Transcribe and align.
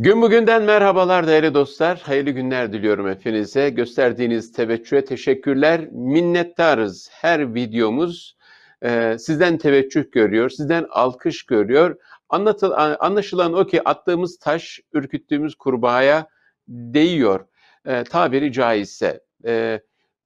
Gün 0.00 0.22
bugünden 0.22 0.62
merhabalar 0.62 1.26
değerli 1.26 1.54
dostlar. 1.54 1.98
Hayırlı 1.98 2.30
günler 2.30 2.72
diliyorum 2.72 3.08
hepinize. 3.10 3.70
Gösterdiğiniz 3.70 4.52
teveccühe 4.52 5.04
teşekkürler. 5.04 5.88
Minnettarız. 5.90 7.08
Her 7.12 7.54
videomuz 7.54 8.36
e, 8.82 9.16
sizden 9.18 9.58
teveccüh 9.58 10.12
görüyor, 10.12 10.50
sizden 10.50 10.86
alkış 10.90 11.46
görüyor. 11.46 11.96
Anlatıl, 12.28 12.72
anlaşılan 13.00 13.52
o 13.52 13.66
ki 13.66 13.88
attığımız 13.88 14.38
taş 14.38 14.80
ürküttüğümüz 14.92 15.54
kurbağaya 15.54 16.28
değiyor. 16.68 17.46
E, 17.84 18.04
tabiri 18.04 18.52
caizse. 18.52 19.20
E, 19.46 19.80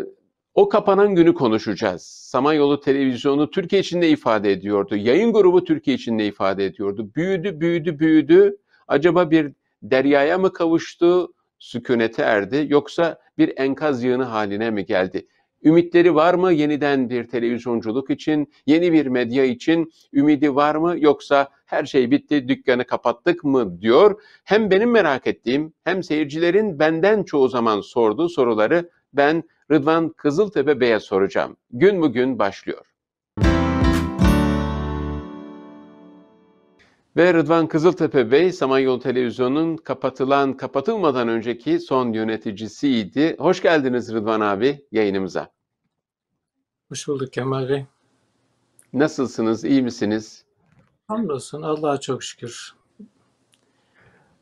o 0.54 0.68
kapanan 0.68 1.14
günü 1.14 1.34
konuşacağız. 1.34 2.02
Samanyolu 2.02 2.80
Televizyonu 2.80 3.50
Türkiye 3.50 3.80
için 3.80 4.00
ne 4.00 4.08
ifade 4.08 4.52
ediyordu? 4.52 4.96
Yayın 4.96 5.32
grubu 5.32 5.64
Türkiye 5.64 5.96
için 5.96 6.18
ne 6.18 6.26
ifade 6.26 6.64
ediyordu? 6.64 7.10
Büyüdü, 7.16 7.60
büyüdü, 7.60 7.98
büyüdü. 7.98 8.56
Acaba 8.88 9.30
bir 9.30 9.52
deryaya 9.82 10.38
mı 10.38 10.52
kavuştu, 10.52 11.32
sükunete 11.58 12.22
erdi 12.22 12.66
yoksa 12.68 13.18
bir 13.38 13.52
enkaz 13.56 14.04
yığını 14.04 14.24
haline 14.24 14.70
mi 14.70 14.86
geldi? 14.86 15.26
Ümitleri 15.64 16.14
var 16.14 16.34
mı 16.34 16.52
yeniden 16.52 17.10
bir 17.10 17.24
televizyonculuk 17.24 18.10
için, 18.10 18.52
yeni 18.66 18.92
bir 18.92 19.06
medya 19.06 19.44
için 19.44 19.92
ümidi 20.12 20.54
var 20.54 20.74
mı 20.74 20.94
yoksa 20.98 21.48
her 21.66 21.84
şey 21.84 22.10
bitti, 22.10 22.48
dükkanı 22.48 22.84
kapattık 22.84 23.44
mı 23.44 23.80
diyor. 23.80 24.22
Hem 24.44 24.70
benim 24.70 24.90
merak 24.90 25.26
ettiğim 25.26 25.72
hem 25.84 26.02
seyircilerin 26.02 26.78
benden 26.78 27.22
çoğu 27.22 27.48
zaman 27.48 27.80
sorduğu 27.80 28.28
soruları 28.28 28.90
ben 29.12 29.42
Rıdvan 29.70 30.08
Kızıltepe 30.08 30.80
Bey'e 30.80 31.00
soracağım. 31.00 31.56
Gün 31.70 32.02
bugün 32.02 32.38
başlıyor. 32.38 32.95
Ve 37.16 37.34
Rıdvan 37.34 37.68
Kızıltepe 37.68 38.30
Bey, 38.30 38.52
Samanyolu 38.52 39.00
Televizyonu'nun 39.00 39.76
kapatılan, 39.76 40.56
kapatılmadan 40.56 41.28
önceki 41.28 41.80
son 41.80 42.12
yöneticisiydi. 42.12 43.36
Hoş 43.38 43.62
geldiniz 43.62 44.14
Rıdvan 44.14 44.40
abi 44.40 44.86
yayınımıza. 44.92 45.50
Hoş 46.88 47.08
bulduk 47.08 47.32
Kemal 47.32 47.68
Bey. 47.68 47.84
Nasılsınız, 48.92 49.64
iyi 49.64 49.82
misiniz? 49.82 50.44
Hamdolsun, 51.08 51.62
Allah'a 51.62 52.00
çok 52.00 52.22
şükür. 52.22 52.74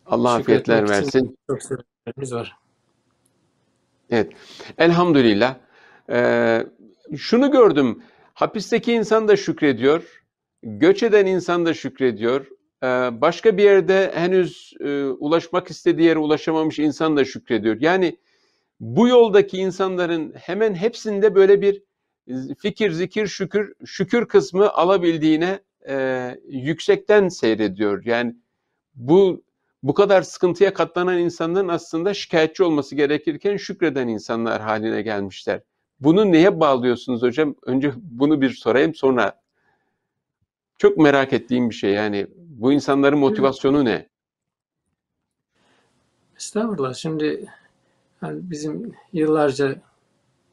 Allah 0.07 0.35
afiyetler 0.35 0.89
versin. 0.89 1.39
Çok 1.51 1.63
sebeplerimiz 1.63 2.35
var. 2.35 2.57
Evet, 4.11 4.33
elhamdülillah. 4.79 5.57
Ee, 6.11 6.67
şunu 7.17 7.51
gördüm, 7.51 8.03
hapisteki 8.35 8.93
insan 8.93 9.29
da 9.29 9.37
şükrediyor, 9.37 10.23
göç 10.63 11.03
eden 11.03 11.27
insan 11.27 11.67
da 11.67 11.75
şükrediyor, 11.75 12.47
başka 13.21 13.57
bir 13.57 13.63
yerde 13.63 14.13
henüz 14.15 14.73
e, 14.81 15.05
ulaşmak 15.05 15.71
istediği 15.71 16.07
yere 16.07 16.19
ulaşamamış 16.19 16.79
insan 16.79 17.17
da 17.17 17.25
şükrediyor. 17.25 17.81
Yani 17.81 18.19
bu 18.81 19.09
yoldaki 19.09 19.59
insanların 19.59 20.33
hemen 20.37 20.75
hepsinde 20.75 21.35
böyle 21.35 21.61
bir 21.61 21.83
fikir, 22.59 22.91
zikir, 22.91 23.27
şükür, 23.27 23.75
şükür 23.85 24.27
kısmı 24.27 24.71
alabildiğine 24.71 25.61
e, 25.89 26.31
yüksekten 26.49 27.29
seyrediyor. 27.29 28.05
Yani 28.05 28.37
bu 28.95 29.45
bu 29.83 29.95
kadar 29.95 30.23
sıkıntıya 30.23 30.75
katlanan 30.75 31.19
insanların 31.19 31.69
aslında 31.69 32.15
şikayetçi 32.15 32.65
olması 32.65 32.95
gerekirken 32.95 33.57
şükreden 33.57 34.09
insanlar 34.09 34.63
haline 34.63 35.03
gelmişler. 35.03 35.61
Bunu 36.01 36.33
neye 36.33 36.61
bağlıyorsunuz 36.61 37.23
hocam? 37.23 37.55
Önce 37.67 37.93
bunu 37.97 38.41
bir 38.41 38.51
sorayım 38.51 38.95
sonra 38.95 39.44
çok 40.79 40.97
merak 40.97 41.33
ettiğim 41.33 41.71
bir 41.71 41.75
şey 41.75 41.93
yani 41.93 42.27
bu 42.37 42.73
insanların 42.73 43.19
motivasyonu 43.19 43.85
ne? 43.85 44.09
Estağfurullah. 46.37 46.95
Şimdi 46.95 47.47
yani 48.23 48.41
bizim 48.51 48.95
yıllarca 49.13 49.77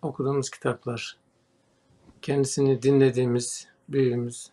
okuduğumuz 0.01 0.49
kitaplar, 0.49 1.17
kendisini 2.21 2.81
dinlediğimiz 2.81 3.67
büyüğümüz 3.89 4.49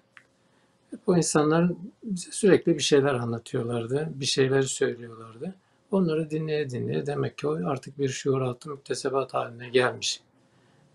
hep 0.91 1.01
o 1.07 1.17
insanlar 1.17 1.71
bize 2.03 2.33
sürekli 2.33 2.75
bir 2.75 2.83
şeyler 2.83 3.15
anlatıyorlardı, 3.15 4.09
bir 4.15 4.27
şeyler 4.27 4.63
söylüyorlardı. 4.63 5.55
Onları 5.91 6.31
dinleye 6.31 6.71
dinleye 6.71 7.07
demek 7.07 7.39
ki 7.39 7.49
o 7.49 7.69
artık 7.69 7.99
bir 7.99 8.09
şuur 8.09 8.41
altı 8.41 8.71
müktesebat 8.71 9.35
haline 9.35 9.69
gelmiş. 9.69 10.21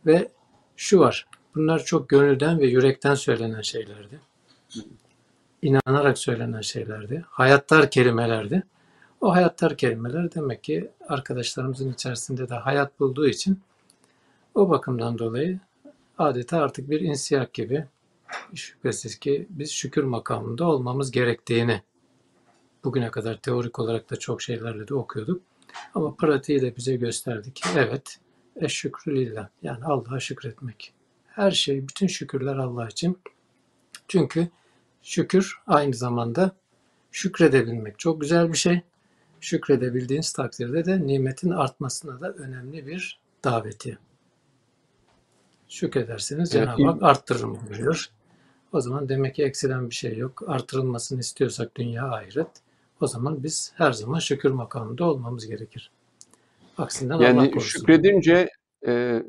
Ve 0.06 0.28
şu 0.78 1.00
var, 1.00 1.28
bunlar 1.56 1.84
çok 1.84 2.10
gönülden 2.10 2.60
ve 2.60 2.66
yürekten 2.68 3.16
söylenen 3.16 3.62
şeylerdi. 3.62 4.20
İnanarak 5.62 6.18
söylenen 6.18 6.62
şeylerdi. 6.62 7.26
Hayattar 7.30 7.92
kelimelerdi. 7.92 8.64
O 9.22 9.34
hayattar 9.34 9.78
kelimeler 9.78 10.36
demek 10.36 10.64
ki 10.64 10.92
arkadaşlarımızın 11.08 11.94
içerisinde 11.94 12.50
de 12.50 12.56
hayat 12.56 13.00
bulduğu 13.00 13.28
için 13.28 13.60
o 14.56 14.70
bakımdan 14.70 15.18
dolayı 15.18 15.60
adeta 16.18 16.58
artık 16.58 16.90
bir 16.90 17.02
insiyak 17.02 17.54
gibi 17.54 17.86
şüphesiz 18.56 19.20
ki 19.20 19.48
biz 19.50 19.72
şükür 19.72 20.04
makamında 20.04 20.66
olmamız 20.66 21.12
gerektiğini 21.12 21.82
bugüne 22.84 23.12
kadar 23.12 23.38
teorik 23.38 23.80
olarak 23.80 24.12
da 24.12 24.16
çok 24.16 24.42
şeylerle 24.42 24.88
de 24.88 24.96
okuyorduk. 24.96 25.42
Ama 25.96 26.16
pratiği 26.16 26.62
de 26.62 26.76
bize 26.76 26.96
gösterdi 26.96 27.54
ki 27.54 27.64
evet 27.78 28.20
eşşükrü 28.56 29.16
lillah 29.16 29.48
yani 29.62 29.86
Allah'a 29.86 30.20
şükretmek. 30.20 30.94
Her 31.28 31.52
şey, 31.52 31.88
bütün 31.88 32.08
şükürler 32.08 32.56
Allah 32.56 32.88
için. 32.88 33.18
Çünkü 34.08 34.48
şükür 35.04 35.62
aynı 35.68 35.94
zamanda 35.94 36.52
şükredebilmek 37.12 38.00
çok 38.00 38.22
güzel 38.22 38.52
bir 38.52 38.58
şey. 38.58 38.82
Şükredebildiğiniz 39.42 40.34
takdirde 40.34 40.86
de 40.86 41.08
nimetin 41.08 41.50
artmasına 41.50 42.22
da 42.22 42.32
önemli 42.32 42.88
bir 42.88 43.20
daveti. 43.44 43.98
Şükrederseniz 45.70 46.56
evet. 46.56 46.68
Cenab-ı 46.68 46.92
Hak 46.92 47.04
arttırırım 47.04 47.60
buyuruyor. 47.62 48.10
O 48.74 48.82
zaman 48.82 49.10
demek 49.10 49.36
ki 49.36 49.44
eksilen 49.44 49.90
bir 49.90 49.96
şey 49.96 50.18
yok. 50.18 50.44
Artırılmasını 50.48 51.20
istiyorsak 51.20 51.76
dünya 51.76 52.12
ahiret. 52.12 52.48
O 53.02 53.08
zaman 53.08 53.44
biz 53.44 53.74
her 53.76 53.92
zaman 53.92 54.20
şükür 54.20 54.52
makamında 54.52 55.06
olmamız 55.06 55.48
gerekir. 55.48 55.92
Aksinden 56.78 57.20
yani 57.20 57.40
Allah 57.40 57.52
korusun. 57.52 57.80
şükredince 57.80 58.50
e, 58.88 59.24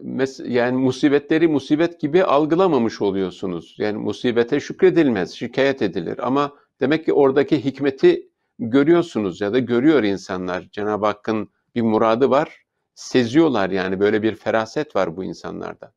yani 0.45 0.77
musibetleri 0.77 1.49
musibet 1.49 2.01
gibi 2.01 2.25
algılamamış 2.25 3.03
oluyorsunuz. 3.03 3.75
Yani 3.79 3.99
musibete 3.99 4.61
şükredilmez, 4.61 5.33
şikayet 5.33 5.83
edilir. 5.83 6.27
Ama 6.27 6.53
demek 6.81 7.05
ki 7.05 7.13
oradaki 7.13 7.65
hikmeti 7.65 8.29
görüyorsunuz 8.59 9.41
ya 9.41 9.53
da 9.53 9.59
görüyor 9.59 10.03
insanlar. 10.03 10.69
Cenab-ı 10.73 11.07
Hakk'ın 11.07 11.49
bir 11.75 11.83
muradı 11.83 12.31
var 12.31 12.65
seziyorlar 12.95 13.71
yani 13.71 14.01
böyle 14.01 14.23
bir 14.23 14.35
feraset 14.35 14.97
var 14.97 15.17
bu 15.17 15.25
insanlarda. 15.25 15.93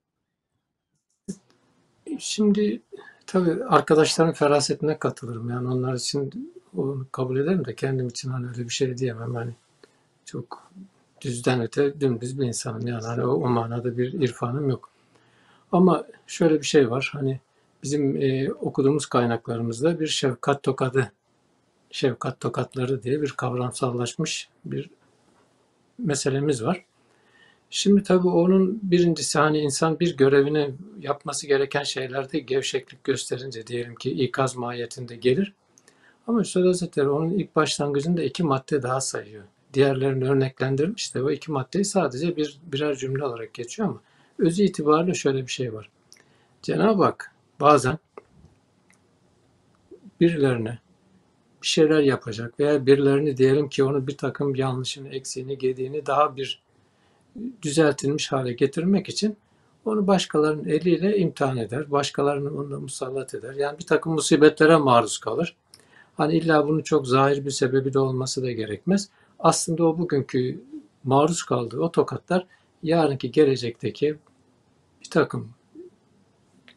Şimdi 2.20 2.82
tabii 3.26 3.64
arkadaşların 3.64 4.34
ferasetine 4.34 5.00
katılırım. 5.00 5.50
Yani 5.50 5.68
onlar 5.68 5.94
için 5.94 6.54
onu 6.78 7.08
kabul 7.12 7.38
ederim 7.38 7.66
de 7.66 7.76
kendim 7.76 8.08
için 8.08 8.30
hani 8.30 8.48
öyle 8.48 8.64
bir 8.64 8.70
şey 8.70 8.98
diyemem. 8.98 9.36
Hani 9.36 9.54
çok 10.26 10.72
düzden 11.22 11.62
öte 11.62 12.00
dümdüz 12.00 12.40
bir 12.40 12.46
insanım. 12.46 12.88
Yani 12.88 13.06
hani 13.06 13.26
o, 13.26 13.30
o 13.30 13.50
manada 13.50 13.98
bir 13.98 14.14
irfanım 14.14 14.70
yok. 14.70 14.90
Ama 15.72 16.06
şöyle 16.28 16.62
bir 16.62 16.66
şey 16.66 16.92
var. 16.92 17.10
Hani 17.14 17.40
bizim 17.84 18.22
e, 18.22 18.52
okuduğumuz 18.52 19.06
kaynaklarımızda 19.06 20.00
bir 20.00 20.08
şefkat 20.08 20.64
tokadı, 20.64 21.12
şefkat 21.92 22.40
tokatları 22.40 23.04
diye 23.04 23.22
bir 23.22 23.32
kavramsallaşmış 23.32 24.50
bir 24.66 24.90
meselemiz 25.98 26.64
var. 26.64 26.86
Şimdi 27.70 28.04
tabii 28.04 28.28
onun 28.28 28.80
birincisi 28.84 29.40
hani 29.40 29.60
insan 29.60 30.00
bir 30.00 30.18
görevini 30.18 30.72
yapması 31.02 31.48
gereken 31.48 31.84
şeylerde 31.84 32.40
gevşeklik 32.40 33.04
gösterince 33.04 33.68
diyelim 33.68 33.96
ki 33.96 34.12
ikaz 34.12 34.56
mahiyetinde 34.56 35.16
gelir. 35.16 35.54
Ama 36.28 36.42
Üstad 36.42 36.66
Hazretleri 36.66 37.10
onun 37.10 37.32
ilk 37.32 37.56
başlangıcında 37.56 38.24
iki 38.24 38.44
madde 38.44 38.84
daha 38.84 39.02
sayıyor. 39.02 39.44
Diğerlerini 39.78 40.30
örneklendirmiş 40.30 41.16
de 41.16 41.24
o 41.24 41.32
iki 41.32 41.52
maddeyi 41.52 41.86
sadece 41.86 42.36
bir 42.38 42.60
birer 42.66 42.96
cümle 42.96 43.26
olarak 43.26 43.54
geçiyor 43.54 43.90
ama 43.90 44.02
özü 44.40 44.64
itibariyle 44.64 45.14
şöyle 45.14 45.42
bir 45.42 45.52
şey 45.52 45.74
var. 45.74 45.90
Cenab-ı 46.62 47.04
Hak 47.04 47.32
bazen 47.60 47.98
birilerine 50.22 50.80
bir 51.62 51.68
şeyler 51.68 52.00
yapacak 52.00 52.60
veya 52.60 52.86
birilerini 52.86 53.38
diyelim 53.38 53.70
ki 53.70 53.84
onu 53.84 54.08
bir 54.08 54.18
takım 54.18 54.56
yanlışını, 54.56 55.10
eksiğini, 55.10 55.58
gediğini 55.58 56.06
daha 56.06 56.36
bir 56.36 56.62
düzeltilmiş 57.62 58.32
hale 58.32 58.54
getirmek 58.54 59.10
için 59.10 59.38
onu 59.86 60.08
başkalarının 60.08 60.66
eliyle 60.66 61.18
imtihan 61.18 61.58
eder. 61.58 61.92
Başkalarını 61.92 62.50
onunla 62.50 62.80
musallat 62.80 63.34
eder. 63.34 63.54
Yani 63.54 63.80
bir 63.80 63.86
takım 63.86 64.14
musibetlere 64.14 64.78
maruz 64.78 65.18
kalır. 65.18 65.56
Hani 66.16 66.38
illa 66.38 66.68
bunun 66.68 66.82
çok 66.82 67.08
zahir 67.08 67.46
bir 67.46 67.52
sebebi 67.52 67.94
de 67.94 68.00
olması 68.00 68.44
da 68.44 68.52
gerekmez. 68.52 69.10
Aslında 69.40 69.84
o 69.84 69.98
bugünkü 69.98 70.62
maruz 71.04 71.44
kaldığı 71.44 71.80
o 71.80 71.92
tokatlar 71.92 72.46
yarınki 72.84 73.32
gelecekteki 73.32 74.18
bir 75.02 75.10
takım 75.10 75.50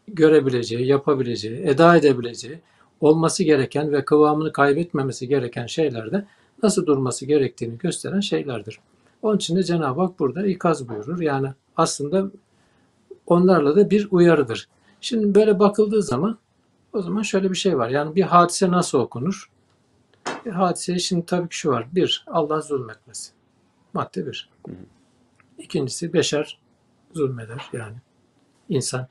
görebileceği, 0.08 0.86
yapabileceği, 0.86 1.60
eda 1.66 1.96
edebileceği, 1.96 2.58
olması 3.00 3.44
gereken 3.44 3.92
ve 3.92 4.04
kıvamını 4.04 4.52
kaybetmemesi 4.52 5.28
gereken 5.28 5.66
şeylerde 5.66 6.24
nasıl 6.62 6.86
durması 6.86 7.26
gerektiğini 7.26 7.78
gösteren 7.78 8.20
şeylerdir. 8.20 8.80
Onun 9.22 9.36
için 9.36 9.56
de 9.56 9.62
Cenab-ı 9.62 10.00
Hak 10.00 10.18
burada 10.18 10.46
ikaz 10.46 10.88
buyurur. 10.88 11.20
Yani 11.20 11.48
aslında 11.76 12.30
onlarla 13.26 13.76
da 13.76 13.90
bir 13.90 14.08
uyarıdır. 14.10 14.68
Şimdi 15.00 15.34
böyle 15.34 15.58
bakıldığı 15.58 16.02
zaman 16.02 16.38
o 16.92 17.02
zaman 17.02 17.22
şöyle 17.22 17.50
bir 17.50 17.56
şey 17.56 17.78
var. 17.78 17.88
Yani 17.88 18.14
bir 18.14 18.22
hadise 18.22 18.70
nasıl 18.70 18.98
okunur? 18.98 19.50
Bir 20.46 20.50
hadise 20.50 20.98
şimdi 20.98 21.26
tabii 21.26 21.48
ki 21.48 21.56
şu 21.56 21.70
var. 21.70 21.87
Bir, 21.92 22.25
Allah 22.26 22.60
zulmetmesi. 22.60 23.32
Madde 23.92 24.26
bir. 24.26 24.50
İkincisi, 25.58 26.12
beşer 26.12 26.58
zulmeder 27.14 27.70
yani. 27.72 27.96
insan. 28.69 29.06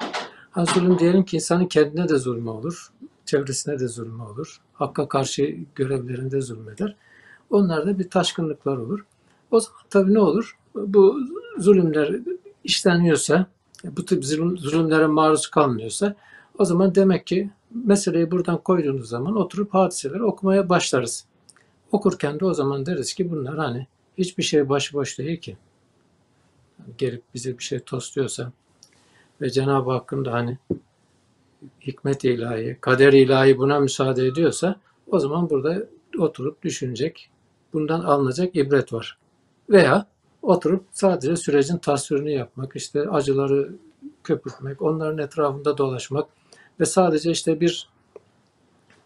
Ha 0.51 0.65
zulüm 0.65 0.99
diyelim 0.99 1.25
ki 1.25 1.35
insanın 1.35 1.65
kendine 1.65 2.09
de 2.09 2.17
zulmü 2.17 2.49
olur. 2.49 2.91
Çevresine 3.25 3.79
de 3.79 3.87
zulmü 3.87 4.23
olur. 4.23 4.61
Hakka 4.73 5.07
karşı 5.07 5.55
görevlerinde 5.75 6.41
zulmeder. 6.41 6.95
Onlarda 7.49 7.99
bir 7.99 8.09
taşkınlıklar 8.09 8.77
olur. 8.77 9.05
O 9.51 9.59
zaman 9.59 9.81
tabii 9.89 10.13
ne 10.13 10.19
olur? 10.19 10.57
Bu 10.75 11.19
zulümler 11.57 12.15
işleniyorsa, 12.63 13.45
bu 13.83 14.05
tip 14.05 14.25
zulümlere 14.25 15.07
maruz 15.07 15.47
kalmıyorsa 15.47 16.15
o 16.57 16.65
zaman 16.65 16.95
demek 16.95 17.27
ki 17.27 17.49
meseleyi 17.71 18.31
buradan 18.31 18.57
koyduğunuz 18.57 19.09
zaman 19.09 19.35
oturup 19.35 19.73
hadiseleri 19.73 20.23
okumaya 20.23 20.69
başlarız. 20.69 21.25
Okurken 21.91 22.39
de 22.39 22.45
o 22.45 22.53
zaman 22.53 22.85
deriz 22.85 23.13
ki 23.13 23.31
bunlar 23.31 23.57
hani 23.57 23.87
hiçbir 24.17 24.43
şey 24.43 24.69
başıboş 24.69 25.19
değil 25.19 25.41
ki. 25.41 25.57
Yani 26.79 26.93
gelip 26.97 27.23
bize 27.33 27.57
bir 27.57 27.63
şey 27.63 27.79
tosluyorsa 27.79 28.51
ve 29.41 29.49
Cenab-ı 29.49 29.91
Hakk'ın 29.91 30.25
da 30.25 30.33
hani 30.33 30.57
hikmet 31.81 32.23
ilahi, 32.23 32.77
kader 32.81 33.13
ilahi 33.13 33.57
buna 33.57 33.79
müsaade 33.79 34.25
ediyorsa 34.25 34.75
o 35.07 35.19
zaman 35.19 35.49
burada 35.49 35.83
oturup 36.17 36.61
düşünecek, 36.61 37.29
bundan 37.73 37.99
alınacak 37.99 38.55
ibret 38.55 38.93
var. 38.93 39.17
Veya 39.69 40.05
oturup 40.41 40.85
sadece 40.91 41.35
sürecin 41.35 41.77
tasvirini 41.77 42.33
yapmak, 42.33 42.75
işte 42.75 43.09
acıları 43.09 43.75
köpürtmek, 44.23 44.81
onların 44.81 45.17
etrafında 45.17 45.77
dolaşmak 45.77 46.38
ve 46.79 46.85
sadece 46.85 47.31
işte 47.31 47.59
bir 47.59 47.89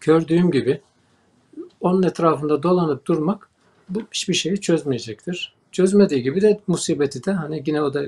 gördüğüm 0.00 0.50
gibi 0.50 0.80
onun 1.80 2.02
etrafında 2.02 2.62
dolanıp 2.62 3.06
durmak 3.06 3.48
bu 3.88 4.02
hiçbir 4.12 4.34
şeyi 4.34 4.60
çözmeyecektir. 4.60 5.54
Çözmediği 5.72 6.22
gibi 6.22 6.40
de 6.40 6.60
musibeti 6.66 7.24
de 7.24 7.32
hani 7.32 7.62
yine 7.66 7.82
o 7.82 7.94
da 7.94 8.00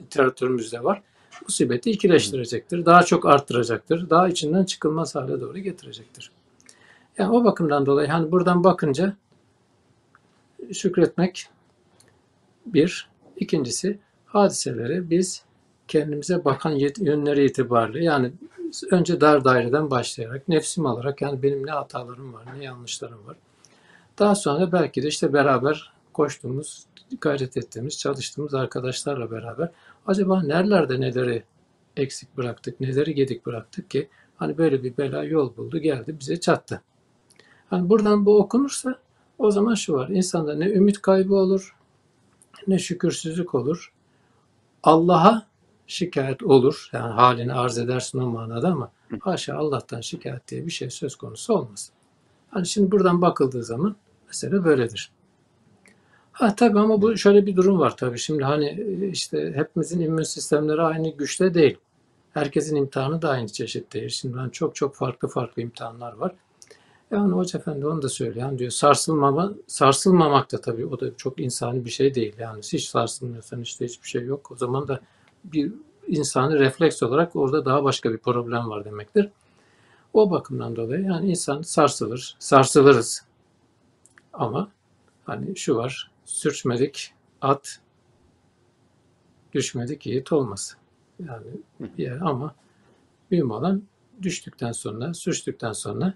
literatürümüzde 0.00 0.84
var. 0.84 1.02
Musibeti 1.42 1.90
ikileştirecektir. 1.90 2.86
Daha 2.86 3.02
çok 3.02 3.26
arttıracaktır. 3.26 4.10
Daha 4.10 4.28
içinden 4.28 4.64
çıkılmaz 4.64 5.14
hale 5.14 5.40
doğru 5.40 5.58
getirecektir. 5.58 6.30
Yani 7.18 7.30
o 7.30 7.44
bakımdan 7.44 7.86
dolayı 7.86 8.08
hani 8.08 8.30
buradan 8.30 8.64
bakınca 8.64 9.16
şükretmek 10.72 11.46
bir. 12.66 13.08
İkincisi 13.36 13.98
hadiseleri 14.26 15.10
biz 15.10 15.42
kendimize 15.88 16.44
bakan 16.44 16.78
yönleri 16.98 17.44
itibariyle 17.44 18.04
yani 18.04 18.32
önce 18.90 19.20
dar 19.20 19.44
daireden 19.44 19.90
başlayarak 19.90 20.48
nefsim 20.48 20.86
alarak 20.86 21.22
yani 21.22 21.42
benim 21.42 21.66
ne 21.66 21.70
hatalarım 21.70 22.34
var 22.34 22.42
ne 22.58 22.64
yanlışlarım 22.64 23.26
var. 23.26 23.36
Daha 24.18 24.34
sonra 24.34 24.72
belki 24.72 25.02
de 25.02 25.08
işte 25.08 25.32
beraber 25.32 25.92
koştuğumuz, 26.12 26.86
gayret 27.20 27.56
ettiğimiz, 27.56 27.98
çalıştığımız 27.98 28.54
arkadaşlarla 28.54 29.30
beraber 29.30 29.70
acaba 30.06 30.42
nerelerde 30.42 31.00
neleri 31.00 31.44
eksik 31.96 32.36
bıraktık, 32.36 32.80
neleri 32.80 33.14
gedik 33.14 33.46
bıraktık 33.46 33.90
ki 33.90 34.08
hani 34.36 34.58
böyle 34.58 34.82
bir 34.82 34.96
bela 34.96 35.24
yol 35.24 35.56
buldu 35.56 35.78
geldi 35.78 36.16
bize 36.20 36.40
çattı. 36.40 36.82
Hani 37.70 37.88
buradan 37.88 38.26
bu 38.26 38.38
okunursa 38.38 38.98
o 39.38 39.50
zaman 39.50 39.74
şu 39.74 39.92
var. 39.92 40.08
insanda 40.08 40.54
ne 40.54 40.70
ümit 40.70 41.02
kaybı 41.02 41.34
olur, 41.34 41.76
ne 42.66 42.78
şükürsüzlük 42.78 43.54
olur. 43.54 43.92
Allah'a 44.82 45.47
şikayet 45.88 46.42
olur. 46.42 46.90
Yani 46.92 47.12
halini 47.12 47.52
arz 47.52 47.78
edersin 47.78 48.18
o 48.18 48.26
manada 48.26 48.68
ama 48.68 48.90
haşa 49.20 49.56
Allah'tan 49.56 50.00
şikayet 50.00 50.48
diye 50.48 50.66
bir 50.66 50.70
şey 50.70 50.90
söz 50.90 51.16
konusu 51.16 51.54
olmaz. 51.54 51.90
Hani 52.50 52.66
şimdi 52.66 52.90
buradan 52.90 53.22
bakıldığı 53.22 53.64
zaman 53.64 53.96
mesele 54.26 54.64
böyledir. 54.64 55.10
Ha 56.32 56.54
tabii 56.54 56.78
ama 56.78 57.02
bu 57.02 57.16
şöyle 57.16 57.46
bir 57.46 57.56
durum 57.56 57.78
var 57.78 57.96
tabii. 57.96 58.18
Şimdi 58.18 58.44
hani 58.44 58.86
işte 59.12 59.52
hepimizin 59.56 60.00
immün 60.00 60.22
sistemleri 60.22 60.82
aynı 60.82 61.08
güçte 61.08 61.54
değil. 61.54 61.78
Herkesin 62.34 62.76
imtihanı 62.76 63.22
da 63.22 63.30
aynı 63.30 63.48
çeşit 63.48 63.92
değil. 63.94 64.08
Şimdi 64.08 64.36
hani 64.36 64.52
çok 64.52 64.74
çok 64.74 64.94
farklı 64.94 65.28
farklı 65.28 65.62
imtihanlar 65.62 66.12
var. 66.12 66.32
Yani 67.10 67.32
Hoca 67.32 67.58
Efendi 67.58 67.86
onu 67.86 68.02
da 68.02 68.08
söyleyen 68.08 68.58
diyor 68.58 68.70
sarsılmama, 68.70 69.52
sarsılmamak 69.66 70.52
da 70.52 70.60
tabii 70.60 70.86
o 70.86 71.00
da 71.00 71.16
çok 71.16 71.40
insani 71.40 71.84
bir 71.84 71.90
şey 71.90 72.14
değil. 72.14 72.34
Yani 72.38 72.62
hiç 72.72 72.88
sarsılmıyorsan 72.88 73.62
işte 73.62 73.84
hiçbir 73.84 74.08
şey 74.08 74.24
yok. 74.24 74.50
O 74.50 74.56
zaman 74.56 74.88
da 74.88 75.00
bir 75.44 75.72
insani 76.06 76.58
refleks 76.58 77.02
olarak 77.02 77.36
orada 77.36 77.64
daha 77.64 77.84
başka 77.84 78.12
bir 78.12 78.18
problem 78.18 78.70
var 78.70 78.84
demektir. 78.84 79.30
O 80.12 80.30
bakımdan 80.30 80.76
dolayı 80.76 81.04
yani 81.04 81.30
insan 81.30 81.62
sarsılır, 81.62 82.36
sarsılırız. 82.38 83.24
Ama 84.32 84.70
hani 85.24 85.56
şu 85.56 85.76
var, 85.76 86.10
sürçmedik 86.24 87.14
at, 87.40 87.80
düşmedik 89.52 90.06
yiğit 90.06 90.32
olmaz. 90.32 90.76
Yani 91.26 91.46
bir 91.80 92.28
ama 92.28 92.54
mühim 93.30 93.50
olan 93.50 93.82
düştükten 94.22 94.72
sonra, 94.72 95.14
sürçtükten 95.14 95.72
sonra 95.72 96.14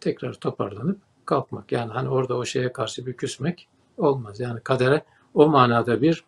tekrar 0.00 0.34
toparlanıp 0.34 0.98
kalkmak. 1.24 1.72
Yani 1.72 1.92
hani 1.92 2.08
orada 2.08 2.36
o 2.36 2.44
şeye 2.44 2.72
karşı 2.72 3.06
bir 3.06 3.12
küsmek 3.12 3.68
olmaz. 3.98 4.40
Yani 4.40 4.60
kadere 4.60 5.04
o 5.34 5.48
manada 5.48 6.02
bir 6.02 6.24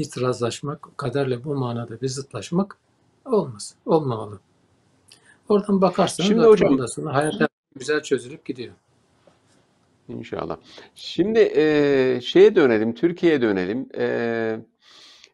itirazlaşmak, 0.00 0.88
kaderle 0.96 1.44
bu 1.44 1.54
manada 1.54 2.00
bir 2.00 2.08
zıtlaşmak 2.08 2.78
olmaz. 3.24 3.74
Olmamalı. 3.86 4.40
Oradan 5.48 5.80
bakarsanız 5.80 6.28
Şimdi 6.28 6.42
hocam, 6.44 6.88
sonra 6.88 7.14
hayat 7.14 7.34
güzel 7.76 8.02
çözülüp 8.02 8.44
gidiyor. 8.44 8.74
İnşallah. 10.08 10.56
Şimdi 10.94 11.52
e, 11.56 12.20
şeye 12.22 12.56
dönelim, 12.56 12.94
Türkiye'ye 12.94 13.42
dönelim. 13.42 13.88
E, 13.98 14.58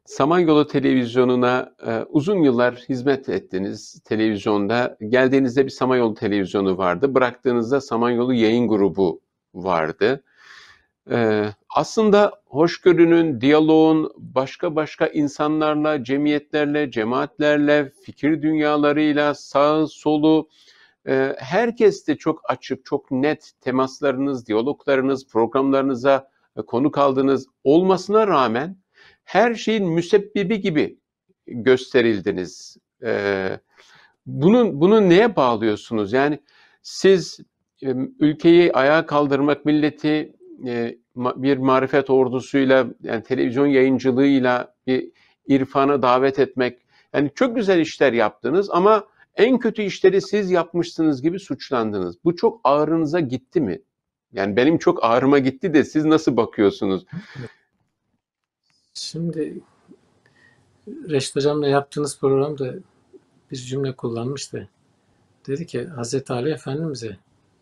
Samanyolu 0.04 0.66
Televizyonu'na 0.66 1.74
e, 1.86 2.04
uzun 2.08 2.42
yıllar 2.42 2.74
hizmet 2.74 3.28
ettiniz 3.28 4.00
televizyonda. 4.04 4.96
Geldiğinizde 5.08 5.64
bir 5.64 5.70
Samanyolu 5.70 6.14
Televizyonu 6.14 6.78
vardı. 6.78 7.14
Bıraktığınızda 7.14 7.80
Samanyolu 7.80 8.34
Yayın 8.34 8.68
Grubu 8.68 9.20
vardı. 9.54 10.22
Ee, 11.10 11.44
aslında 11.74 12.32
hoşgörünün, 12.46 13.40
diyaloğun 13.40 14.12
başka 14.16 14.76
başka 14.76 15.06
insanlarla, 15.06 16.04
cemiyetlerle, 16.04 16.90
cemaatlerle, 16.90 17.92
fikir 18.04 18.42
dünyalarıyla, 18.42 19.34
sağ 19.34 19.86
solu, 19.86 20.48
e, 21.08 21.36
herkes 21.38 22.06
de 22.06 22.16
çok 22.16 22.50
açık, 22.50 22.84
çok 22.84 23.10
net 23.10 23.52
temaslarınız, 23.60 24.46
diyaloglarınız, 24.46 25.28
programlarınıza 25.28 26.30
e, 26.56 26.62
konu 26.62 26.90
kaldığınız 26.90 27.46
olmasına 27.64 28.26
rağmen 28.26 28.76
her 29.24 29.54
şeyin 29.54 29.88
müsebbibi 29.88 30.60
gibi 30.60 30.98
gösterildiniz. 31.46 32.76
Ee, 33.02 33.60
bunun 34.26 34.80
bunu 34.80 35.08
neye 35.08 35.36
bağlıyorsunuz? 35.36 36.12
Yani 36.12 36.40
siz 36.82 37.40
e, 37.82 37.88
ülkeyi 38.20 38.72
ayağa 38.72 39.06
kaldırmak, 39.06 39.64
milleti 39.64 40.36
e, 40.66 40.98
bir 41.16 41.56
marifet 41.56 42.10
ordusuyla, 42.10 42.86
yani 43.02 43.22
televizyon 43.22 43.66
yayıncılığıyla 43.66 44.74
bir 44.86 45.10
irfana 45.46 46.02
davet 46.02 46.38
etmek, 46.38 46.78
yani 47.12 47.30
çok 47.34 47.56
güzel 47.56 47.80
işler 47.80 48.12
yaptınız 48.12 48.70
ama 48.70 49.06
en 49.36 49.58
kötü 49.58 49.82
işleri 49.82 50.22
siz 50.22 50.50
yapmışsınız 50.50 51.22
gibi 51.22 51.40
suçlandınız. 51.40 52.16
Bu 52.24 52.36
çok 52.36 52.60
ağrınıza 52.64 53.20
gitti 53.20 53.60
mi? 53.60 53.80
Yani 54.32 54.56
benim 54.56 54.78
çok 54.78 55.04
ağrıma 55.04 55.38
gitti 55.38 55.74
de 55.74 55.84
siz 55.84 56.04
nasıl 56.04 56.36
bakıyorsunuz? 56.36 57.04
Şimdi 58.94 59.60
Reşit 60.88 61.36
Hocam'la 61.36 61.68
yaptığınız 61.68 62.18
programda 62.18 62.74
bir 63.50 63.56
cümle 63.56 63.96
kullanmıştı. 63.96 64.68
Dedi 65.46 65.66
ki 65.66 65.88
Hz. 65.96 66.30
Ali 66.30 66.50
Efendimiz'e 66.50 67.16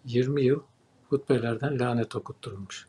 20 0.05 0.43
yıl 0.43 0.61
hutbelerden 1.09 1.78
lanet 1.78 2.17
okutturulmuş. 2.17 2.88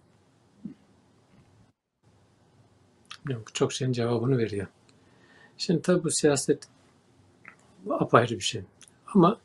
Çok 3.53 3.73
şeyin 3.73 3.91
cevabını 3.91 4.37
veriyor. 4.37 4.67
Şimdi 5.57 5.81
tabi 5.81 6.03
bu 6.03 6.11
siyaset 6.11 6.67
apayrı 7.89 8.35
bir 8.35 8.39
şey. 8.39 8.61
Ama 9.13 9.39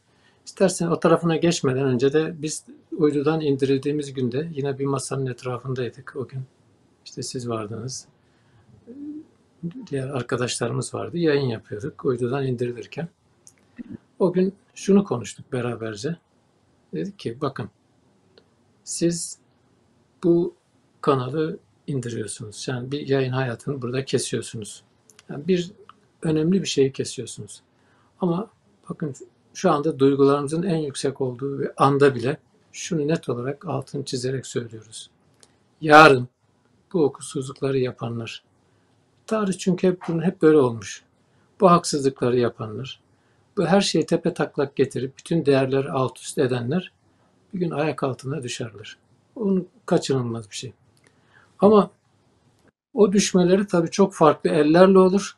istersen 0.47 0.87
o 0.87 1.01
tarafına 1.01 1.37
geçmeden 1.37 1.85
önce 1.85 2.13
de 2.13 2.35
biz 2.43 2.65
uydudan 2.97 3.41
indirildiğimiz 3.41 4.13
günde 4.15 4.51
yine 4.55 4.79
bir 4.79 4.85
masanın 4.85 5.27
etrafındaydık 5.27 6.17
o 6.17 6.29
gün. 6.29 6.43
İşte 7.05 7.23
siz 7.23 7.49
vardınız. 7.49 8.09
Diğer 9.87 10.09
arkadaşlarımız 10.09 10.95
vardı. 10.95 11.19
Yayın 11.19 11.49
yapıyorduk 11.49 12.05
uydudan 12.05 12.47
indirilirken. 12.47 13.09
O 14.19 14.33
gün 14.33 14.55
şunu 14.75 15.05
konuştuk 15.05 15.53
beraberce. 15.53 16.17
Dedik 16.95 17.19
ki 17.19 17.39
bakın 17.41 17.71
siz 18.85 19.39
bu 20.25 20.55
kanalı 21.01 21.59
indiriyorsunuz. 21.87 22.69
Yani 22.69 22.93
bir 22.93 23.09
yayın 23.09 23.33
hayatını 23.33 23.83
burada 23.83 24.05
kesiyorsunuz. 24.05 24.83
Yani 25.29 25.49
bir 25.49 25.73
önemli 26.23 26.63
bir 26.63 26.67
şeyi 26.67 26.93
kesiyorsunuz. 26.93 27.63
Ama 28.21 28.51
bakın 28.91 29.15
şu 29.55 29.71
anda 29.71 29.99
duygularımızın 29.99 30.63
en 30.63 30.77
yüksek 30.77 31.21
olduğu 31.21 31.61
bir 31.61 31.71
anda 31.77 32.15
bile 32.15 32.39
şunu 32.73 33.09
net 33.09 33.29
olarak 33.29 33.67
altını 33.67 34.05
çizerek 34.05 34.47
söylüyoruz. 34.47 35.11
Yarın 35.81 36.29
bu 36.93 37.05
okusuzlukları 37.05 37.79
yapanlar, 37.79 38.43
tarih 39.27 39.59
çünkü 39.59 39.89
hep 39.89 40.01
bunun 40.09 40.23
hep 40.23 40.43
böyle 40.43 40.59
olmuş. 40.59 41.05
Bu 41.61 41.71
haksızlıkları 41.71 42.39
yapanlar, 42.39 43.01
bu 43.57 43.67
her 43.67 43.81
şeyi 43.81 44.07
tepe 44.07 44.35
taklak 44.35 44.77
getirip 44.77 45.19
bütün 45.19 45.47
değerleri 45.47 45.91
alt 45.91 46.19
üst 46.19 46.39
edenler 46.39 46.93
bir 47.55 47.59
gün 47.59 47.71
ayak 47.71 48.03
altına 48.03 48.43
düşerler. 48.43 48.97
Onun 49.37 49.69
kaçınılmaz 49.87 50.51
bir 50.51 50.57
şey. 50.57 50.73
Ama 51.61 51.91
o 52.95 53.13
düşmeleri 53.13 53.67
tabii 53.67 53.91
çok 53.91 54.15
farklı 54.15 54.51
ellerle 54.51 54.99
olur 54.99 55.37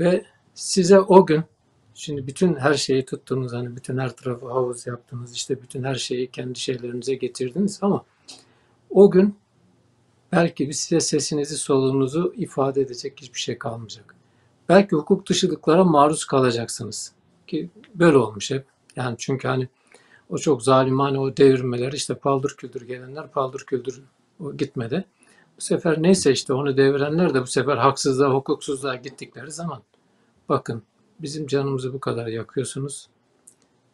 ve 0.00 0.24
size 0.54 1.00
o 1.00 1.26
gün 1.26 1.44
şimdi 1.94 2.26
bütün 2.26 2.54
her 2.54 2.74
şeyi 2.74 3.04
tuttunuz 3.04 3.52
hani 3.52 3.76
bütün 3.76 3.98
her 3.98 4.16
tarafı 4.16 4.46
havuz 4.46 4.86
yaptınız 4.86 5.34
işte 5.34 5.62
bütün 5.62 5.84
her 5.84 5.94
şeyi 5.94 6.30
kendi 6.30 6.58
şeylerinize 6.58 7.14
getirdiniz 7.14 7.78
ama 7.82 8.04
o 8.90 9.10
gün 9.10 9.36
belki 10.32 10.68
bir 10.68 10.72
size 10.72 11.00
sesinizi 11.00 11.56
solunuzu 11.56 12.34
ifade 12.36 12.80
edecek 12.80 13.20
hiçbir 13.20 13.40
şey 13.40 13.58
kalmayacak. 13.58 14.14
Belki 14.68 14.96
hukuk 14.96 15.28
dışılıklara 15.28 15.84
maruz 15.84 16.24
kalacaksınız 16.24 17.12
ki 17.46 17.70
böyle 17.94 18.16
olmuş 18.16 18.50
hep. 18.50 18.66
Yani 18.96 19.16
çünkü 19.18 19.48
hani 19.48 19.68
o 20.28 20.38
çok 20.38 20.62
zalimane 20.62 21.18
o 21.18 21.36
devirmeler 21.36 21.92
işte 21.92 22.14
paldır 22.14 22.56
küldür 22.56 22.82
gelenler 22.82 23.30
paldır 23.30 23.60
küldür 23.66 24.02
o 24.42 24.56
gitmedi. 24.56 25.04
Bu 25.56 25.60
sefer 25.60 26.02
neyse 26.02 26.32
işte 26.32 26.52
onu 26.52 26.76
devirenler 26.76 27.34
de 27.34 27.42
bu 27.42 27.46
sefer 27.46 27.76
haksızlığa, 27.76 28.34
hukuksuzluğa 28.34 28.96
gittikleri 28.96 29.50
zaman 29.50 29.82
bakın 30.48 30.82
bizim 31.20 31.46
canımızı 31.46 31.92
bu 31.92 32.00
kadar 32.00 32.26
yakıyorsunuz. 32.26 33.08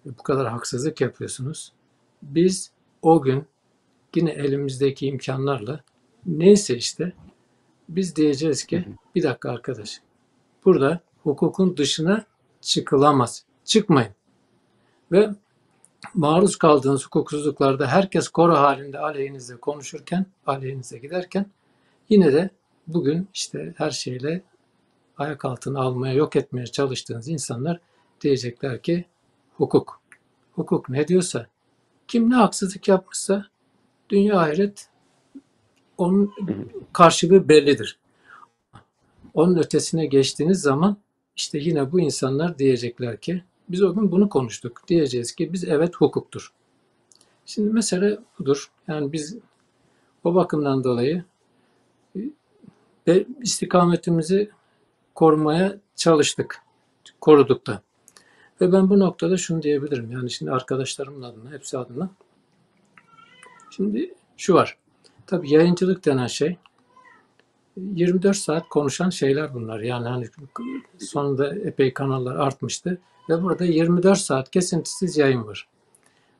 Bu 0.04 0.22
kadar 0.22 0.48
haksızlık 0.48 1.00
yapıyorsunuz. 1.00 1.72
Biz 2.22 2.70
o 3.02 3.22
gün 3.22 3.46
yine 4.14 4.30
elimizdeki 4.30 5.06
imkanlarla 5.06 5.80
neyse 6.26 6.76
işte 6.76 7.12
biz 7.88 8.16
diyeceğiz 8.16 8.64
ki 8.64 8.88
bir 9.14 9.22
dakika 9.22 9.50
arkadaş 9.50 10.00
burada 10.64 11.00
hukukun 11.22 11.76
dışına 11.76 12.24
çıkılamaz. 12.60 13.44
Çıkmayın. 13.64 14.12
Ve 15.12 15.30
maruz 16.14 16.56
kaldığınız 16.56 17.06
hukuksuzluklarda 17.06 17.86
herkes 17.86 18.28
koro 18.28 18.54
halinde 18.54 18.98
aleyhinizde 18.98 19.56
konuşurken, 19.56 20.26
aleyhinize 20.46 20.98
giderken 20.98 21.46
yine 22.08 22.32
de 22.32 22.50
bugün 22.86 23.28
işte 23.34 23.74
her 23.76 23.90
şeyle 23.90 24.42
ayak 25.18 25.44
altına 25.44 25.80
almaya, 25.80 26.14
yok 26.14 26.36
etmeye 26.36 26.66
çalıştığınız 26.66 27.28
insanlar 27.28 27.80
diyecekler 28.20 28.82
ki 28.82 29.04
hukuk. 29.56 30.00
Hukuk 30.54 30.88
ne 30.88 31.08
diyorsa, 31.08 31.46
kim 32.08 32.30
ne 32.30 32.34
haksızlık 32.34 32.88
yapmışsa 32.88 33.46
dünya 34.10 34.38
ahiret 34.40 34.88
onun 35.98 36.34
karşılığı 36.92 37.48
bellidir. 37.48 37.98
Onun 39.34 39.56
ötesine 39.56 40.06
geçtiğiniz 40.06 40.60
zaman 40.60 40.96
işte 41.36 41.58
yine 41.58 41.92
bu 41.92 42.00
insanlar 42.00 42.58
diyecekler 42.58 43.20
ki 43.20 43.44
biz 43.68 43.82
o 43.82 43.94
gün 43.94 44.12
bunu 44.12 44.28
konuştuk. 44.28 44.82
Diyeceğiz 44.88 45.34
ki 45.34 45.52
biz 45.52 45.64
evet 45.64 45.96
hukuktur. 45.96 46.52
Şimdi 47.46 47.72
mesele 47.72 48.18
budur. 48.38 48.70
Yani 48.88 49.12
biz 49.12 49.36
o 50.24 50.34
bakımdan 50.34 50.84
dolayı 50.84 51.24
ve 53.06 53.26
istikametimizi 53.42 54.50
korumaya 55.14 55.78
çalıştık. 55.96 56.62
Koruduk 57.20 57.66
da. 57.66 57.82
Ve 58.60 58.72
ben 58.72 58.90
bu 58.90 58.98
noktada 58.98 59.36
şunu 59.36 59.62
diyebilirim. 59.62 60.10
Yani 60.10 60.30
şimdi 60.30 60.52
arkadaşlarımın 60.52 61.22
adına, 61.22 61.50
hepsi 61.50 61.78
adına. 61.78 62.10
Şimdi 63.70 64.14
şu 64.36 64.54
var. 64.54 64.78
Tabii 65.26 65.50
yayıncılık 65.50 66.04
denen 66.04 66.26
şey 66.26 66.56
24 67.76 68.36
saat 68.36 68.68
konuşan 68.68 69.10
şeyler 69.10 69.54
bunlar. 69.54 69.80
Yani 69.80 70.08
hani 70.08 70.28
sonunda 70.98 71.54
epey 71.54 71.94
kanallar 71.94 72.36
artmıştı 72.36 72.98
ve 73.28 73.42
burada 73.42 73.64
24 73.64 74.18
saat 74.18 74.50
kesintisiz 74.50 75.16
yayın 75.16 75.46
var. 75.46 75.68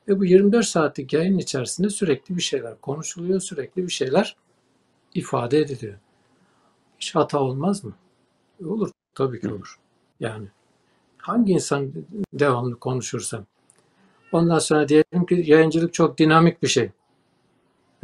Ve 0.07 0.19
bu 0.19 0.25
24 0.25 0.65
saatlik 0.65 1.13
yayın 1.13 1.37
içerisinde 1.37 1.89
sürekli 1.89 2.37
bir 2.37 2.41
şeyler 2.41 2.81
konuşuluyor, 2.81 3.39
sürekli 3.39 3.83
bir 3.83 3.91
şeyler 3.91 4.35
ifade 5.13 5.59
ediliyor. 5.59 5.99
Hiç 6.99 7.15
hata 7.15 7.39
olmaz 7.39 7.83
mı? 7.83 7.93
Olur, 8.65 8.91
tabii 9.15 9.41
ki 9.41 9.53
olur. 9.53 9.79
Yani 10.19 10.47
hangi 11.17 11.53
insan 11.53 11.91
devamlı 12.33 12.75
konuşursa. 12.75 13.45
Ondan 14.31 14.59
sonra 14.59 14.87
diyelim 14.87 15.25
ki 15.25 15.43
yayıncılık 15.45 15.93
çok 15.93 16.17
dinamik 16.17 16.63
bir 16.63 16.67
şey 16.67 16.91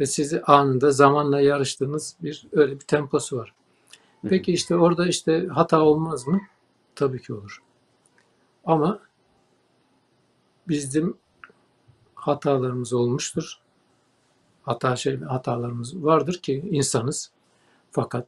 ve 0.00 0.06
sizi 0.06 0.42
anında 0.42 0.90
zamanla 0.90 1.40
yarıştığınız 1.40 2.16
bir 2.22 2.46
öyle 2.52 2.72
bir 2.74 2.84
temposu 2.84 3.36
var. 3.36 3.54
Peki 4.28 4.52
işte 4.52 4.76
orada 4.76 5.06
işte 5.06 5.46
hata 5.46 5.80
olmaz 5.80 6.26
mı? 6.26 6.40
Tabii 6.94 7.22
ki 7.22 7.34
olur. 7.34 7.62
Ama 8.66 8.98
bizim 10.68 11.16
hatalarımız 12.14 12.92
olmuştur. 12.92 13.58
Hata 14.62 14.96
şey 14.96 15.20
hatalarımız 15.20 16.04
vardır 16.04 16.34
ki 16.42 16.64
insanız. 16.70 17.30
Fakat 17.90 18.26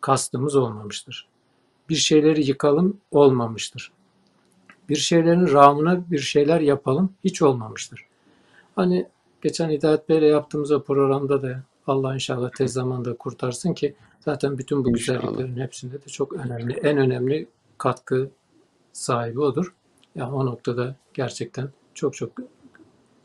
kastımız 0.00 0.56
olmamıştır. 0.56 1.28
Bir 1.88 1.94
şeyleri 1.94 2.46
yıkalım 2.46 3.00
olmamıştır. 3.10 3.92
Bir 4.88 4.96
şeylerin 4.96 5.52
rağmına 5.52 6.10
bir 6.10 6.18
şeyler 6.18 6.60
yapalım 6.60 7.12
hiç 7.24 7.42
olmamıştır. 7.42 8.06
Hani 8.76 9.08
Geçen 9.42 9.70
Hidayet 9.70 10.08
Bey'le 10.08 10.22
yaptığımız 10.22 10.72
o 10.72 10.82
programda 10.82 11.42
da 11.42 11.62
Allah 11.86 12.14
inşallah 12.14 12.50
tez 12.50 12.72
zamanda 12.72 13.16
kurtarsın 13.16 13.74
ki 13.74 13.94
zaten 14.20 14.58
bütün 14.58 14.84
bu 14.84 14.90
inşallah. 14.90 15.20
güzelliklerin 15.20 15.56
hepsinde 15.56 15.94
de 15.94 16.06
çok 16.06 16.32
önemli, 16.32 16.72
en 16.72 16.98
önemli 16.98 17.48
katkı 17.78 18.30
sahibi 18.92 19.40
odur. 19.40 19.74
Yani 20.14 20.32
o 20.32 20.46
noktada 20.46 20.96
gerçekten 21.14 21.68
çok 21.94 22.14
çok 22.14 22.32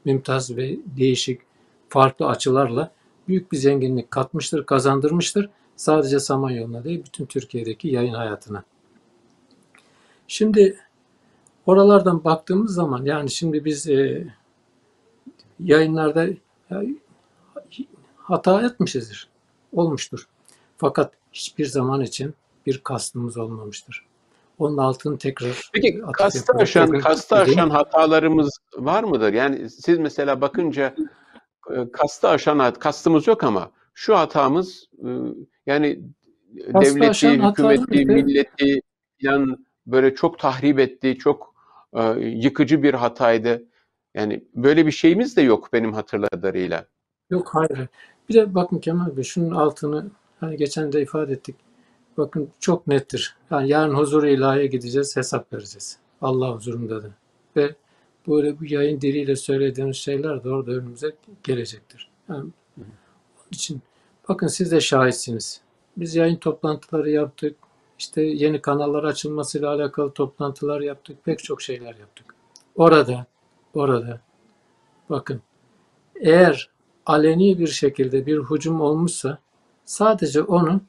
mümtaz 0.05 0.57
ve 0.57 0.77
değişik 0.97 1.41
farklı 1.89 2.27
açılarla 2.27 2.91
büyük 3.27 3.51
bir 3.51 3.57
zenginlik 3.57 4.11
katmıştır, 4.11 4.65
kazandırmıştır. 4.65 5.49
Sadece 5.75 6.19
Samanyolu'na 6.19 6.83
değil, 6.83 7.03
bütün 7.05 7.25
Türkiye'deki 7.25 7.87
yayın 7.87 8.13
hayatına. 8.13 8.63
Şimdi 10.27 10.77
oralardan 11.65 12.23
baktığımız 12.23 12.73
zaman 12.73 13.05
yani 13.05 13.31
şimdi 13.31 13.65
biz 13.65 13.87
e, 13.87 14.27
yayınlarda 15.59 16.27
ya, 16.69 16.83
hata 18.17 18.65
etmişizdir. 18.65 19.29
Olmuştur. 19.73 20.27
Fakat 20.77 21.13
hiçbir 21.33 21.65
zaman 21.65 22.01
için 22.01 22.33
bir 22.65 22.77
kastımız 22.77 23.37
olmamıştır. 23.37 24.05
Onun 24.57 24.77
altını 24.77 25.17
tekrar 25.17 25.69
Peki 25.73 26.01
atıf 26.03 26.17
kastı 26.17 26.53
aşan, 26.53 26.99
kastı 26.99 27.35
aşan 27.35 27.69
hatalarımız 27.69 28.59
var 28.77 29.03
mıdır? 29.03 29.33
Yani 29.33 29.69
siz 29.69 29.97
mesela 29.97 30.41
bakınca 30.41 30.95
e, 31.71 31.91
kastı 31.91 32.27
aşan 32.27 32.73
kastımız 32.73 33.27
yok 33.27 33.43
ama 33.43 33.71
şu 33.93 34.17
hatamız 34.17 34.85
e, 35.03 35.09
yani 35.65 35.99
Kastı 36.73 36.95
devleti, 36.95 37.29
hükümeti, 37.29 38.05
milleti 38.05 38.81
falan 39.23 39.65
böyle 39.87 40.15
çok 40.15 40.39
tahrip 40.39 40.79
etti, 40.79 41.17
çok 41.17 41.55
e, 41.93 42.03
yıkıcı 42.19 42.83
bir 42.83 42.93
hataydı. 42.93 43.63
Yani 44.13 44.43
böyle 44.55 44.85
bir 44.85 44.91
şeyimiz 44.91 45.37
de 45.37 45.41
yok 45.41 45.69
benim 45.73 45.93
hatırladığıyla. 45.93 46.85
Yok 47.29 47.49
hayır. 47.53 47.87
Bir 48.29 48.33
de 48.33 48.55
bakın 48.55 48.79
Kemal 48.79 49.17
Bey 49.17 49.23
şunun 49.23 49.51
altını 49.51 50.05
hani 50.39 50.57
geçen 50.57 50.91
de 50.91 51.01
ifade 51.01 51.33
ettik. 51.33 51.55
Bakın 52.17 52.49
çok 52.59 52.87
nettir. 52.87 53.35
Yani 53.51 53.69
yarın 53.69 53.93
huzur-u 53.93 54.27
ilahiye 54.27 54.67
gideceğiz, 54.67 55.15
hesap 55.15 55.53
vereceğiz. 55.53 55.99
Allah 56.21 56.55
huzurunda 56.55 57.03
da. 57.03 57.09
Ve 57.55 57.75
böyle 58.27 58.59
bu 58.59 58.65
yayın 58.65 59.01
diliyle 59.01 59.35
söylediğimiz 59.35 59.97
şeyler 59.97 60.43
de 60.43 60.49
orada 60.49 60.71
önümüze 60.71 61.15
gelecektir. 61.43 62.09
Yani 62.29 62.39
onun 62.39 63.51
için 63.51 63.81
bakın 64.29 64.47
siz 64.47 64.71
de 64.71 64.81
şahitsiniz. 64.81 65.61
Biz 65.97 66.15
yayın 66.15 66.35
toplantıları 66.35 67.09
yaptık. 67.09 67.55
İşte 67.99 68.21
yeni 68.21 68.61
kanallar 68.61 69.03
açılmasıyla 69.03 69.69
alakalı 69.69 70.11
toplantılar 70.11 70.81
yaptık. 70.81 71.25
Pek 71.25 71.43
çok 71.43 71.61
şeyler 71.61 71.95
yaptık. 71.95 72.35
Orada, 72.75 73.25
orada 73.73 74.21
bakın 75.09 75.41
eğer 76.15 76.69
aleni 77.05 77.59
bir 77.59 77.67
şekilde 77.67 78.25
bir 78.25 78.39
hücum 78.39 78.81
olmuşsa 78.81 79.37
sadece 79.85 80.41
onu 80.41 80.81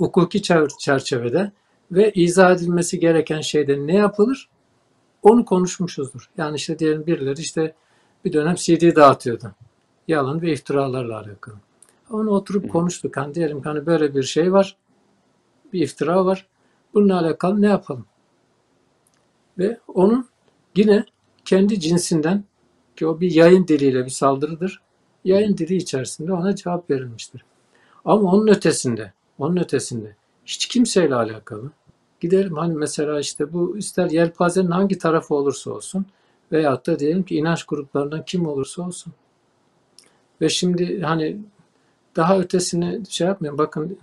hukuki 0.00 0.38
çer- 0.38 0.78
çerçevede 0.78 1.52
ve 1.92 2.12
izah 2.12 2.56
edilmesi 2.56 3.00
gereken 3.00 3.40
şeyde 3.40 3.86
ne 3.86 3.94
yapılır 3.94 4.48
onu 5.22 5.44
konuşmuşuzdur. 5.44 6.30
Yani 6.38 6.56
işte 6.56 6.78
diyelim 6.78 7.06
birileri 7.06 7.40
işte 7.40 7.74
bir 8.24 8.32
dönem 8.32 8.54
CD 8.54 8.96
dağıtıyordu. 8.96 9.52
Yalan 10.08 10.42
ve 10.42 10.52
iftiralarla 10.52 11.18
alakalı. 11.18 11.54
Onu 12.10 12.30
oturup 12.30 12.70
konuştuk. 12.70 13.16
Hani 13.16 13.34
diyelim 13.34 13.60
hani 13.62 13.86
böyle 13.86 14.14
bir 14.14 14.22
şey 14.22 14.52
var. 14.52 14.76
Bir 15.72 15.80
iftira 15.80 16.24
var. 16.24 16.46
Bununla 16.94 17.20
alakalı 17.20 17.62
ne 17.62 17.66
yapalım? 17.66 18.06
Ve 19.58 19.78
onun 19.94 20.28
yine 20.76 21.04
kendi 21.44 21.80
cinsinden 21.80 22.44
ki 22.96 23.06
o 23.06 23.20
bir 23.20 23.30
yayın 23.30 23.68
diliyle 23.68 24.04
bir 24.04 24.10
saldırıdır. 24.10 24.80
Yayın 25.24 25.56
dili 25.56 25.76
içerisinde 25.76 26.32
ona 26.32 26.56
cevap 26.56 26.90
verilmiştir. 26.90 27.44
Ama 28.04 28.32
onun 28.32 28.46
ötesinde, 28.46 29.12
onun 29.40 29.56
ötesinde 29.56 30.16
hiç 30.44 30.66
kimseyle 30.66 31.14
alakalı. 31.14 31.70
Gidelim 32.20 32.56
hani 32.56 32.74
mesela 32.74 33.20
işte 33.20 33.52
bu 33.52 33.78
ister 33.78 34.10
yelpazenin 34.10 34.70
hangi 34.70 34.98
tarafı 34.98 35.34
olursa 35.34 35.70
olsun 35.70 36.06
veyahut 36.52 36.86
da 36.86 36.98
diyelim 36.98 37.22
ki 37.22 37.36
inanç 37.36 37.64
gruplarından 37.64 38.24
kim 38.24 38.46
olursa 38.46 38.82
olsun. 38.82 39.12
Ve 40.40 40.48
şimdi 40.48 41.02
hani 41.02 41.40
daha 42.16 42.38
ötesini 42.38 43.02
şey 43.08 43.26
yapmayın. 43.26 43.58
Bakın 43.58 43.98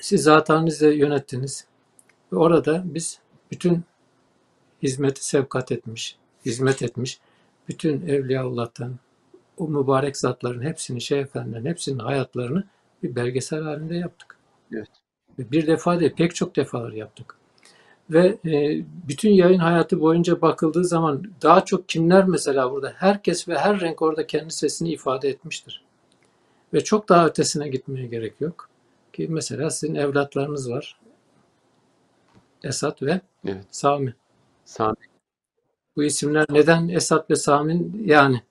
siz 0.00 0.22
zatenizle 0.22 0.94
yönettiniz. 0.94 1.66
Ve 2.32 2.36
orada 2.36 2.82
biz 2.84 3.18
bütün 3.50 3.82
hizmeti 4.82 5.26
sevkat 5.26 5.72
etmiş, 5.72 6.16
hizmet 6.46 6.82
etmiş, 6.82 7.20
bütün 7.68 8.06
Evliyaullah'tan, 8.06 8.94
o 9.56 9.68
mübarek 9.68 10.16
zatların 10.16 10.62
hepsini, 10.62 11.00
şey 11.00 11.20
efendilerin 11.20 11.66
hepsinin 11.66 11.98
hayatlarını 11.98 12.64
bir 13.02 13.16
belgesel 13.16 13.62
halinde 13.62 13.96
yaptık. 13.96 14.36
Evet. 14.72 14.88
Ve 15.38 15.50
Bir 15.50 15.66
defa 15.66 16.00
değil, 16.00 16.12
pek 16.16 16.34
çok 16.34 16.56
defalar 16.56 16.92
yaptık. 16.92 17.36
Ve 18.10 18.38
e, 18.46 18.84
bütün 19.08 19.30
yayın 19.30 19.58
hayatı 19.58 20.00
boyunca 20.00 20.42
bakıldığı 20.42 20.84
zaman 20.84 21.24
daha 21.42 21.64
çok 21.64 21.88
kimler 21.88 22.24
mesela 22.24 22.70
burada? 22.70 22.92
Herkes 22.96 23.48
ve 23.48 23.58
her 23.58 23.80
renk 23.80 24.02
orada 24.02 24.26
kendi 24.26 24.52
sesini 24.52 24.92
ifade 24.92 25.28
etmiştir. 25.28 25.84
Ve 26.74 26.84
çok 26.84 27.08
daha 27.08 27.26
ötesine 27.26 27.68
gitmeye 27.68 28.06
gerek 28.06 28.40
yok. 28.40 28.68
Ki 29.12 29.26
mesela 29.30 29.70
sizin 29.70 29.94
evlatlarınız 29.94 30.70
var. 30.70 31.00
Esat 32.64 33.02
ve 33.02 33.20
Evet. 33.46 33.64
Sami. 33.70 34.14
Sami 34.64 34.96
Bu 35.96 36.04
isimler 36.04 36.46
neden 36.50 36.88
Esat 36.88 37.30
ve 37.30 37.36
Sami'nin 37.36 38.02
yani 38.06 38.42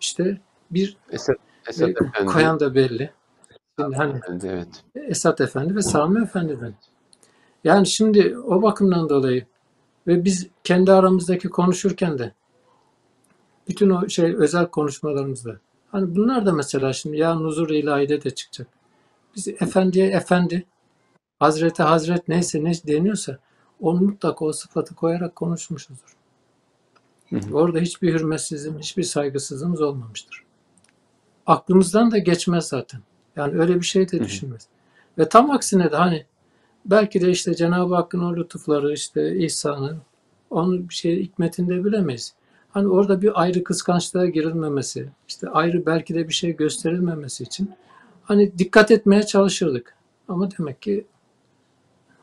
işte 0.00 0.40
bir 0.70 0.96
Esat, 1.10 1.36
Esat 1.68 1.88
e, 1.88 1.90
Efendi. 1.90 2.32
koyan 2.32 2.60
da 2.60 2.74
belli. 2.74 3.10
Şimdi 3.80 3.96
hani 3.96 4.16
Efendi, 4.16 4.46
evet. 4.46 4.68
Esat 4.94 5.40
Efendi 5.40 5.76
ve 5.76 5.82
Sami 5.82 6.22
Efendi'den. 6.22 6.74
Yani 7.64 7.86
şimdi 7.86 8.38
o 8.38 8.62
bakımdan 8.62 9.08
dolayı 9.08 9.46
ve 10.06 10.24
biz 10.24 10.48
kendi 10.64 10.92
aramızdaki 10.92 11.48
konuşurken 11.48 12.18
de 12.18 12.32
bütün 13.68 13.90
o 13.90 14.08
şey 14.08 14.34
özel 14.34 14.66
konuşmalarımızda 14.66 15.56
hani 15.92 16.16
bunlar 16.16 16.46
da 16.46 16.52
mesela 16.52 16.92
şimdi 16.92 17.16
ya 17.16 17.34
nuzur 17.34 17.70
ilahide 17.70 18.24
de 18.24 18.30
çıkacak. 18.30 18.68
Biz 19.36 19.48
efendiye 19.48 20.06
efendi, 20.06 20.66
hazrete 21.38 21.82
hazret 21.82 22.28
neyse 22.28 22.64
ne 22.64 22.72
deniyorsa 22.86 23.38
onu 23.80 24.00
mutlaka 24.00 24.44
o 24.44 24.52
sıfatı 24.52 24.94
koyarak 24.94 25.36
konuşmuşuzdur. 25.36 26.16
Hı 27.30 27.36
hı. 27.36 27.54
Orada 27.54 27.78
hiçbir 27.78 28.14
hürmetsizliğimiz, 28.14 28.82
hiçbir 28.82 29.02
saygısızlığımız 29.02 29.82
olmamıştır. 29.82 30.45
Aklımızdan 31.46 32.10
da 32.10 32.18
geçmez 32.18 32.68
zaten. 32.68 33.00
Yani 33.36 33.60
öyle 33.60 33.74
bir 33.74 33.86
şey 33.86 34.10
de 34.10 34.16
Hı 34.16 34.20
hı. 34.20 34.24
düşünmez. 34.24 34.66
Ve 35.18 35.28
tam 35.28 35.50
aksine 35.50 35.92
de 35.92 35.96
hani 35.96 36.24
belki 36.84 37.20
de 37.20 37.30
işte 37.30 37.54
Cenab-ı 37.54 37.94
Hakk'ın 37.94 38.20
o 38.20 38.36
lütufları, 38.36 38.92
işte 38.92 39.36
ihsanı, 39.36 39.96
onun 40.50 40.88
bir 40.88 40.94
şey 40.94 41.22
hikmetinde 41.22 41.84
bilemeyiz. 41.84 42.34
Hani 42.70 42.88
orada 42.88 43.22
bir 43.22 43.40
ayrı 43.40 43.64
kıskançlığa 43.64 44.26
girilmemesi, 44.26 45.08
işte 45.28 45.48
ayrı 45.48 45.86
belki 45.86 46.14
de 46.14 46.28
bir 46.28 46.34
şey 46.34 46.56
gösterilmemesi 46.56 47.44
için 47.44 47.70
hani 48.24 48.58
dikkat 48.58 48.90
etmeye 48.90 49.22
çalışırdık. 49.22 49.96
Ama 50.28 50.48
demek 50.58 50.82
ki 50.82 51.06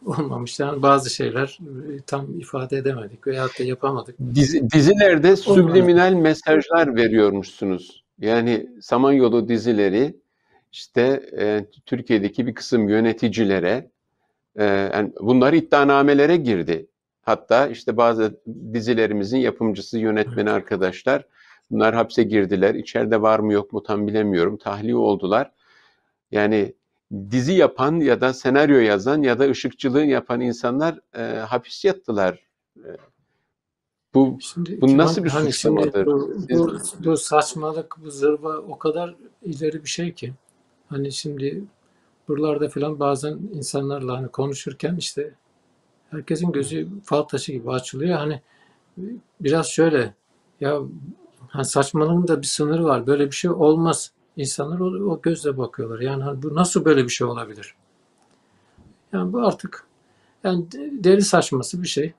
olmamış. 0.05 0.59
Yani 0.59 0.81
bazı 0.81 1.09
şeyler 1.09 1.59
e, 1.61 2.01
tam 2.07 2.39
ifade 2.39 2.77
edemedik 2.77 3.27
veyahut 3.27 3.59
da 3.59 3.63
yapamadık. 3.63 4.15
Dizi, 4.35 4.69
dizilerde 4.71 5.35
subliminal 5.35 6.13
mesajlar 6.13 6.95
veriyormuşsunuz. 6.95 8.02
Yani 8.19 8.69
Samanyolu 8.81 9.47
dizileri 9.47 10.15
işte 10.71 11.29
e, 11.39 11.65
Türkiye'deki 11.85 12.47
bir 12.47 12.55
kısım 12.55 12.89
yöneticilere 12.89 13.89
e, 14.55 14.63
yani 14.65 15.11
bunlar 15.19 15.53
iddianamelere 15.53 16.37
girdi. 16.37 16.87
Hatta 17.21 17.67
işte 17.67 17.97
bazı 17.97 18.39
dizilerimizin 18.73 19.37
yapımcısı, 19.37 19.99
yönetmeni 19.99 20.49
arkadaşlar 20.49 21.25
bunlar 21.71 21.95
hapse 21.95 22.23
girdiler. 22.23 22.75
İçeride 22.75 23.21
var 23.21 23.39
mı 23.39 23.53
yok 23.53 23.73
mu 23.73 23.83
tam 23.83 24.07
bilemiyorum. 24.07 24.57
Tahliye 24.57 24.95
oldular. 24.95 25.51
Yani 26.31 26.73
dizi 27.31 27.53
yapan 27.53 27.99
ya 27.99 28.21
da 28.21 28.33
senaryo 28.33 28.79
yazan 28.79 29.21
ya 29.21 29.39
da 29.39 29.49
ışıkçılığı 29.49 30.05
yapan 30.05 30.41
insanlar 30.41 30.99
e, 31.17 31.21
hapis 31.39 31.85
yattılar. 31.85 32.39
E, 32.77 32.89
bu 34.13 34.37
Şimdi 34.41 34.81
Bu 34.81 34.97
nasıl 34.97 35.23
bir 35.23 35.29
hani 35.29 35.51
suçlamadır? 35.51 36.05
Bu, 36.05 36.35
bu, 36.49 36.77
bu 37.05 37.17
saçmalık, 37.17 37.95
bu 38.03 38.11
zırva 38.11 38.57
o 38.57 38.77
kadar 38.77 39.15
ileri 39.41 39.83
bir 39.83 39.89
şey 39.89 40.13
ki. 40.13 40.33
Hani 40.89 41.11
şimdi 41.11 41.63
buralarda 42.27 42.69
falan 42.69 42.99
bazen 42.99 43.39
insanlarla 43.53 44.17
hani 44.17 44.27
konuşurken 44.27 44.95
işte 44.95 45.33
herkesin 46.11 46.51
gözü 46.51 46.87
fal 47.03 47.21
taşı 47.21 47.51
gibi 47.51 47.71
açılıyor. 47.71 48.17
Hani 48.17 48.41
biraz 49.41 49.67
şöyle 49.67 50.13
ya 50.61 50.81
hani 51.47 51.65
saçmalığın 51.65 52.27
da 52.27 52.41
bir 52.41 52.47
sınırı 52.47 52.83
var. 52.83 53.07
Böyle 53.07 53.25
bir 53.25 53.35
şey 53.35 53.51
olmaz. 53.51 54.11
İnsanlar 54.37 54.79
o, 54.79 54.85
o 54.85 55.21
gözle 55.21 55.57
bakıyorlar. 55.57 55.99
Yani 55.99 56.23
hani 56.23 56.43
bu 56.43 56.55
nasıl 56.55 56.85
böyle 56.85 57.03
bir 57.03 57.09
şey 57.09 57.27
olabilir? 57.27 57.75
Yani 59.13 59.33
bu 59.33 59.47
artık 59.47 59.87
yani 60.43 60.71
de- 60.71 60.91
deli 61.03 61.21
saçması 61.21 61.81
bir 61.81 61.87
şey. 61.87 62.13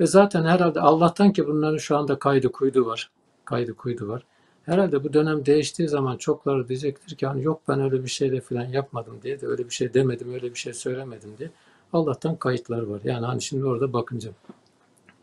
Ve 0.00 0.06
zaten 0.06 0.44
herhalde 0.44 0.80
Allah'tan 0.80 1.32
ki 1.32 1.46
bunların 1.46 1.78
şu 1.78 1.96
anda 1.96 2.18
kaydı 2.18 2.52
kuydu 2.52 2.86
var. 2.86 3.10
Kaydı 3.44 3.74
kuydu 3.74 4.08
var. 4.08 4.22
Herhalde 4.62 5.04
bu 5.04 5.12
dönem 5.12 5.46
değiştiği 5.46 5.88
zaman 5.88 6.16
çokları 6.16 6.68
diyecektir 6.68 7.16
ki 7.16 7.26
hani 7.26 7.42
yok 7.42 7.60
ben 7.68 7.80
öyle 7.80 8.04
bir 8.04 8.08
şeyle 8.08 8.40
falan 8.40 8.64
yapmadım 8.64 9.18
diye 9.22 9.40
de 9.40 9.46
öyle 9.46 9.64
bir 9.64 9.74
şey 9.74 9.94
demedim, 9.94 10.34
öyle 10.34 10.50
bir 10.50 10.58
şey 10.58 10.74
söylemedim 10.74 11.30
diye. 11.38 11.50
Allah'tan 11.92 12.36
kayıtlar 12.36 12.82
var. 12.82 13.00
Yani 13.04 13.26
hani 13.26 13.42
şimdi 13.42 13.64
orada 13.64 13.92
bakınca. 13.92 14.30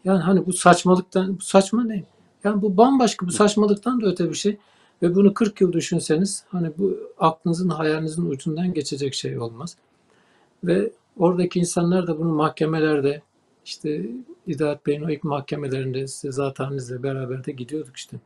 Yani 0.03 0.19
hani 0.19 0.45
bu 0.45 0.53
saçmalıktan, 0.53 1.37
bu 1.37 1.41
saçma 1.41 1.83
ne? 1.83 2.03
Yani 2.43 2.61
bu 2.61 2.77
bambaşka 2.77 3.27
bu 3.27 3.31
saçmalıktan 3.31 4.01
da 4.01 4.07
öte 4.07 4.29
bir 4.29 4.35
şey. 4.35 4.57
Ve 5.01 5.15
bunu 5.15 5.33
40 5.33 5.61
yıl 5.61 5.73
düşünseniz 5.73 6.43
hani 6.49 6.71
bu 6.77 6.97
aklınızın 7.19 7.69
hayalinizin 7.69 8.29
ucundan 8.29 8.73
geçecek 8.73 9.13
şey 9.13 9.39
olmaz. 9.39 9.77
Ve 10.63 10.91
oradaki 11.17 11.59
insanlar 11.59 12.07
da 12.07 12.19
bunu 12.19 12.33
mahkemelerde 12.33 13.21
işte 13.65 14.05
İdaat 14.47 14.85
Bey'in 14.85 15.03
o 15.03 15.09
ilk 15.09 15.23
mahkemelerinde 15.23 16.07
size 16.07 16.31
zaten 16.31 16.77
beraber 17.03 17.45
de 17.45 17.51
gidiyorduk 17.51 17.97
işte. 17.97 18.17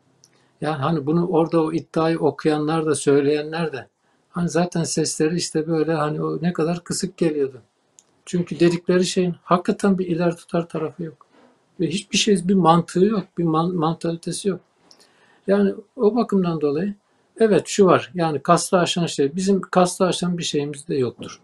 Yani 0.62 0.78
hani 0.78 1.06
bunu 1.06 1.28
orada 1.28 1.64
o 1.64 1.74
iddiayı 1.74 2.20
okuyanlar 2.20 2.86
da 2.86 2.96
söyleyenler 2.96 3.74
de 3.74 3.88
hani 4.30 4.50
zaten 4.50 4.84
sesleri 4.84 5.36
işte 5.36 5.68
böyle 5.68 5.94
hani 5.94 6.24
o 6.24 6.42
ne 6.42 6.54
kadar 6.54 6.84
kısık 6.84 7.18
geliyordu. 7.18 7.62
Çünkü 8.26 8.60
dedikleri 8.60 9.06
şeyin 9.06 9.36
hakikaten 9.44 10.00
bir 10.00 10.08
iler 10.08 10.38
tutar 10.38 10.68
tarafı 10.70 11.04
yok. 11.04 11.28
Ve 11.80 11.88
hiçbir 11.88 12.18
şey 12.18 12.48
bir 12.48 12.54
mantığı 12.54 13.06
yok, 13.06 13.26
bir 13.38 13.44
man, 13.44 13.76
mantalitesi 13.76 14.50
yok. 14.50 14.60
Yani 15.48 15.74
o 15.96 16.16
bakımdan 16.16 16.62
dolayı 16.62 16.96
evet 17.40 17.64
şu 17.68 17.86
var 17.86 18.12
yani 18.16 18.40
kasta 18.40 18.80
aşan 18.80 19.06
şey 19.06 19.36
bizim 19.36 19.62
kasta 19.62 20.06
aşan 20.06 20.38
bir 20.38 20.44
şeyimiz 20.44 20.88
de 20.88 20.96
yoktur. 20.96 21.40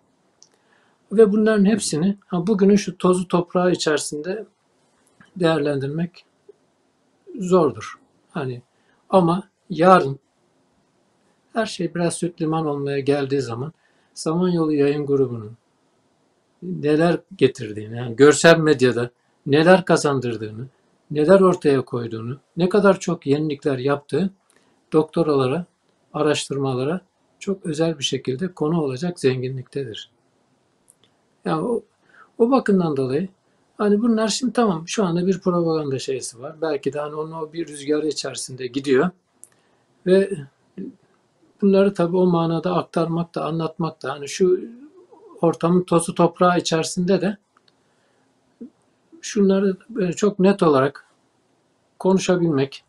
Ve 1.12 1.32
bunların 1.32 1.66
hepsini 1.66 2.18
bugünün 2.34 2.76
şu 2.76 2.98
tozu 2.98 3.28
toprağı 3.28 3.72
içerisinde 3.72 4.46
değerlendirmek 5.36 6.26
zordur. 7.40 8.00
Hani 8.32 8.62
ama 9.10 9.50
yarın 9.70 10.20
her 11.54 11.66
şey 11.66 11.96
biraz 11.96 12.14
süt 12.14 12.42
liman 12.42 12.66
olmaya 12.66 13.00
geldiği 13.00 13.42
zaman 13.42 13.74
Samanyolu 14.14 14.74
Yayın 14.74 15.06
Grubu'nun 15.06 15.58
neler 16.64 17.20
getirdiğini, 17.36 17.98
yani 17.98 18.16
görsel 18.16 18.58
medyada 18.58 19.10
neler 19.46 19.86
kazandırdığını, 19.86 20.68
neler 21.12 21.40
ortaya 21.40 21.82
koyduğunu, 21.82 22.38
ne 22.58 22.70
kadar 22.70 23.00
çok 23.00 23.28
yenilikler 23.28 23.78
yaptığı 23.78 24.30
doktoralara, 24.94 25.66
araştırmalara 26.14 27.02
çok 27.40 27.66
özel 27.66 28.00
bir 28.00 28.04
şekilde 28.04 28.54
konu 28.54 28.82
olacak 28.82 29.20
zenginliktedir. 29.20 30.10
Yani 31.46 31.62
o, 31.62 31.84
o 32.38 32.52
bakımdan 32.52 32.98
dolayı 32.98 33.28
hani 33.78 34.02
bunlar 34.02 34.28
şimdi 34.28 34.54
tamam 34.54 34.88
şu 34.88 35.06
anda 35.06 35.28
bir 35.28 35.40
propaganda 35.40 36.00
şeysi 36.00 36.40
var. 36.40 36.56
Belki 36.62 36.94
de 36.94 37.00
hani 37.00 37.16
onun 37.16 37.32
o 37.32 37.54
bir 37.54 37.68
rüzgarı 37.68 38.08
içerisinde 38.08 38.68
gidiyor. 38.68 39.10
Ve 40.06 40.32
bunları 41.62 41.94
tabii 41.94 42.18
o 42.18 42.26
manada 42.26 42.76
aktarmak 42.76 43.36
da 43.36 43.46
anlatmak 43.46 44.04
da 44.04 44.14
hani 44.14 44.30
şu 44.30 44.60
ortamın 45.42 45.84
tozu 45.84 46.16
toprağı 46.16 46.58
içerisinde 46.58 47.22
de 47.22 47.38
şunları 49.22 49.78
çok 50.16 50.40
net 50.40 50.64
olarak 50.64 51.06
konuşabilmek. 52.00 52.84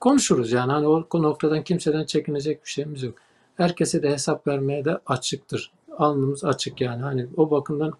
Konuşuruz 0.00 0.52
yani 0.52 0.72
hani 0.72 0.86
o 0.86 1.22
noktadan 1.22 1.62
kimseden 1.62 2.04
çekinecek 2.04 2.64
bir 2.64 2.70
şeyimiz 2.70 3.02
yok. 3.02 3.14
Herkese 3.56 4.02
de 4.02 4.10
hesap 4.10 4.46
vermeye 4.46 4.84
de 4.84 4.98
açıktır. 5.06 5.72
Alnımız 5.98 6.44
açık 6.44 6.80
yani 6.80 7.02
hani 7.02 7.26
o 7.36 7.50
bakımdan 7.50 7.92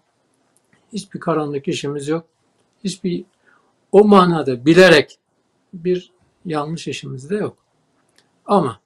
hiçbir 0.93 1.19
karanlık 1.19 1.67
işimiz 1.67 2.07
yok. 2.07 2.25
Hiçbir 2.83 3.25
o 3.91 4.03
manada 4.03 4.65
bilerek 4.65 5.19
bir 5.73 6.11
yanlış 6.45 6.87
işimiz 6.87 7.29
de 7.29 7.35
yok. 7.35 7.57
Ama 8.45 8.79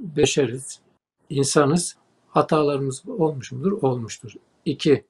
beşeriz, 0.00 0.80
insanız, 1.30 1.96
hatalarımız 2.28 3.02
olmuş 3.08 3.52
mudur? 3.52 3.72
Olmuştur. 3.82 4.34
İki, 4.64 5.04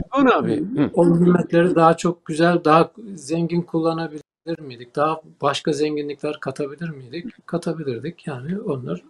Rıdvan 0.00 0.26
abi. 0.26 0.64
o 0.94 1.20
nimetleri 1.20 1.74
daha 1.74 1.96
çok 1.96 2.26
güzel, 2.26 2.64
daha 2.64 2.92
zengin 3.14 3.62
kullanabilir 3.62 4.60
miydik? 4.60 4.96
Daha 4.96 5.20
başka 5.42 5.72
zenginlikler 5.72 6.40
katabilir 6.40 6.88
miydik? 6.88 7.46
Katabilirdik. 7.46 8.26
Yani 8.26 8.60
onlar 8.60 9.02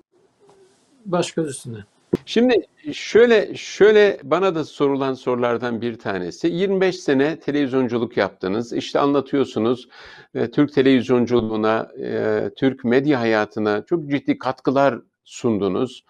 başka 1.07 1.43
üstüne. 1.43 1.85
Şimdi 2.27 2.67
şöyle 2.93 3.55
şöyle 3.55 4.19
bana 4.23 4.55
da 4.55 4.65
sorulan 4.65 5.15
sorulardan 5.15 5.81
bir 5.81 5.99
tanesi. 5.99 6.47
25 6.49 7.01
sene 7.01 7.41
televizyonculuk 7.41 8.17
yaptınız. 8.17 8.73
İşte 8.73 8.99
anlatıyorsunuz 8.99 9.89
e, 10.35 10.51
Türk 10.51 10.73
televizyonculuğuna, 10.73 11.89
e, 12.03 12.51
Türk 12.57 12.85
medya 12.85 13.21
hayatına 13.21 13.85
çok 13.85 14.11
ciddi 14.11 14.39
katkılar 14.39 14.99
sundunuz. 15.25 16.05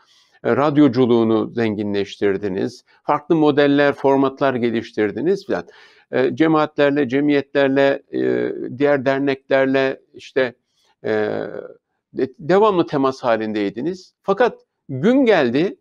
E, 0.44 0.56
radyoculuğunu 0.56 1.50
zenginleştirdiniz. 1.54 2.84
Farklı 3.02 3.34
modeller, 3.34 3.92
formatlar 3.92 4.54
geliştirdiniz 4.54 5.46
falan. 5.46 5.64
E, 6.12 6.36
cemaatlerle, 6.36 7.08
cemiyetlerle, 7.08 8.02
e, 8.12 8.52
diğer 8.78 9.04
derneklerle 9.04 10.00
işte 10.14 10.54
e, 11.04 11.40
devamlı 12.38 12.86
temas 12.86 13.20
halindeydiniz. 13.20 14.14
Fakat 14.22 14.58
gün 14.88 15.24
geldi 15.24 15.76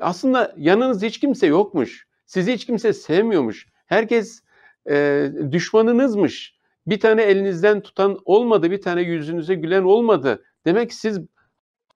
aslında 0.00 0.54
yanınızda 0.56 1.06
hiç 1.06 1.20
kimse 1.20 1.46
yokmuş. 1.46 2.06
Sizi 2.26 2.52
hiç 2.52 2.66
kimse 2.66 2.92
sevmiyormuş. 2.92 3.66
Herkes 3.86 4.42
e, 4.90 5.28
düşmanınızmış. 5.50 6.54
Bir 6.86 7.00
tane 7.00 7.22
elinizden 7.22 7.80
tutan 7.80 8.18
olmadı, 8.24 8.70
bir 8.70 8.80
tane 8.80 9.02
yüzünüze 9.02 9.54
gülen 9.54 9.82
olmadı. 9.82 10.44
Demek 10.64 10.90
ki 10.90 10.96
siz 10.96 11.20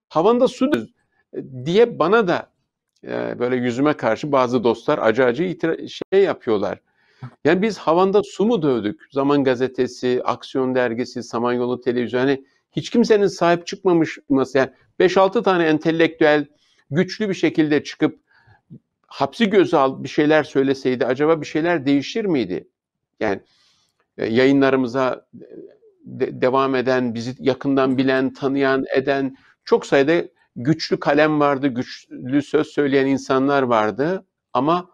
havanda 0.09 0.47
su 0.47 0.71
diye 1.65 1.99
bana 1.99 2.27
da 2.27 2.51
e, 3.03 3.39
böyle 3.39 3.55
yüzüme 3.55 3.93
karşı 3.93 4.31
bazı 4.31 4.63
dostlar 4.63 4.99
acı 5.01 5.25
acı 5.25 5.57
şey 6.13 6.23
yapıyorlar. 6.23 6.79
Yani 7.43 7.61
biz 7.61 7.77
havanda 7.77 8.23
su 8.23 8.45
mu 8.45 8.61
dövdük? 8.61 9.01
Zaman 9.11 9.43
Gazetesi, 9.43 10.21
Aksiyon 10.23 10.75
Dergisi, 10.75 11.23
Samanyolu 11.23 11.81
Televizyonu 11.81 12.21
hani 12.21 12.45
hiç 12.71 12.89
kimsenin 12.89 13.27
sahip 13.27 13.67
çıkmamış 13.67 14.17
yani 14.29 14.69
5-6 14.99 15.43
tane 15.43 15.63
entelektüel 15.63 16.45
güçlü 16.91 17.29
bir 17.29 17.33
şekilde 17.33 17.83
çıkıp 17.83 18.19
hapsi 19.07 19.49
göze 19.49 19.77
al 19.77 20.03
bir 20.03 20.09
şeyler 20.09 20.43
söyleseydi 20.43 21.05
acaba 21.05 21.41
bir 21.41 21.45
şeyler 21.45 21.85
değişir 21.85 22.25
miydi? 22.25 22.67
Yani 23.19 23.41
e, 24.17 24.25
yayınlarımıza 24.25 25.27
de, 26.03 26.41
devam 26.41 26.75
eden, 26.75 27.15
bizi 27.15 27.35
yakından 27.39 27.97
bilen, 27.97 28.33
tanıyan, 28.33 28.85
eden 28.95 29.37
çok 29.65 29.85
sayıda 29.85 30.27
güçlü 30.55 30.99
kalem 30.99 31.39
vardı, 31.39 31.67
güçlü 31.67 32.41
söz 32.41 32.67
söyleyen 32.67 33.05
insanlar 33.05 33.63
vardı 33.63 34.25
ama 34.53 34.89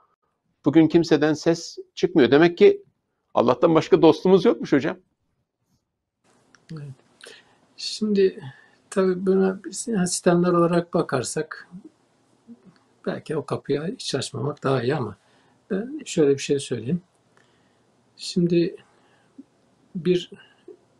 bugün 0.65 0.87
kimseden 0.87 1.33
ses 1.33 1.77
çıkmıyor. 1.95 2.31
Demek 2.31 2.57
ki 2.57 2.83
Allah'tan 3.33 3.75
başka 3.75 4.01
dostumuz 4.01 4.45
yokmuş 4.45 4.73
hocam. 4.73 4.97
Şimdi 7.77 8.43
tabii 8.95 9.25
buna 9.25 9.59
yani 9.87 10.07
sistemler 10.07 10.49
olarak 10.49 10.93
bakarsak 10.93 11.67
belki 13.05 13.37
o 13.37 13.45
kapıya 13.45 13.87
hiç 13.87 14.15
açmamak 14.15 14.63
daha 14.63 14.83
iyi 14.83 14.95
ama 14.95 15.15
ben 15.71 16.01
şöyle 16.05 16.33
bir 16.33 16.41
şey 16.41 16.59
söyleyeyim. 16.59 17.01
Şimdi 18.17 18.75
bir 19.95 20.31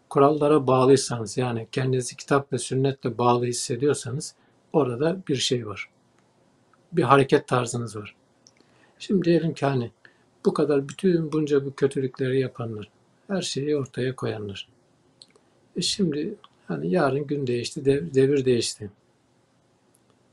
kurallara 0.10 0.68
bağlıysanız 0.68 1.38
yani 1.38 1.68
kendinizi 1.72 2.16
kitap 2.18 2.54
ve 2.54 2.58
sünnetle 2.58 3.18
bağlı 3.18 3.46
hissediyorsanız 3.46 4.36
orada 4.74 5.18
bir 5.28 5.36
şey 5.36 5.68
var. 5.68 5.90
Bir 6.92 7.04
hareket 7.04 7.48
tarzınız 7.48 7.96
var. 7.96 8.16
Şimdi 9.00 9.26
diyelim 9.26 9.54
ki 9.54 9.66
hani 9.66 9.92
bu 10.46 10.54
kadar 10.54 10.90
bütün 10.90 11.32
bunca 11.32 11.66
bu 11.66 11.76
kötülükleri 11.76 12.40
yapanlar, 12.40 12.90
her 13.28 13.42
şeyi 13.42 13.78
ortaya 13.78 14.16
koyanlar. 14.16 14.70
E 15.76 15.82
şimdi 15.82 16.36
hani 16.68 16.92
yarın 16.92 17.28
gün 17.28 17.48
değişti, 17.48 17.86
dev, 17.86 18.14
devir 18.14 18.46
değişti. 18.46 18.92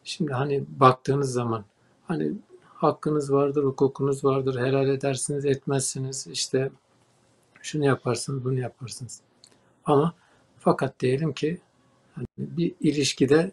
Şimdi 0.05 0.33
hani 0.33 0.65
baktığınız 0.69 1.33
zaman 1.33 1.65
hani 2.09 2.33
hakkınız 2.65 3.33
vardır, 3.33 3.65
hukukunuz 3.65 4.25
vardır, 4.25 4.61
helal 4.61 4.89
edersiniz, 4.89 5.45
etmezsiniz, 5.45 6.27
işte 6.27 6.71
şunu 7.63 7.85
yaparsınız, 7.85 8.45
bunu 8.45 8.61
yaparsınız. 8.61 9.21
Ama 9.85 10.15
fakat 10.59 11.01
diyelim 11.01 11.33
ki 11.33 11.61
hani 12.15 12.27
bir 12.39 12.75
ilişkide 12.81 13.53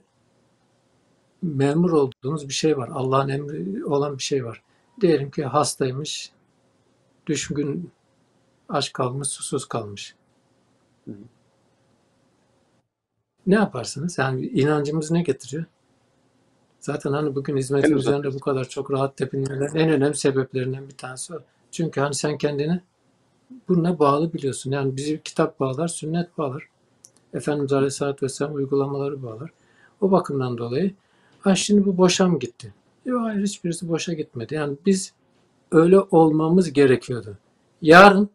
memur 1.41 1.91
olduğunuz 1.91 2.47
bir 2.47 2.53
şey 2.53 2.77
var. 2.77 2.89
Allah'ın 2.93 3.29
emri 3.29 3.85
olan 3.85 4.17
bir 4.17 4.23
şey 4.23 4.45
var. 4.45 4.63
Diyelim 5.01 5.31
ki 5.31 5.43
hastaymış, 5.43 6.31
düşkün 7.27 7.91
aç 8.69 8.93
kalmış, 8.93 9.27
susuz 9.27 9.65
kalmış. 9.65 10.15
Ne 13.47 13.55
yaparsınız? 13.55 14.17
Yani 14.17 14.47
inancımız 14.47 15.11
ne 15.11 15.21
getiriyor? 15.21 15.65
Zaten 16.79 17.13
hani 17.13 17.35
bugün 17.35 17.57
hizmetin 17.57 17.97
üzerinde 17.97 18.33
bu 18.33 18.39
kadar 18.39 18.69
çok 18.69 18.91
rahat 18.91 19.17
tepinmelerin 19.17 19.75
en 19.75 19.89
önemli 19.89 20.17
sebeplerinden 20.17 20.87
bir 20.87 20.97
tanesi 20.97 21.35
o. 21.35 21.39
Çünkü 21.71 22.01
hani 22.01 22.15
sen 22.15 22.37
kendini 22.37 22.81
bununla 23.67 23.99
bağlı 23.99 24.33
biliyorsun. 24.33 24.71
Yani 24.71 24.95
bizi 24.97 25.21
kitap 25.23 25.59
bağlar, 25.59 25.87
sünnet 25.87 26.37
bağlar. 26.37 26.63
Efendimiz 27.33 27.73
Aleyhisselatü 27.73 28.25
Vesselam 28.25 28.55
uygulamaları 28.55 29.23
bağlar. 29.23 29.49
O 30.01 30.11
bakımdan 30.11 30.57
dolayı 30.57 30.93
ha 31.39 31.55
şimdi 31.55 31.85
bu 31.85 31.97
boşa 31.97 32.27
mı 32.27 32.39
gitti? 32.39 32.73
Yok 33.05 33.21
hayır 33.21 33.43
hiçbirisi 33.43 33.89
boşa 33.89 34.13
gitmedi. 34.13 34.55
Yani 34.55 34.77
biz 34.85 35.13
öyle 35.71 35.99
olmamız 35.99 36.73
gerekiyordu. 36.73 37.37
Yarın 37.81 38.29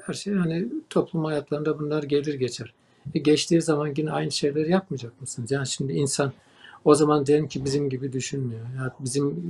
her 0.00 0.14
şey 0.14 0.34
hani 0.34 0.68
toplum 0.90 1.24
hayatlarında 1.24 1.78
bunlar 1.78 2.02
gelir 2.02 2.34
geçer. 2.34 2.74
E 3.14 3.18
geçtiği 3.18 3.62
zaman 3.62 3.94
yine 3.96 4.10
aynı 4.10 4.32
şeyleri 4.32 4.70
yapmayacak 4.70 5.20
mısınız? 5.20 5.50
Yani 5.50 5.66
şimdi 5.66 5.92
insan 5.92 6.32
o 6.84 6.94
zaman 6.94 7.26
diyelim 7.26 7.48
ki 7.48 7.64
bizim 7.64 7.90
gibi 7.90 8.12
düşünmüyor. 8.12 8.66
Yani 8.76 8.92
bizim 9.00 9.44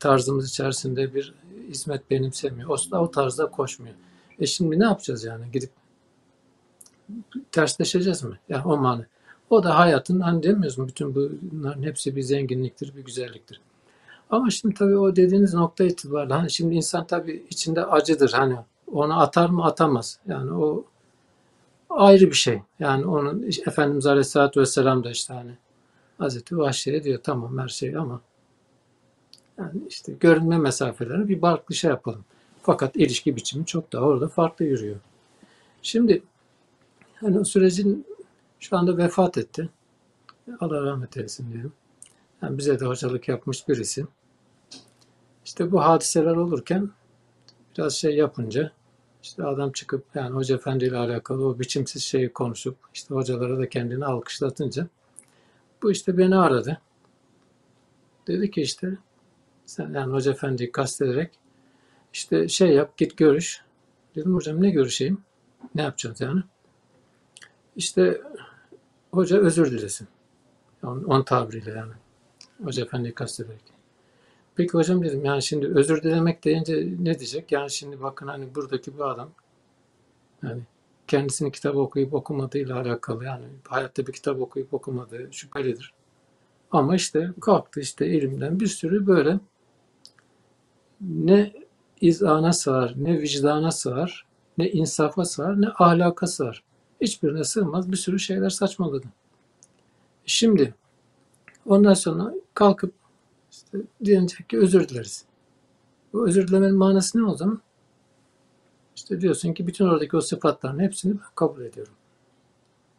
tarzımız 0.00 0.48
içerisinde 0.48 1.14
bir 1.14 1.34
hizmet 1.68 2.10
benimsemiyor. 2.10 2.68
O, 2.68 2.96
o 2.96 3.10
tarzda 3.10 3.46
koşmuyor. 3.50 3.94
E 4.40 4.46
şimdi 4.46 4.78
ne 4.78 4.84
yapacağız 4.84 5.24
yani? 5.24 5.44
Gidip 5.52 5.70
tersleşeceğiz 7.52 8.22
mi? 8.22 8.38
Yani 8.48 8.64
o 8.64 8.76
manı. 8.76 9.06
O 9.50 9.62
da 9.62 9.78
hayatın 9.78 10.20
hani 10.20 10.42
demiyoruz 10.42 10.78
mu? 10.78 10.88
Bütün 10.88 11.14
bunların 11.14 11.82
hepsi 11.82 12.16
bir 12.16 12.22
zenginliktir, 12.22 12.96
bir 12.96 13.04
güzelliktir. 13.04 13.60
Ama 14.30 14.50
şimdi 14.50 14.74
tabii 14.74 14.96
o 14.98 15.16
dediğiniz 15.16 15.54
nokta 15.54 15.84
itibariyle 15.84 16.34
hani 16.34 16.50
şimdi 16.50 16.74
insan 16.74 17.06
tabii 17.06 17.46
içinde 17.50 17.84
acıdır 17.84 18.32
hani 18.32 18.56
onu 18.92 19.20
atar 19.20 19.48
mı 19.48 19.64
atamaz. 19.64 20.18
Yani 20.28 20.52
o 20.52 20.84
ayrı 21.90 22.26
bir 22.26 22.36
şey. 22.36 22.62
Yani 22.78 23.06
onun 23.06 23.42
Efendimiz 23.66 24.06
Aleyhisselatü 24.06 24.60
Vesselam 24.60 25.04
da 25.04 25.10
işte 25.10 25.34
hani 25.34 25.52
Hazreti 26.18 26.58
Vahşi'ye 26.58 27.04
diyor 27.04 27.20
tamam 27.22 27.58
her 27.58 27.68
şey 27.68 27.96
ama 27.96 28.20
yani 29.58 29.80
işte 29.88 30.12
görünme 30.20 30.58
mesafelerini 30.58 31.28
bir 31.28 31.40
farklı 31.40 31.74
şey 31.74 31.90
yapalım. 31.90 32.24
Fakat 32.62 32.96
ilişki 32.96 33.36
biçimi 33.36 33.66
çok 33.66 33.92
daha 33.92 34.04
orada 34.04 34.28
farklı 34.28 34.64
yürüyor. 34.64 34.96
Şimdi 35.82 36.22
hani 37.14 37.38
o 37.38 37.44
sürecin 37.44 38.06
şu 38.60 38.76
anda 38.76 38.98
vefat 38.98 39.38
etti. 39.38 39.68
Allah 40.60 40.82
rahmet 40.82 41.16
eylesin 41.16 41.52
diyelim. 41.52 41.72
Yani 42.42 42.58
bize 42.58 42.80
de 42.80 42.84
hocalık 42.84 43.28
yapmış 43.28 43.68
birisi. 43.68 44.06
İşte 45.44 45.72
bu 45.72 45.84
hadiseler 45.84 46.36
olurken 46.36 46.90
biraz 47.76 47.94
şey 47.94 48.16
yapınca 48.16 48.72
işte 49.22 49.44
adam 49.44 49.72
çıkıp 49.72 50.04
yani 50.14 50.34
Hoca 50.34 50.54
Efendi 50.54 50.84
ile 50.84 50.96
alakalı 50.96 51.46
o 51.46 51.58
biçimsiz 51.58 52.02
şeyi 52.02 52.32
konuşup 52.32 52.76
işte 52.94 53.14
hocalara 53.14 53.58
da 53.58 53.68
kendini 53.68 54.04
alkışlatınca 54.04 54.86
bu 55.82 55.90
işte 55.90 56.18
beni 56.18 56.36
aradı. 56.36 56.80
Dedi 58.26 58.50
ki 58.50 58.62
işte 58.62 58.98
sen 59.66 59.92
yani 59.92 60.12
Hoca 60.12 60.32
Efendi'yi 60.32 60.72
kastederek 60.72 61.30
işte 62.12 62.48
şey 62.48 62.68
yap 62.72 62.96
git 62.96 63.16
görüş. 63.16 63.62
Dedim 64.16 64.34
hocam 64.34 64.62
ne 64.62 64.70
görüşeyim? 64.70 65.22
Ne 65.74 65.82
yapacağız 65.82 66.20
yani? 66.20 66.42
İşte 67.76 68.22
hoca 69.10 69.38
özür 69.38 69.70
dilesin. 69.70 70.08
On, 70.82 71.04
on 71.04 71.22
tabiriyle 71.22 71.70
yani. 71.70 71.92
Hoca 72.64 72.84
Efendi'yi 72.84 73.14
kastederek. 73.14 73.77
Peki 74.58 74.72
hocam 74.72 75.04
dedim 75.04 75.24
yani 75.24 75.42
şimdi 75.42 75.66
özür 75.66 76.02
dilemek 76.02 76.44
deyince 76.44 76.88
ne 76.98 77.18
diyecek? 77.18 77.52
Yani 77.52 77.70
şimdi 77.70 78.02
bakın 78.02 78.26
hani 78.26 78.54
buradaki 78.54 78.98
bu 78.98 79.04
adam 79.04 79.30
yani 80.42 80.62
kendisini 81.06 81.52
kitap 81.52 81.76
okuyup 81.76 82.14
okumadığıyla 82.14 82.80
alakalı 82.80 83.24
yani 83.24 83.44
hayatta 83.68 84.06
bir 84.06 84.12
kitap 84.12 84.40
okuyup 84.40 84.74
okumadığı 84.74 85.28
şüphelidir. 85.32 85.92
Ama 86.70 86.96
işte 86.96 87.30
kalktı 87.40 87.80
işte 87.80 88.06
elimden 88.06 88.60
bir 88.60 88.66
sürü 88.66 89.06
böyle 89.06 89.40
ne 91.00 91.52
izana 92.00 92.52
sığar, 92.52 92.94
ne 92.96 93.20
vicdana 93.20 93.70
sığar, 93.70 94.26
ne 94.58 94.70
insafa 94.70 95.24
sığar, 95.24 95.60
ne 95.60 95.68
ahlaka 95.68 96.26
sığar. 96.26 96.64
Hiçbirine 97.00 97.44
sığmaz 97.44 97.92
bir 97.92 97.96
sürü 97.96 98.18
şeyler 98.18 98.50
saçmaladı. 98.50 99.06
Şimdi 100.26 100.74
ondan 101.66 101.94
sonra 101.94 102.34
kalkıp 102.54 102.98
işte 103.64 103.78
diyecek 104.04 104.48
ki 104.48 104.58
özür 104.58 104.88
dileriz. 104.88 105.24
Bu 106.12 106.28
özür 106.28 106.48
dilemenin 106.48 106.76
manası 106.76 107.18
ne 107.18 107.24
o 107.24 107.36
zaman? 107.36 107.60
İşte 108.96 109.20
diyorsun 109.20 109.52
ki 109.52 109.66
bütün 109.66 109.84
oradaki 109.84 110.16
o 110.16 110.20
sıfatların 110.20 110.78
hepsini 110.78 111.12
ben 111.12 111.26
kabul 111.34 111.62
ediyorum. 111.62 111.92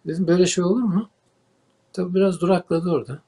Dedim 0.07 0.27
böyle 0.27 0.45
şey 0.45 0.63
olur 0.63 0.83
mu? 0.83 1.09
Tabi 1.93 2.13
biraz 2.13 2.41
durakladı 2.41 2.89
orada. 2.89 3.21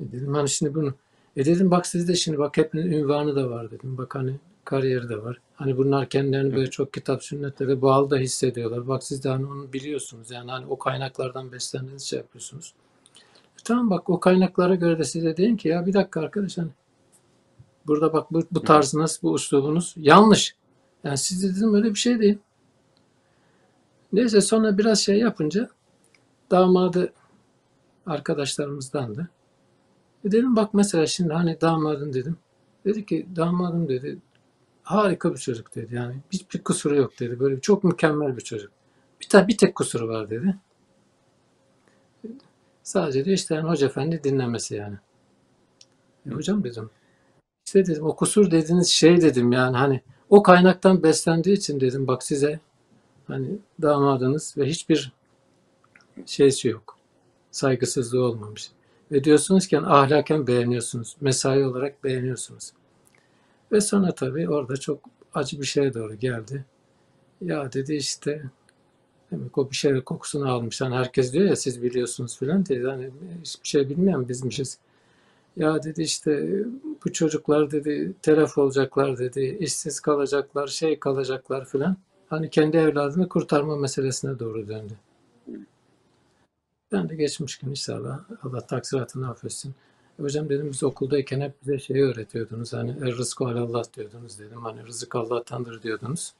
E 0.00 0.12
dedim 0.12 0.34
hani 0.34 0.48
şimdi 0.48 0.74
bunu 0.74 0.94
e 1.36 1.44
dedim 1.44 1.70
bak 1.70 1.86
sizde 1.86 2.14
şimdi 2.14 2.38
bak 2.38 2.56
hepinin 2.56 2.92
ünvanı 2.92 3.36
da 3.36 3.50
var 3.50 3.70
dedim. 3.70 3.98
Bak 3.98 4.14
hani 4.14 4.36
kariyeri 4.64 5.08
de 5.08 5.22
var. 5.22 5.40
Hani 5.54 5.76
bunlar 5.76 6.08
kendilerini 6.08 6.54
böyle 6.54 6.70
çok 6.70 6.92
kitap 6.92 7.24
sünnetlere 7.24 7.82
bağlı 7.82 8.10
da 8.10 8.16
hissediyorlar. 8.16 8.88
Bak 8.88 9.04
siz 9.04 9.24
de 9.24 9.28
hani 9.28 9.46
onu 9.46 9.72
biliyorsunuz. 9.72 10.30
Yani 10.30 10.50
hani 10.50 10.66
o 10.66 10.78
kaynaklardan 10.78 11.52
beslendiğiniz 11.52 12.02
şey 12.02 12.18
yapıyorsunuz. 12.18 12.74
Tamam 13.64 13.90
bak 13.90 14.10
o 14.10 14.20
kaynaklara 14.20 14.74
göre 14.74 14.98
de 14.98 15.04
size 15.04 15.36
deyin 15.36 15.56
ki 15.56 15.68
ya 15.68 15.86
bir 15.86 15.92
dakika 15.92 16.20
arkadaş 16.20 16.58
hani 16.58 16.70
burada 17.86 18.12
bak 18.12 18.32
bu, 18.32 18.42
bu 18.50 18.62
tarzınız, 18.62 19.20
bu 19.22 19.30
uslubunuz 19.30 19.94
yanlış. 19.96 20.56
Yani 21.04 21.18
siz 21.18 21.42
de 21.42 21.56
dedim 21.56 21.74
öyle 21.74 21.90
bir 21.90 21.98
şey 21.98 22.20
değil. 22.20 22.38
Neyse 24.12 24.40
sonra 24.40 24.78
biraz 24.78 25.00
şey 25.00 25.18
yapınca 25.18 25.68
damadı 26.50 27.12
arkadaşlarımızdan 28.06 29.16
da 29.16 29.28
e 30.24 30.32
dedim 30.32 30.56
bak 30.56 30.74
mesela 30.74 31.06
şimdi 31.06 31.32
hani 31.32 31.60
damadın 31.60 32.12
dedim. 32.12 32.36
Dedi 32.84 33.06
ki 33.06 33.26
damadım 33.36 33.88
dedi 33.88 34.18
harika 34.82 35.34
bir 35.34 35.38
çocuk 35.38 35.74
dedi. 35.74 35.94
Yani 35.94 36.14
hiçbir 36.32 36.62
kusuru 36.64 36.96
yok 36.96 37.20
dedi. 37.20 37.40
Böyle 37.40 37.60
çok 37.60 37.84
mükemmel 37.84 38.36
bir 38.36 38.42
çocuk. 38.42 38.72
Bir, 39.20 39.28
tane 39.28 39.48
bir 39.48 39.58
tek 39.58 39.74
kusuru 39.74 40.08
var 40.08 40.30
dedi. 40.30 40.56
Sadece 42.82 43.24
de 43.24 43.32
işte 43.32 43.54
yani 43.54 43.68
hoca 43.68 43.86
efendi 43.86 44.24
dinlemesi 44.24 44.74
yani. 44.74 44.96
E 46.26 46.30
hocam 46.30 46.64
dedim. 46.64 46.90
İşte 47.66 47.86
dedim 47.86 48.06
o 48.06 48.16
kusur 48.16 48.50
dediğiniz 48.50 48.88
şey 48.88 49.20
dedim 49.20 49.52
yani 49.52 49.76
hani 49.76 50.00
o 50.30 50.42
kaynaktan 50.42 51.02
beslendiği 51.02 51.56
için 51.56 51.80
dedim 51.80 52.06
bak 52.06 52.22
size 52.22 52.60
hani 53.26 53.58
damadınız 53.82 54.54
ve 54.58 54.66
hiçbir 54.66 55.12
şeysi 56.26 56.68
yok. 56.68 56.98
Saygısızlığı 57.50 58.24
olmamış. 58.24 58.70
Ve 59.12 59.24
diyorsunuz 59.24 59.66
ki 59.66 59.74
yani 59.74 59.86
ahlaken 59.86 60.46
beğeniyorsunuz. 60.46 61.16
Mesai 61.20 61.64
olarak 61.64 62.04
beğeniyorsunuz. 62.04 62.72
Ve 63.72 63.80
sonra 63.80 64.14
tabii 64.14 64.48
orada 64.48 64.76
çok 64.76 65.00
acı 65.34 65.60
bir 65.60 65.66
şeye 65.66 65.94
doğru 65.94 66.14
geldi. 66.14 66.64
Ya 67.40 67.72
dedi 67.72 67.94
işte 67.94 68.42
Demek 69.32 69.58
o 69.58 69.70
bir 69.70 69.76
şey 69.76 70.00
kokusunu 70.00 70.52
almış. 70.52 70.80
Hani 70.80 70.94
herkes 70.94 71.32
diyor 71.32 71.44
ya 71.44 71.56
siz 71.56 71.82
biliyorsunuz 71.82 72.38
filan 72.38 72.66
diye. 72.66 72.84
Hani 72.86 73.10
hiçbir 73.44 73.68
şey 73.68 73.88
bilmeyen 73.88 74.28
bizmişiz. 74.28 74.78
Ya 75.56 75.82
dedi 75.82 76.02
işte 76.02 76.62
bu 77.04 77.12
çocuklar 77.12 77.70
dedi 77.70 78.12
telef 78.22 78.58
olacaklar 78.58 79.18
dedi. 79.18 79.56
işsiz 79.60 80.00
kalacaklar, 80.00 80.66
şey 80.66 80.98
kalacaklar 80.98 81.64
filan. 81.64 81.96
Hani 82.28 82.50
kendi 82.50 82.76
evladını 82.76 83.28
kurtarma 83.28 83.76
meselesine 83.76 84.38
doğru 84.38 84.68
döndü. 84.68 84.92
Ben 86.92 87.08
de 87.08 87.16
geçmiş 87.16 87.58
gün 87.58 87.70
inşallah 87.70 88.20
Allah 88.42 88.66
taksiratını 88.66 89.30
affetsin. 89.30 89.74
Hocam 90.20 90.48
dedim 90.48 90.70
biz 90.72 90.82
okuldayken 90.82 91.40
hep 91.40 91.52
bize 91.62 91.78
şeyi 91.78 92.02
öğretiyordunuz. 92.02 92.72
Hani 92.72 92.90
er 92.90 93.16
rızkı 93.16 93.44
Allah 93.44 93.82
diyordunuz 93.96 94.38
dedim. 94.38 94.62
Hani 94.62 94.86
rızık 94.86 95.14
Allah'tandır 95.14 95.82
diyordunuz. 95.82 96.32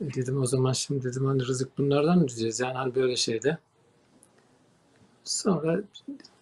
Dedim 0.00 0.42
o 0.42 0.46
zaman 0.46 0.72
şimdi 0.72 1.04
dedim 1.04 1.24
hani 1.24 1.46
rızık 1.46 1.78
bunlardan 1.78 2.18
mı 2.18 2.28
diyeceğiz 2.28 2.60
yani 2.60 2.74
hani 2.74 2.94
böyle 2.94 3.16
şeyde. 3.16 3.58
Sonra 5.24 5.80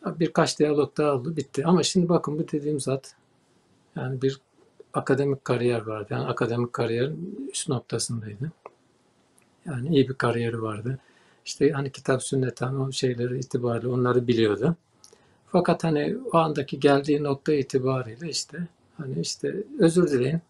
birkaç 0.06 0.58
diyalog 0.58 0.96
daha 0.96 1.14
oldu 1.14 1.36
bitti. 1.36 1.66
Ama 1.66 1.82
şimdi 1.82 2.08
bakın 2.08 2.38
bu 2.38 2.48
dediğim 2.52 2.80
zat 2.80 3.14
yani 3.96 4.22
bir 4.22 4.40
akademik 4.94 5.44
kariyer 5.44 5.80
vardı. 5.86 6.06
Yani 6.10 6.24
akademik 6.24 6.72
kariyerin 6.72 7.48
üst 7.52 7.68
noktasındaydı. 7.68 8.52
Yani 9.66 9.88
iyi 9.88 10.08
bir 10.08 10.14
kariyeri 10.14 10.62
vardı. 10.62 10.98
İşte 11.44 11.70
hani 11.70 11.92
kitap 11.92 12.22
sünnet 12.22 12.60
hani 12.60 12.78
o 12.78 12.92
şeyleri 12.92 13.38
itibariyle 13.38 13.88
onları 13.88 14.26
biliyordu. 14.26 14.76
Fakat 15.46 15.84
hani 15.84 16.16
o 16.32 16.36
andaki 16.36 16.80
geldiği 16.80 17.22
nokta 17.22 17.52
itibariyle 17.52 18.28
işte 18.28 18.68
hani 18.96 19.20
işte 19.20 19.56
özür 19.78 20.10
dileyin. 20.10 20.40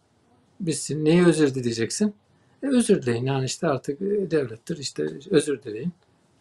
Bitsin. 0.60 1.04
Neyi 1.04 1.26
özür 1.26 1.54
dileyeceksin? 1.54 2.14
E, 2.62 2.66
özür 2.66 3.02
dileyin. 3.02 3.26
Yani 3.26 3.44
işte 3.44 3.66
artık 3.68 4.02
e, 4.02 4.30
devlettir. 4.30 4.76
işte 4.78 5.06
özür 5.30 5.62
dileyin. 5.62 5.92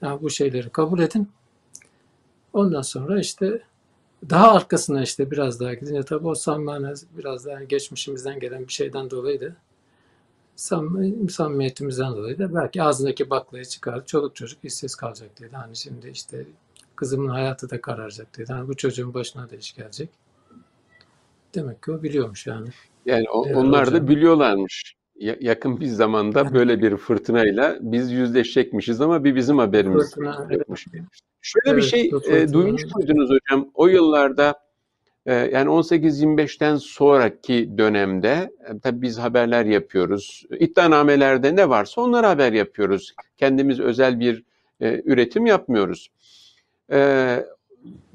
Yani 0.01 0.21
bu 0.21 0.29
şeyleri 0.29 0.69
kabul 0.69 0.99
edin. 0.99 1.29
Ondan 2.53 2.81
sonra 2.81 3.19
işte 3.19 3.61
daha 4.29 4.51
arkasına 4.51 5.03
işte 5.03 5.31
biraz 5.31 5.59
daha 5.59 5.73
gidince 5.73 6.03
tabii 6.03 6.27
o 6.27 6.35
samimane 6.35 6.93
biraz 7.17 7.45
daha 7.45 7.63
geçmişimizden 7.63 8.39
gelen 8.39 8.67
bir 8.67 8.73
şeyden 8.73 9.09
dolayı 9.09 9.41
da 9.41 9.55
sam 10.55 10.97
samimiyetimizden 11.29 12.11
dolayı 12.11 12.39
da 12.39 12.55
belki 12.55 12.83
ağzındaki 12.83 13.29
baklayı 13.29 13.65
çıkar. 13.65 14.05
Çoluk 14.05 14.35
çocuk 14.35 14.65
işsiz 14.65 14.95
kalacak 14.95 15.39
dedi. 15.39 15.55
Hani 15.55 15.75
şimdi 15.75 16.09
işte 16.09 16.45
kızımın 16.95 17.29
hayatı 17.29 17.69
da 17.69 17.81
kararacak 17.81 18.37
dedi. 18.37 18.53
Hani 18.53 18.67
bu 18.67 18.75
çocuğun 18.75 19.13
başına 19.13 19.49
da 19.49 19.55
iş 19.55 19.75
gelecek. 19.75 20.09
Demek 21.55 21.83
ki 21.83 21.91
o 21.91 22.03
biliyormuş 22.03 22.47
yani. 22.47 22.69
Yani 23.05 23.29
o, 23.29 23.41
onlar 23.41 23.93
da 23.93 24.07
biliyorlarmış 24.07 24.95
yakın 25.19 25.79
bir 25.79 25.85
zamanda 25.85 26.53
böyle 26.53 26.81
bir 26.81 26.97
fırtınayla 26.97 27.77
biz 27.81 28.11
yüzleşecekmişiz 28.11 29.01
ama 29.01 29.23
bir 29.23 29.35
bizim 29.35 29.57
haberimiz 29.57 30.15
yokmuş. 30.49 30.85
Şöyle 31.41 31.69
evet, 31.69 31.77
bir 31.77 31.81
şey 31.81 32.11
e, 32.29 32.53
duymuş 32.53 32.83
muydunuz 32.95 33.29
hocam? 33.29 33.71
O 33.73 33.87
yıllarda 33.87 34.65
Ee, 35.25 35.33
yani 35.33 35.69
18-25'ten 35.69 36.75
sonraki 36.75 37.77
dönemde 37.77 38.51
e, 38.69 38.79
tabii 38.79 39.01
biz 39.01 39.19
haberler 39.19 39.65
yapıyoruz. 39.65 40.43
İddianamelerde 40.59 41.55
ne 41.55 41.69
varsa 41.69 42.01
onları 42.01 42.27
haber 42.27 42.53
yapıyoruz. 42.53 43.15
Kendimiz 43.37 43.79
özel 43.79 44.19
bir 44.19 44.43
e, 44.81 45.01
üretim 45.05 45.45
yapmıyoruz. 45.45 46.07
Ee, 46.91 47.45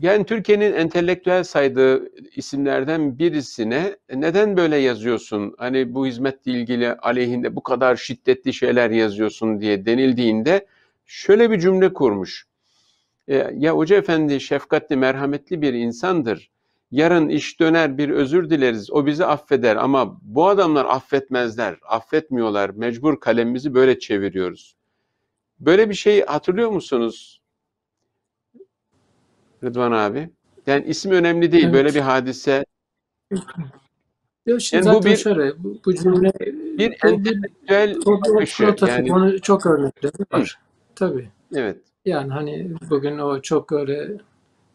yani 0.02 0.24
Türkiye'nin 0.24 0.72
entelektüel 0.72 1.44
saydığı 1.44 2.08
isimlerden 2.36 3.18
birisine 3.18 3.96
neden 4.14 4.56
böyle 4.56 4.76
yazıyorsun? 4.76 5.54
Hani 5.58 5.94
bu 5.94 6.06
hizmetle 6.06 6.52
ilgili 6.52 6.92
aleyhinde 6.92 7.56
bu 7.56 7.62
kadar 7.62 7.96
şiddetli 7.96 8.52
şeyler 8.52 8.90
yazıyorsun 8.90 9.60
diye 9.60 9.86
denildiğinde 9.86 10.66
şöyle 11.06 11.50
bir 11.50 11.60
cümle 11.60 11.92
kurmuş. 11.92 12.46
E, 13.28 13.50
ya 13.54 13.76
Hoca 13.76 13.96
Efendi 13.96 14.40
şefkatli, 14.40 14.96
merhametli 14.96 15.62
bir 15.62 15.74
insandır. 15.74 16.50
Yarın 16.90 17.28
iş 17.28 17.60
döner 17.60 17.98
bir 17.98 18.10
özür 18.10 18.50
dileriz. 18.50 18.90
O 18.90 19.06
bizi 19.06 19.26
affeder 19.26 19.76
ama 19.76 20.18
bu 20.22 20.48
adamlar 20.48 20.84
affetmezler. 20.84 21.76
Affetmiyorlar. 21.88 22.70
Mecbur 22.70 23.20
kalemimizi 23.20 23.74
böyle 23.74 23.98
çeviriyoruz. 23.98 24.76
Böyle 25.60 25.90
bir 25.90 25.94
şey 25.94 26.24
hatırlıyor 26.24 26.70
musunuz? 26.70 27.39
Rıdvan 29.64 29.92
abi. 29.92 30.30
Yani 30.66 30.84
isim 30.84 31.12
önemli 31.12 31.52
değil. 31.52 31.64
Evet. 31.64 31.74
Böyle 31.74 31.94
bir 31.94 32.00
hadise. 32.00 32.64
Ya 34.46 34.58
şimdi 34.60 34.86
Yani 34.86 34.94
bu 34.94 34.98
zaten 34.98 35.12
bir- 35.12 35.16
şöyle, 35.16 35.64
bu, 35.64 35.78
bu 35.86 35.94
cümle 35.94 36.32
Bir 36.78 36.90
bu 36.90 37.08
entelektüel 37.08 37.96
akışı. 38.36 38.74
Yani 38.86 39.12
onun 39.12 39.38
çok 39.38 39.66
örnekleri 39.66 40.12
var. 40.32 40.58
Tabii. 40.94 41.28
evet. 41.54 41.76
Yani 42.04 42.32
hani 42.32 42.70
bugün 42.90 43.18
o 43.18 43.40
çok 43.40 43.72
öyle 43.72 44.10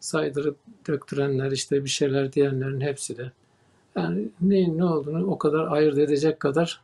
saydırıp 0.00 0.56
döktürenler 0.88 1.50
işte 1.50 1.84
bir 1.84 1.88
şeyler 1.90 2.32
diyenlerin 2.32 2.80
hepsi 2.80 3.16
de 3.16 3.32
yani 3.96 4.28
neyin 4.40 4.78
ne 4.78 4.84
olduğunu 4.84 5.26
o 5.26 5.38
kadar 5.38 5.66
ayırt 5.72 5.98
edecek 5.98 6.40
kadar 6.40 6.80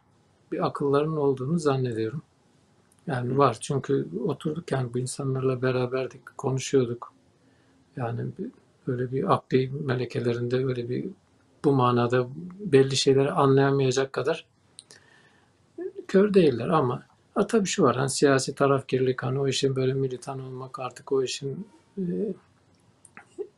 bir 0.52 0.66
akıllarının 0.66 1.16
olduğunu 1.16 1.58
zannediyorum. 1.58 2.22
Yani 3.06 3.38
var 3.38 3.56
çünkü 3.60 4.06
oturduk 4.26 4.72
yani 4.72 4.94
bu 4.94 4.98
insanlarla 4.98 5.62
beraberdik, 5.62 6.38
konuşuyorduk. 6.38 7.12
Yani 7.96 8.20
böyle 8.86 9.12
bir 9.12 9.34
akli 9.34 9.70
melekelerinde 9.70 10.64
öyle 10.64 10.88
bir 10.88 11.04
bu 11.64 11.72
manada 11.72 12.26
belli 12.60 12.96
şeyleri 12.96 13.30
anlayamayacak 13.30 14.12
kadar 14.12 14.46
kör 16.08 16.34
değiller 16.34 16.68
ama 16.68 17.02
ha, 17.34 17.46
tabii 17.46 17.66
şu 17.66 17.82
var 17.82 17.96
hani 17.96 18.10
siyasi 18.10 18.54
tarafkirlik 18.54 19.22
hani 19.22 19.38
o 19.38 19.48
işin 19.48 19.76
böyle 19.76 19.92
militan 19.92 20.40
olmak 20.40 20.78
artık 20.78 21.12
o 21.12 21.22
işin 21.22 21.66
e, 21.98 22.02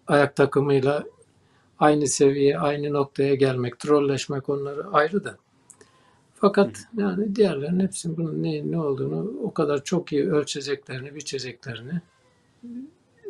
ayak 0.06 0.36
takımıyla 0.36 1.04
aynı 1.78 2.06
seviyeye 2.06 2.58
aynı 2.58 2.92
noktaya 2.92 3.34
gelmek 3.34 3.78
trolleşmek 3.78 4.48
onları 4.48 4.86
ayrı 4.92 5.24
da. 5.24 5.36
Fakat 6.34 6.88
yani 6.96 7.36
diğerlerinin 7.36 7.80
hepsinin 7.80 8.16
bunun 8.16 8.42
ne, 8.42 8.70
ne 8.70 8.80
olduğunu 8.80 9.32
o 9.42 9.54
kadar 9.54 9.84
çok 9.84 10.12
iyi 10.12 10.32
ölçeceklerini 10.32 11.14
biçeceklerini 11.14 12.00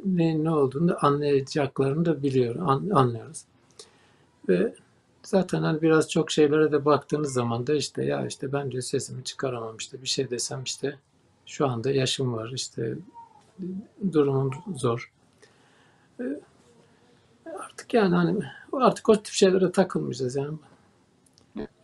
neyin 0.04 0.44
ne 0.44 0.50
olduğunu 0.50 0.88
da 0.88 0.98
anlayacaklarını 1.02 2.04
da 2.04 2.22
biliyor, 2.22 2.56
an- 2.56 2.90
anlıyoruz. 2.90 3.44
Ve 4.48 4.74
zaten 5.22 5.62
hani 5.62 5.82
biraz 5.82 6.10
çok 6.10 6.30
şeylere 6.30 6.72
de 6.72 6.84
baktığınız 6.84 7.32
zaman 7.32 7.66
da 7.66 7.74
işte 7.74 8.04
ya 8.04 8.26
işte 8.26 8.52
ben 8.52 8.70
diyor 8.70 8.82
sesimi 8.82 9.24
çıkaramam 9.24 9.76
işte 9.76 10.02
bir 10.02 10.08
şey 10.08 10.30
desem 10.30 10.62
işte 10.62 10.98
şu 11.46 11.66
anda 11.66 11.90
yaşım 11.90 12.32
var 12.34 12.50
işte 12.54 12.94
durumum 14.12 14.50
zor. 14.76 15.12
Artık 17.58 17.94
yani 17.94 18.14
hani 18.14 18.38
artık 18.72 19.08
o 19.08 19.16
tip 19.16 19.34
şeylere 19.34 19.72
takılmayacağız 19.72 20.36
yani. 20.36 20.56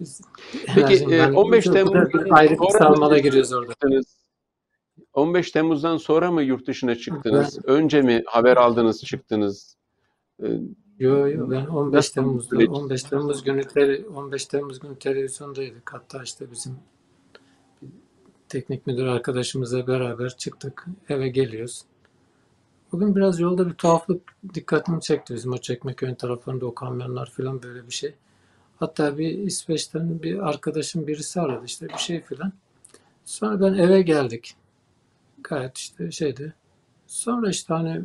Biz 0.01 0.21
Peki, 0.67 0.81
enerjim- 0.81 1.15
e, 1.15 1.19
ben- 1.19 1.33
15 1.33 1.67
bu 1.67 1.71
kadar 1.73 1.85
Temmuz'dan 1.85 2.25
bir 2.25 2.33
ayrı 2.39 2.53
bir 2.61 2.79
sarmala 2.79 3.19
giriyoruz 3.19 3.53
orada. 3.53 3.73
Çıktınız? 5.11 5.29
15 5.29 5.51
Temmuz'dan 5.51 5.97
sonra 5.97 6.31
mı 6.31 6.43
yurt 6.43 6.67
dışına 6.67 6.95
çıktınız? 6.95 7.59
Önce 7.65 8.03
mi 8.03 8.23
haber 8.27 8.57
aldınız 8.57 9.03
çıktınız? 9.05 9.77
Ee, 10.43 10.47
Yo 10.99 11.29
yo 11.29 11.51
ben 11.51 11.67
15 11.67 11.95
Nasıl 11.95 12.13
Temmuz'da 12.15 12.57
süreç? 12.57 12.69
15 12.69 13.03
Temmuz 13.03 13.45
günü 13.45 13.61
tele- 13.61 14.07
15 14.09 14.47
Temmuz 14.47 14.81
günü 14.81 14.99
televizyondaydık. 14.99 15.93
Hatta 15.93 16.23
işte 16.23 16.51
bizim 16.51 16.77
teknik 18.49 18.87
müdür 18.87 19.07
arkadaşımızla 19.07 19.87
beraber 19.87 20.37
çıktık. 20.37 20.87
Eve 21.09 21.29
geliyoruz. 21.29 21.83
Bugün 22.93 23.17
biraz 23.17 23.41
yolda 23.41 23.69
bir 23.69 23.75
tuhaflık 23.75 24.23
dikkatimi 24.55 25.01
çekti 25.01 25.35
bizim 25.35 25.53
o 25.53 25.59
Çekmeköy'ün 25.59 26.15
taraflarında 26.15 26.67
o 26.67 26.75
kamyonlar 26.75 27.31
falan 27.31 27.63
böyle 27.63 27.87
bir 27.87 27.93
şey. 27.93 28.15
Hatta 28.79 29.19
bir 29.19 29.39
İsveç'ten 29.39 30.23
bir 30.23 30.49
arkadaşım 30.49 31.07
birisi 31.07 31.41
aradı 31.41 31.65
işte 31.65 31.89
bir 31.89 31.99
şey 31.99 32.21
filan. 32.21 32.53
Sonra 33.25 33.61
ben 33.61 33.75
eve 33.79 34.03
geldik. 34.03 34.55
Gayet 35.45 35.79
işte 35.79 36.11
şeydi. 36.11 36.55
Sonra 37.07 37.51
işte 37.51 37.75
hani 37.75 38.05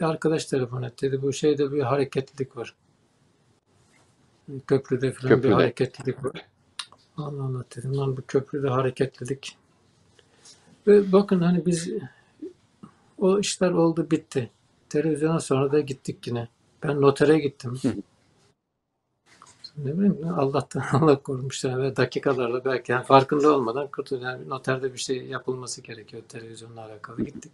bir 0.00 0.04
arkadaş 0.04 0.44
telefon 0.44 0.82
etti. 0.82 1.06
Dedi 1.06 1.22
bu 1.22 1.32
şeyde 1.32 1.72
bir 1.72 1.82
hareketlilik 1.82 2.56
var. 2.56 2.74
Köprüde 4.66 5.12
falan 5.12 5.28
Köprüde. 5.28 5.48
bir 5.48 5.54
hareketlilik 5.54 6.24
var. 6.24 6.46
Allah 7.16 7.42
Allah 7.42 7.64
dedim 7.76 7.96
lan 7.96 8.16
bu 8.16 8.22
köprüde 8.28 8.68
hareketlilik. 8.68 9.56
Ve 10.86 11.12
bakın 11.12 11.40
hani 11.40 11.66
biz 11.66 11.90
o 13.18 13.38
işler 13.38 13.70
oldu 13.70 14.10
bitti. 14.10 14.50
Televizyona 14.88 15.40
sonra 15.40 15.72
da 15.72 15.80
gittik 15.80 16.26
yine. 16.26 16.48
Ben 16.82 17.00
notere 17.00 17.38
gittim. 17.38 17.78
Hı. 17.82 17.94
Ne 19.84 19.98
bileyim 19.98 20.18
Allah'tan 20.36 20.82
Allah 20.92 21.22
korumuş 21.22 21.64
yani 21.64 21.96
dakikalarla 21.96 22.64
belki 22.64 22.92
yani 22.92 23.04
farkında 23.04 23.56
olmadan 23.56 23.86
kurtul 23.86 24.22
yani 24.22 24.48
noterde 24.48 24.92
bir 24.92 24.98
şey 24.98 25.26
yapılması 25.26 25.82
gerekiyor 25.82 26.22
televizyonla 26.28 26.80
alakalı 26.80 27.22
gittik. 27.22 27.52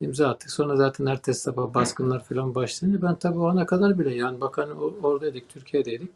İmza 0.00 0.28
attık. 0.28 0.50
Sonra 0.50 0.76
zaten 0.76 1.06
ertesi 1.06 1.40
sabah 1.40 1.74
baskınlar 1.74 2.24
falan 2.24 2.54
başlayınca 2.54 3.02
ben 3.02 3.14
tabii 3.14 3.38
o 3.38 3.46
ana 3.48 3.66
kadar 3.66 3.98
bile 3.98 4.14
yani 4.14 4.40
bak 4.40 4.58
hani 4.58 4.72
oradaydık 5.02 5.48
Türkiye'deydik. 5.48 6.10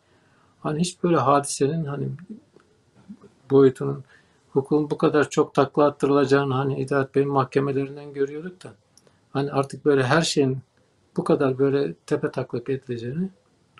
Hani 0.60 0.80
hiç 0.80 1.02
böyle 1.02 1.16
hadisenin 1.16 1.84
hani 1.84 2.08
boyutunun 3.50 4.04
hukukun 4.52 4.90
bu 4.90 4.98
kadar 4.98 5.30
çok 5.30 5.54
takla 5.54 5.84
attırılacağını 5.84 6.54
hani 6.54 6.80
İddiat 6.80 7.14
Bey'in 7.14 7.28
mahkemelerinden 7.28 8.12
görüyorduk 8.12 8.64
da 8.64 8.72
hani 9.32 9.52
artık 9.52 9.84
böyle 9.84 10.02
her 10.04 10.22
şeyin 10.22 10.58
bu 11.16 11.24
kadar 11.24 11.58
böyle 11.58 11.94
tepe 11.94 12.30
taklak 12.30 12.70
edileceğini 12.70 13.28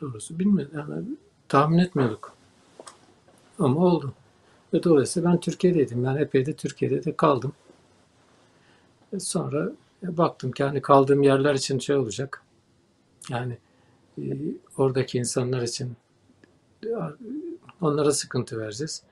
doğrusu 0.01 0.39
bilmiyorduk. 0.39 0.75
Yani 0.75 1.05
tahmin 1.49 1.79
etmiyorduk. 1.79 2.33
Ama 3.59 3.81
oldu. 3.81 4.13
Ve 4.75 4.83
dolayısıyla 4.83 5.31
ben 5.33 5.41
Türkiye'deydim. 5.41 6.05
Yani 6.05 6.21
epey 6.21 6.47
de 6.47 6.53
Türkiye'de 6.53 7.05
de 7.05 7.17
kaldım. 7.17 7.53
E 9.13 9.21
Sonra 9.21 9.73
baktım 10.03 10.53
ki 10.53 10.65
hani 10.65 10.83
kaldığım 10.83 11.23
yerler 11.23 11.55
için 11.55 11.79
şey 11.79 11.97
olacak. 11.97 12.43
Yani 13.31 13.59
e, 14.19 14.25
oradaki 14.77 15.19
insanlar 15.19 15.63
için 15.63 15.97
e, 16.85 16.89
onlara 17.81 18.13
sıkıntı 18.13 18.59
vereceğiz. 18.59 19.03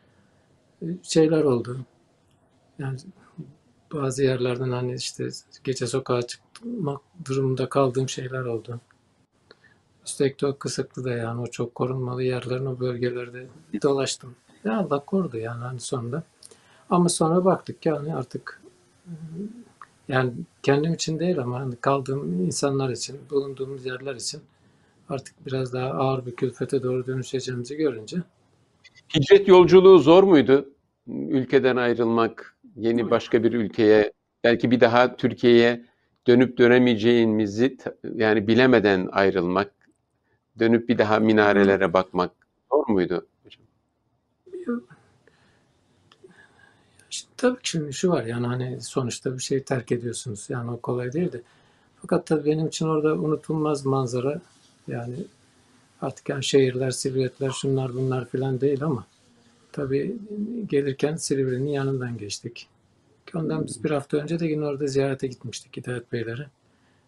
E, 0.82 0.86
Şeyler 1.02 1.44
oldu. 1.44 1.78
Yani 2.78 2.98
bazı 3.92 4.22
yerlerden 4.22 4.70
hani 4.70 4.94
işte 4.94 5.28
gece 5.64 5.86
sokağa 5.86 6.22
çıkmak 6.22 7.00
durumunda 7.24 7.68
kaldığım 7.68 8.08
şeyler 8.08 8.40
oldu. 8.40 8.80
O 10.42 10.56
kısıtlı 10.58 11.04
da 11.04 11.10
yani 11.10 11.40
o 11.40 11.46
çok 11.46 11.74
korunmalı 11.74 12.22
yerlerin 12.22 12.66
o 12.66 12.80
bölgelerde 12.80 13.46
dolaştım. 13.82 14.34
Ya 14.64 14.78
Allah 14.78 15.04
korudu 15.04 15.36
yani 15.36 15.64
hani 15.64 15.80
sonunda. 15.80 16.22
Ama 16.90 17.08
sonra 17.08 17.44
baktık 17.44 17.82
ki 17.82 17.90
hani 17.90 18.14
artık 18.14 18.62
e, 19.06 19.12
yani 20.08 20.32
kendim 20.62 20.94
için 20.94 21.18
değil 21.18 21.38
ama 21.38 21.60
hani 21.60 21.76
kaldığım 21.76 22.40
insanlar 22.40 22.90
için, 22.90 23.20
bulunduğumuz 23.30 23.86
yerler 23.86 24.14
için 24.14 24.40
artık 25.08 25.46
biraz 25.46 25.72
daha 25.72 25.90
ağır 25.90 26.26
bir 26.26 26.36
külfete 26.36 26.82
doğru 26.82 27.06
dönüşeceğimizi 27.06 27.76
görünce 27.76 28.16
Hicret 29.14 29.48
yolculuğu 29.48 29.98
zor 29.98 30.22
muydu? 30.22 30.68
Ülkeden 31.08 31.76
ayrılmak, 31.76 32.56
yeni 32.76 33.10
başka 33.10 33.42
bir 33.42 33.52
ülkeye, 33.52 34.12
belki 34.44 34.70
bir 34.70 34.80
daha 34.80 35.16
Türkiye'ye 35.16 35.84
dönüp 36.26 36.58
dönemeyeceğimizi 36.58 37.76
yani 38.14 38.46
bilemeden 38.46 39.08
ayrılmak, 39.12 39.72
dönüp 40.58 40.88
bir 40.88 40.98
daha 40.98 41.18
minarelere 41.18 41.92
bakmak 41.92 42.30
zor 42.72 42.88
muydu? 42.88 43.26
hocam? 43.44 43.62
İşte 47.10 47.28
tabii 47.36 47.58
şimdi 47.62 47.92
şu 47.92 48.10
var 48.10 48.24
yani 48.24 48.46
hani 48.46 48.80
sonuçta 48.80 49.34
bir 49.34 49.42
şey 49.42 49.62
terk 49.62 49.92
ediyorsunuz. 49.92 50.46
Yani 50.48 50.70
o 50.70 50.80
kolay 50.80 51.12
değil 51.12 51.32
de. 51.32 51.42
Fakat 52.02 52.26
tabii 52.26 52.44
benim 52.50 52.66
için 52.66 52.86
orada 52.86 53.14
unutulmaz 53.14 53.86
manzara 53.86 54.40
yani 54.88 55.14
artık 56.02 56.28
yani 56.28 56.44
şehirler, 56.44 56.90
silüetler, 56.90 57.50
şunlar 57.50 57.94
bunlar 57.94 58.28
filan 58.28 58.60
değil 58.60 58.82
ama 58.84 59.06
tabii 59.72 60.16
gelirken 60.66 61.16
Silivri'nin 61.16 61.68
yanından 61.68 62.18
geçtik. 62.18 62.68
Ondan 63.34 63.66
biz 63.66 63.84
bir 63.84 63.90
hafta 63.90 64.16
önce 64.16 64.38
de 64.38 64.46
yine 64.46 64.64
orada 64.64 64.86
ziyarete 64.86 65.26
gitmiştik 65.26 65.76
Hidayet 65.76 66.12
Beylere. 66.12 66.46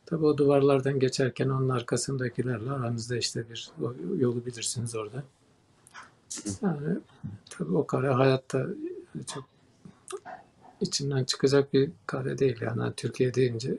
Tabii 0.07 0.25
o 0.27 0.39
duvarlardan 0.39 0.99
geçerken 1.01 1.49
onun 1.49 1.69
arkasındakilerle 1.69 2.71
aranızda 2.71 3.17
işte 3.17 3.51
bir 3.51 3.71
yolu 4.19 4.47
bilirsiniz 4.47 4.95
orada. 4.95 5.25
Yani 6.63 6.99
tabii 7.51 7.77
o 7.77 7.87
kare 7.87 8.09
hayatta 8.09 8.67
çok 9.35 9.45
içinden 10.81 11.25
çıkacak 11.25 11.73
bir 11.73 11.91
kare 12.07 12.39
değil 12.39 12.61
yani 12.61 12.81
Hani 12.81 12.95
Türkiye 12.95 13.35
deyince. 13.35 13.79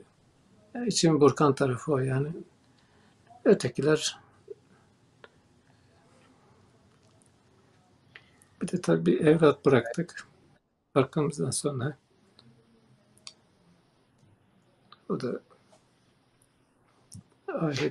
Yani 0.74 0.88
için 0.88 1.20
burkan 1.20 1.54
tarafı 1.54 1.92
o 1.92 1.98
yani. 1.98 2.28
Ötekiler 3.44 4.18
bir 8.62 8.68
de 8.68 8.80
tabii 8.80 9.06
bir 9.06 9.26
evlat 9.26 9.66
bıraktık. 9.66 10.26
Arkamızdan 10.94 11.50
sonra 11.50 11.96
o 15.08 15.20
da 15.20 15.40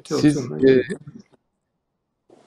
Siz 0.03 0.51
e, 0.69 0.81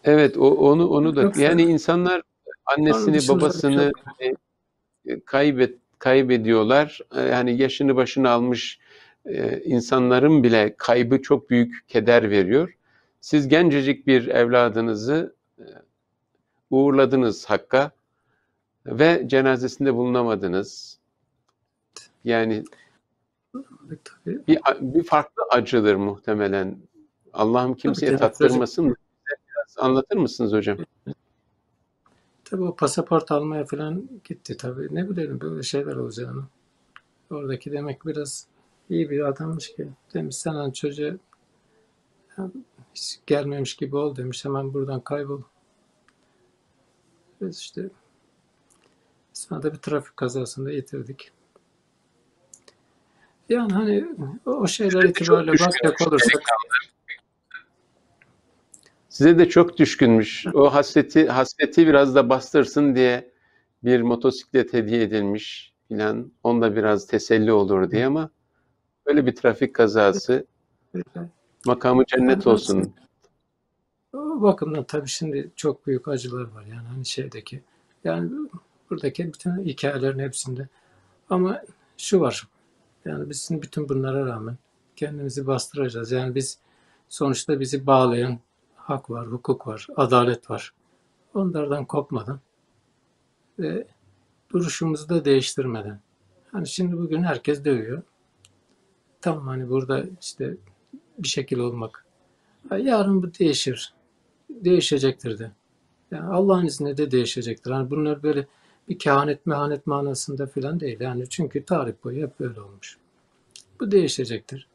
evet 0.05 0.37
o 0.37 0.51
onu 0.51 0.89
onu 0.89 1.17
da 1.17 1.23
Yoksa- 1.23 1.43
yani 1.43 1.63
insanlar 1.63 2.23
annesini 2.67 3.23
şey 3.23 3.37
babasını 3.37 3.93
yok. 4.21 4.35
e, 5.07 5.21
kaybet 5.21 5.79
kaybediyorlar. 5.99 7.01
E, 7.17 7.21
Yani 7.21 7.57
yaşını 7.57 7.97
başını 7.97 8.31
almış 8.31 8.79
e, 9.27 9.61
insanların 9.61 10.43
bile 10.43 10.75
kaybı 10.79 11.23
çok 11.23 11.51
büyük 11.51 11.89
keder 11.89 12.31
veriyor. 12.31 12.77
Siz 13.21 13.49
gencecik 13.49 14.07
bir 14.07 14.27
evladınızı 14.29 15.35
e, 15.59 15.65
uğurladınız 16.71 17.45
Hakk'a 17.45 17.91
ve 18.87 19.25
cenazesinde 19.27 19.95
bulunamadınız. 19.95 20.99
Yani 22.25 22.65
bir, 24.27 24.59
bir 24.81 25.03
farklı 25.05 25.43
acıdır 25.51 25.95
muhtemelen. 25.95 26.77
Allah'ım 27.33 27.75
kimseye 27.75 28.07
Tabii 28.07 28.19
tattırmasın. 28.19 28.87
Biraz 28.87 29.77
anlatır 29.79 30.17
mısınız 30.17 30.53
hocam? 30.53 30.79
Tabii 32.45 32.63
o 32.63 32.77
pasaport 32.77 33.31
almaya 33.31 33.65
falan 33.65 34.09
gitti 34.25 34.57
tabii. 34.57 34.95
Ne 34.95 35.11
bilelim 35.11 35.41
böyle 35.41 35.63
şeyler 35.63 35.97
olacağını. 35.97 36.43
Oradaki 37.31 37.73
demek 37.73 38.07
biraz 38.07 38.47
iyi 38.91 39.11
bir 39.11 39.21
adammış 39.21 39.75
ki. 39.75 39.89
Demiş 40.15 40.37
sen 40.37 40.55
hani 40.55 40.75
çocuğa 40.75 41.13
ya 42.39 42.51
hiç 42.95 43.21
gelmemiş 43.27 43.77
gibi 43.77 43.97
ol 43.97 44.17
demiş. 44.17 44.45
Hemen 44.45 44.75
buradan 44.75 45.01
kaybol. 45.01 45.43
Biz 47.41 47.59
işte 47.59 47.91
sonra 49.33 49.63
da 49.63 49.73
bir 49.73 49.79
trafik 49.79 50.17
kazasında 50.17 50.73
yitirdik. 50.73 51.33
Yani 53.49 53.73
hani 53.73 54.09
o 54.47 54.51
o 54.51 54.67
şeyler 54.67 55.03
itibariyle 55.03 55.53
bakacak 55.53 56.09
olursak 56.09 56.43
Size 59.21 59.39
de 59.39 59.49
çok 59.49 59.79
düşkünmüş. 59.79 60.47
O 60.55 60.75
hasreti 60.75 61.29
hasreti 61.29 61.87
biraz 61.87 62.15
da 62.15 62.29
bastırsın 62.29 62.95
diye 62.95 63.31
bir 63.85 64.01
motosiklet 64.01 64.73
hediye 64.73 65.03
edilmiş 65.03 65.75
filan. 65.89 66.33
Onda 66.43 66.77
biraz 66.77 67.07
teselli 67.07 67.53
olur 67.53 67.91
diye 67.91 68.07
ama 68.07 68.31
böyle 69.07 69.27
bir 69.27 69.37
trafik 69.37 69.75
kazası 69.75 70.47
makamı 71.67 72.07
cennet 72.07 72.47
olsun. 72.47 72.95
O 74.13 74.43
bakımdan 74.43 74.85
tabii 74.85 75.09
şimdi 75.09 75.51
çok 75.57 75.87
büyük 75.87 76.09
acılar 76.09 76.51
var 76.55 76.63
yani 76.63 76.87
hani 76.95 77.07
şeydeki 77.07 77.63
yani 78.05 78.31
buradaki 78.91 79.33
bütün 79.33 79.65
hikayelerin 79.65 80.19
hepsinde 80.19 80.69
ama 81.31 81.63
şu 81.97 82.21
var 82.21 82.49
yani 83.05 83.31
biz 83.31 83.49
bütün 83.51 83.89
bunlara 83.89 84.27
rağmen 84.27 84.57
kendimizi 84.97 85.47
bastıracağız 85.47 86.13
yani 86.13 86.35
biz 86.35 86.59
sonuçta 87.09 87.61
bizi 87.61 87.87
bağlayan 87.87 88.39
hak 88.91 89.11
var, 89.11 89.27
hukuk 89.27 89.67
var, 89.67 89.87
adalet 89.97 90.51
var. 90.51 90.73
Onlardan 91.35 91.85
kopmadan 91.85 92.41
ve 93.59 93.87
duruşumuzu 94.53 95.09
da 95.09 95.25
değiştirmeden. 95.25 96.01
Hani 96.53 96.69
şimdi 96.69 96.99
bugün 96.99 97.23
herkes 97.23 97.65
dövüyor. 97.65 98.03
Tamam 99.21 99.47
hani 99.47 99.71
burada 99.71 100.05
işte 100.21 100.57
bir 101.19 101.29
şekil 101.29 101.59
olmak. 101.59 102.05
Yarın 102.79 103.23
bu 103.23 103.35
değişir. 103.35 103.95
Değişecektir 104.51 105.39
de. 105.39 105.51
Yani 106.11 106.31
Allah'ın 106.31 106.67
izniyle 106.67 106.97
de 106.97 107.11
değişecektir. 107.11 107.71
Hani 107.71 107.91
bunlar 107.91 108.23
böyle 108.23 108.47
bir 108.89 108.99
kehanet 108.99 109.47
mehanet 109.47 109.87
manasında 109.87 110.47
falan 110.47 110.81
değil. 110.81 111.01
Yani 111.01 111.29
çünkü 111.29 111.65
tarih 111.65 111.93
boyu 112.05 112.23
hep 112.23 112.41
böyle 112.41 112.61
olmuş. 112.61 112.99
Bu 113.81 113.91
değişecektir. 113.91 114.69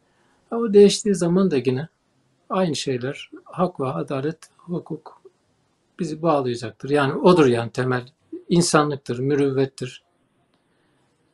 Ama 0.51 0.73
değiştiği 0.73 1.15
zaman 1.15 1.51
da 1.51 1.57
yine 1.57 1.87
aynı 2.49 2.75
şeyler 2.75 3.31
hak 3.43 3.79
ve 3.79 3.87
adalet, 3.87 4.49
hukuk 4.57 5.21
bizi 5.99 6.21
bağlayacaktır. 6.21 6.89
Yani 6.89 7.13
odur 7.13 7.45
yani 7.45 7.71
temel 7.71 8.07
insanlıktır, 8.49 9.19
mürüvvettir. 9.19 10.03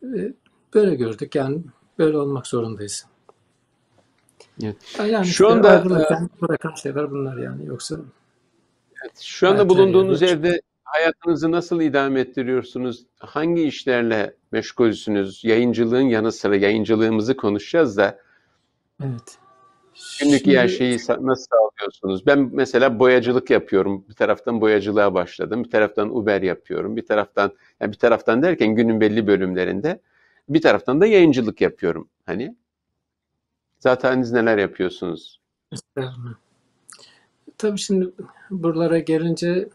Ve 0.03 0.34
Böyle 0.74 0.95
gördük 0.95 1.36
yani 1.36 1.62
böyle 1.99 2.18
olmak 2.18 2.47
zorundayız. 2.47 3.05
Evet. 4.64 4.78
Yani 4.99 5.26
Şu 5.26 5.43
işte 5.43 5.45
anda, 5.45 5.70
ayrılırken 5.70 6.30
bırakan 6.41 6.76
şeyler 6.76 7.12
bunlar 7.12 7.38
yani 7.38 7.66
yoksa 7.66 7.95
Şu 9.22 9.49
anda 9.49 9.70
bulunduğunuz 9.70 10.22
yerde- 10.22 10.47
yerde 10.47 10.62
hayatınızı 10.84 11.51
nasıl 11.51 11.82
idame 11.82 12.20
ettiriyorsunuz? 12.20 13.05
Hangi 13.20 13.64
işlerle 13.64 14.36
meşgulsünüz? 14.51 15.43
Yayıncılığın 15.43 16.01
yanı 16.01 16.32
sıra 16.32 16.55
yayıncılığımızı 16.55 17.38
konuşacağız 17.38 17.97
da 17.97 18.20
evet. 19.03 19.38
Günlük 20.19 20.39
Şimdi- 20.43 20.57
her 20.57 20.67
şeyi 20.67 20.97
nasıl 21.21 21.45
sağlıyorsunuz? 21.51 22.25
Ben 22.25 22.49
mesela 22.53 22.99
boyacılık 22.99 23.49
yapıyorum. 23.49 24.05
Bir 24.09 24.13
taraftan 24.13 24.61
boyacılığa 24.61 25.13
başladım. 25.13 25.63
Bir 25.63 25.69
taraftan 25.69 26.15
Uber 26.15 26.41
yapıyorum. 26.41 26.95
Bir 26.95 27.05
taraftan 27.05 27.51
yani 27.79 27.91
bir 27.91 27.97
taraftan 27.97 28.43
derken 28.43 28.75
günün 28.75 29.01
belli 29.01 29.27
bölümlerinde 29.27 30.01
bir 30.49 30.61
taraftan 30.61 31.01
da 31.01 31.05
yayıncılık 31.05 31.61
yapıyorum. 31.61 32.09
Hani 32.25 32.55
zaten 33.79 34.21
neler 34.21 34.57
yapıyorsunuz? 34.57 35.41
Estağfurullah. 35.71 36.33
Tabii 37.57 37.77
şimdi 37.77 38.11
buralara 38.51 38.99
gelince 38.99 39.69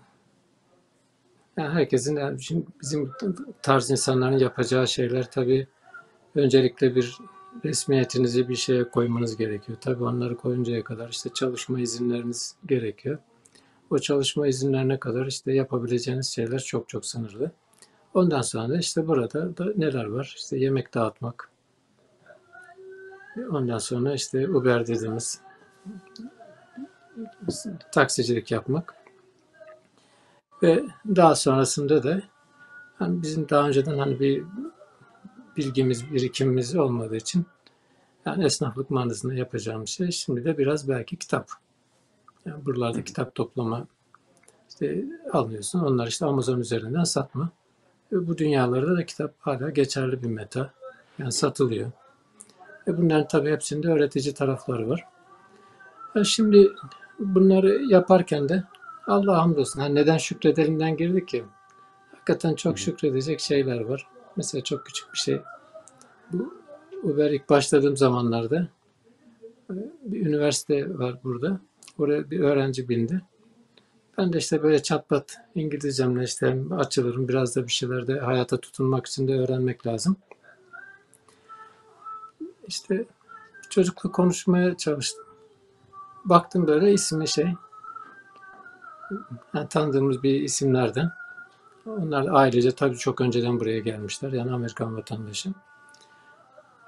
yani 1.56 1.74
herkesin 1.74 2.16
yani 2.16 2.42
şimdi 2.42 2.66
bizim 2.82 3.12
tarz 3.62 3.90
insanların 3.90 4.38
yapacağı 4.38 4.88
şeyler 4.88 5.30
tabii 5.30 5.66
öncelikle 6.34 6.94
bir 6.94 7.18
resmiyetinizi 7.64 8.48
bir 8.48 8.54
şeye 8.54 8.90
koymanız 8.90 9.36
gerekiyor. 9.36 9.78
Tabii 9.80 10.04
onları 10.04 10.36
koyuncaya 10.36 10.84
kadar 10.84 11.08
işte 11.08 11.30
çalışma 11.34 11.80
izinleriniz 11.80 12.56
gerekiyor. 12.66 13.18
O 13.90 13.98
çalışma 13.98 14.46
izinlerine 14.46 15.00
kadar 15.00 15.26
işte 15.26 15.52
yapabileceğiniz 15.52 16.28
şeyler 16.28 16.58
çok 16.58 16.88
çok 16.88 17.06
sınırlı. 17.06 17.50
Ondan 18.14 18.42
sonra 18.42 18.68
da 18.68 18.78
işte 18.78 19.06
burada 19.06 19.56
da 19.56 19.72
neler 19.76 20.04
var? 20.04 20.34
İşte 20.36 20.58
yemek 20.58 20.94
dağıtmak. 20.94 21.50
Ondan 23.50 23.78
sonra 23.78 24.14
işte 24.14 24.48
Uber 24.48 24.86
dediğimiz 24.86 25.40
taksicilik 27.92 28.50
yapmak. 28.50 28.94
Ve 30.62 30.84
daha 31.06 31.34
sonrasında 31.34 32.02
da 32.02 32.22
hani 32.98 33.22
bizim 33.22 33.48
daha 33.48 33.68
önceden 33.68 33.98
hani 33.98 34.20
bir 34.20 34.44
bilgimiz, 35.56 36.12
birikimimiz 36.12 36.76
olmadığı 36.76 37.16
için 37.16 37.46
yani 38.26 38.44
esnaflık 38.44 38.90
manasında 38.90 39.34
yapacağım 39.34 39.88
şey 39.88 40.10
şimdi 40.10 40.44
de 40.44 40.58
biraz 40.58 40.88
belki 40.88 41.16
kitap. 41.16 41.50
Yani 42.46 42.66
buralarda 42.66 43.04
kitap 43.04 43.34
toplama 43.34 43.86
işte 44.68 45.04
almıyorsun. 45.32 45.80
Onlar 45.80 46.06
işte 46.06 46.26
Amazon 46.26 46.60
üzerinden 46.60 47.04
satma. 47.04 47.50
Ve 48.12 48.28
bu 48.28 48.38
dünyalarda 48.38 48.96
da 48.96 49.06
kitap 49.06 49.34
hala 49.40 49.70
geçerli 49.70 50.22
bir 50.22 50.28
meta. 50.28 50.72
Yani 51.18 51.32
satılıyor. 51.32 51.90
Ve 52.88 52.98
bunların 52.98 53.28
tabii 53.28 53.52
hepsinde 53.52 53.88
öğretici 53.88 54.34
tarafları 54.34 54.88
var. 54.88 55.04
Ya 56.14 56.24
şimdi 56.24 56.72
bunları 57.18 57.82
yaparken 57.88 58.48
de 58.48 58.64
Allah'a 59.06 59.42
hamdolsun. 59.42 59.80
Hani 59.80 59.94
neden 59.94 60.18
şükredelimden 60.18 60.96
girdik 60.96 61.28
ki? 61.28 61.44
Hakikaten 62.12 62.54
çok 62.54 62.78
şükredecek 62.78 63.40
şeyler 63.40 63.80
var. 63.80 64.06
Mesela 64.36 64.64
çok 64.64 64.86
küçük 64.86 65.12
bir 65.12 65.18
şey. 65.18 65.40
Bu 66.32 66.54
Uber 67.02 67.30
ilk 67.30 67.50
başladığım 67.50 67.96
zamanlarda 67.96 68.68
e, 69.70 69.74
bir 70.02 70.26
üniversite 70.26 70.98
var 70.98 71.20
burada. 71.24 71.60
Oraya 71.98 72.30
bir 72.30 72.40
öğrenci 72.40 72.88
bindi. 72.88 73.22
Ben 74.18 74.32
de 74.32 74.38
işte 74.38 74.62
böyle 74.62 74.82
çatpat 74.82 75.38
İngilizcemle 75.54 76.24
işte 76.24 76.58
açılırım. 76.70 77.28
Biraz 77.28 77.56
da 77.56 77.66
bir 77.66 77.72
şeyler 77.72 78.06
de 78.06 78.20
hayata 78.20 78.56
tutunmak 78.56 79.06
için 79.06 79.28
de 79.28 79.34
öğrenmek 79.34 79.86
lazım. 79.86 80.16
İşte 82.66 83.04
çocukla 83.70 84.12
konuşmaya 84.12 84.76
çalıştım. 84.76 85.24
Baktım 86.24 86.66
böyle 86.66 86.92
ismi 86.92 87.28
şey. 87.28 87.48
Yani 89.54 89.68
tanıdığımız 89.68 90.22
bir 90.22 90.40
isimlerden. 90.40 91.12
Onlar 91.86 92.26
ailece 92.30 92.70
tabii 92.70 92.96
çok 92.96 93.20
önceden 93.20 93.60
buraya 93.60 93.78
gelmişler. 93.78 94.32
Yani 94.32 94.52
Amerikan 94.52 94.96
vatandaşı. 94.96 95.50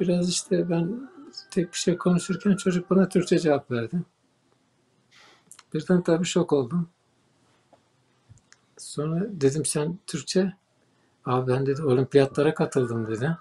Biraz 0.01 0.29
işte 0.29 0.71
ben 0.71 1.11
tek 1.51 1.73
bir 1.73 1.79
şey 1.79 1.97
konuşurken 1.97 2.57
çocuk 2.57 2.91
bana 2.91 3.09
Türkçe 3.09 3.39
cevap 3.39 3.71
verdi. 3.71 4.03
Birden 5.75 6.03
tabii 6.03 6.25
şok 6.25 6.53
oldum. 6.53 6.89
Sonra 8.77 9.27
dedim 9.31 9.65
sen 9.65 9.99
Türkçe? 10.07 10.53
Abi 11.25 11.53
ben 11.53 11.67
dedi 11.67 11.83
olimpiyatlara 11.83 12.55
katıldım 12.55 13.07
dedi. 13.07 13.37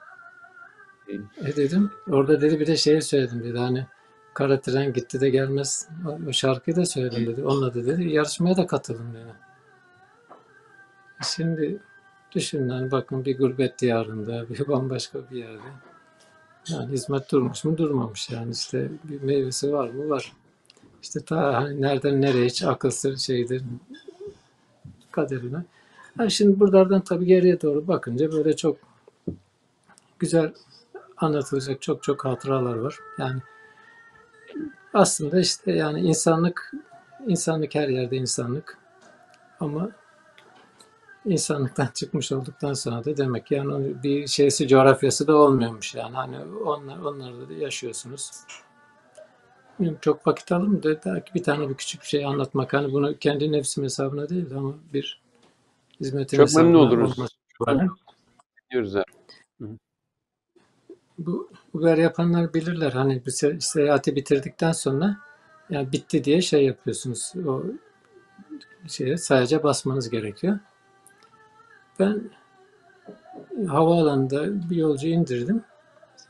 E 1.38 1.56
dedim 1.56 1.92
orada 2.10 2.42
dedi 2.42 2.60
bir 2.60 2.68
de 2.68 2.78
şeyi 2.78 3.02
söyledim 3.02 3.44
dedi 3.44 3.58
hani 3.58 3.88
kara 4.34 4.62
tren 4.62 4.94
gitti 4.94 5.22
de 5.22 5.30
gelmez 5.30 5.90
o 6.30 6.34
şarkıyı 6.34 6.78
da 6.78 6.86
söyledim 6.86 7.28
dedi. 7.28 7.44
Onunla 7.44 7.74
da 7.74 7.86
dedi 7.86 8.10
yarışmaya 8.10 8.58
da 8.58 8.68
katıldım 8.68 9.14
dedi. 9.14 9.47
Şimdi 11.24 11.78
düşünün 12.32 12.70
hani 12.70 12.92
bakın 12.92 13.26
bir 13.26 13.38
gurbet 13.38 13.80
diyarında 13.80 14.50
bir 14.50 14.68
bambaşka 14.68 15.20
bir 15.32 15.38
yerde. 15.38 15.60
Yani 16.70 16.92
hizmet 16.92 17.32
durmuş 17.32 17.64
mu 17.64 17.78
durmamış 17.78 18.30
yani 18.30 18.52
işte 18.52 18.90
bir 19.04 19.22
meyvesi 19.22 19.74
var 19.74 19.90
mı 19.90 20.10
var. 20.10 20.34
İşte 21.04 21.20
ta 21.26 21.54
hani 21.54 21.82
nereden 21.82 22.22
nereye 22.22 22.46
hiç 22.46 22.64
akıl 22.64 22.90
sır 22.90 23.18
şeydir 23.18 23.64
kaderine. 25.12 25.64
Yani 26.20 26.32
şimdi 26.32 26.60
buralardan 26.60 27.02
tabii 27.02 27.26
geriye 27.26 27.62
doğru 27.62 27.88
bakınca 27.88 28.32
böyle 28.32 28.56
çok 28.56 28.78
güzel 30.20 30.54
anlatılacak 31.18 31.82
çok 31.82 32.04
çok 32.04 32.26
hatıralar 32.26 32.76
var. 32.76 33.00
Yani 33.18 33.42
aslında 34.94 35.40
işte 35.40 35.72
yani 35.72 36.00
insanlık 36.00 36.72
insanlık 37.28 37.76
her 37.76 37.88
yerde 37.88 38.18
insanlık 38.18 38.78
ama 39.60 39.92
insanlıktan 41.28 41.90
çıkmış 41.94 42.32
olduktan 42.32 42.74
sonra 42.74 43.06
da 43.06 43.18
demek 43.18 43.46
ki 43.46 43.54
yani 43.54 44.04
bir 44.04 44.28
şeysi 44.28 44.68
coğrafyası 44.68 45.28
da 45.28 45.36
olmuyormuş 45.36 45.96
yani 45.96 46.16
hani 46.16 46.38
onlar 46.66 46.98
onlarda 46.98 47.50
da 47.50 47.54
yaşıyorsunuz. 47.54 48.32
Bilmiyorum, 49.80 50.00
Çok 50.02 50.28
vakit 50.28 50.52
alır 50.52 50.68
mı? 50.68 50.82
Belki 50.84 51.34
bir 51.34 51.44
tane 51.44 51.70
bir 51.70 51.76
küçük 51.76 52.02
bir 52.02 52.08
şey 52.08 52.26
anlatmak. 52.26 52.74
Hani 52.74 52.94
bunu 52.94 53.18
kendi 53.18 53.52
nefsim 53.52 53.84
hesabına 53.84 54.30
değil 54.30 54.56
ama 54.56 54.74
bir 54.94 55.22
hizmetin 56.00 56.38
Çok 56.38 56.56
memnun 56.56 56.80
oluruz. 56.80 57.16
Diyoruz 58.72 58.96
abi. 58.96 59.06
Bu 61.18 61.50
Uber 61.74 61.98
yapanlar 61.98 62.54
bilirler. 62.54 62.92
Hani 62.92 63.26
bir 63.26 63.32
se- 63.32 63.62
seyahati 63.62 64.16
bitirdikten 64.16 64.72
sonra 64.72 65.18
yani 65.70 65.92
bitti 65.92 66.24
diye 66.24 66.42
şey 66.42 66.66
yapıyorsunuz. 66.66 67.34
O 67.48 67.64
şeye 68.88 69.18
sadece 69.18 69.64
basmanız 69.64 70.10
gerekiyor. 70.10 70.60
Ben 72.00 72.22
havaalanında 73.68 74.70
bir 74.70 74.76
yolcu 74.76 75.08
indirdim. 75.08 75.64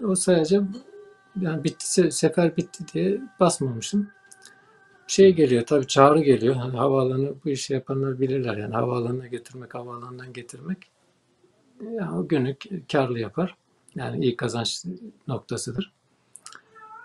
O 0.06 0.16
sadece 0.16 0.62
yani 1.42 1.64
bitti 1.64 1.86
se- 1.86 2.12
sefer 2.12 2.58
bitti 2.58 2.84
diye 2.94 3.22
basmamışım. 3.40 4.10
Şey 5.08 5.34
geliyor 5.36 5.66
tabii 5.66 5.88
çağrı 5.88 6.20
geliyor. 6.20 6.56
Hani 6.56 6.78
havaalanı 6.78 7.34
bu 7.46 7.50
işi 7.50 7.74
yapanlar 7.74 8.20
bilirler 8.20 8.58
yani 8.58 8.74
havaalanına 8.74 9.28
götürmek, 9.28 9.76
havaalanından 9.76 10.34
getirmek. 10.34 10.78
Ya 11.92 12.14
o 12.14 12.28
günü 12.28 12.56
karlı 12.92 13.20
yapar. 13.20 13.56
Yani 13.96 14.24
iyi 14.26 14.36
kazanç 14.38 14.84
noktasıdır. 15.28 15.94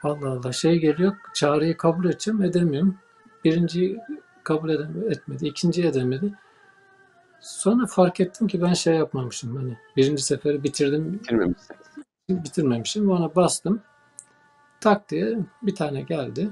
Allah 0.02 0.28
Allah 0.30 0.52
şey 0.52 0.78
geliyor 0.78 1.16
çağrıyı 1.34 1.76
kabul 1.76 2.04
edeceğim 2.04 2.42
edemiyorum. 2.42 2.96
Birinciyi 3.44 3.98
kabul 4.44 4.70
edem- 4.70 5.10
etmedi. 5.10 5.46
ikinciyi 5.46 5.86
edemedi. 5.86 6.32
Sonra 7.42 7.86
fark 7.86 8.20
ettim 8.20 8.46
ki 8.46 8.62
ben 8.62 8.72
şey 8.72 8.94
yapmamışım. 8.94 9.56
Hani 9.56 9.78
birinci 9.96 10.22
seferi 10.22 10.62
bitirdim 10.64 11.12
Bitirmemişsiniz. 11.12 11.80
bitirmemişim. 12.28 13.10
Ona 13.10 13.34
bastım. 13.34 13.80
Tak 14.80 15.10
diye 15.10 15.38
bir 15.62 15.74
tane 15.74 16.02
geldi. 16.02 16.50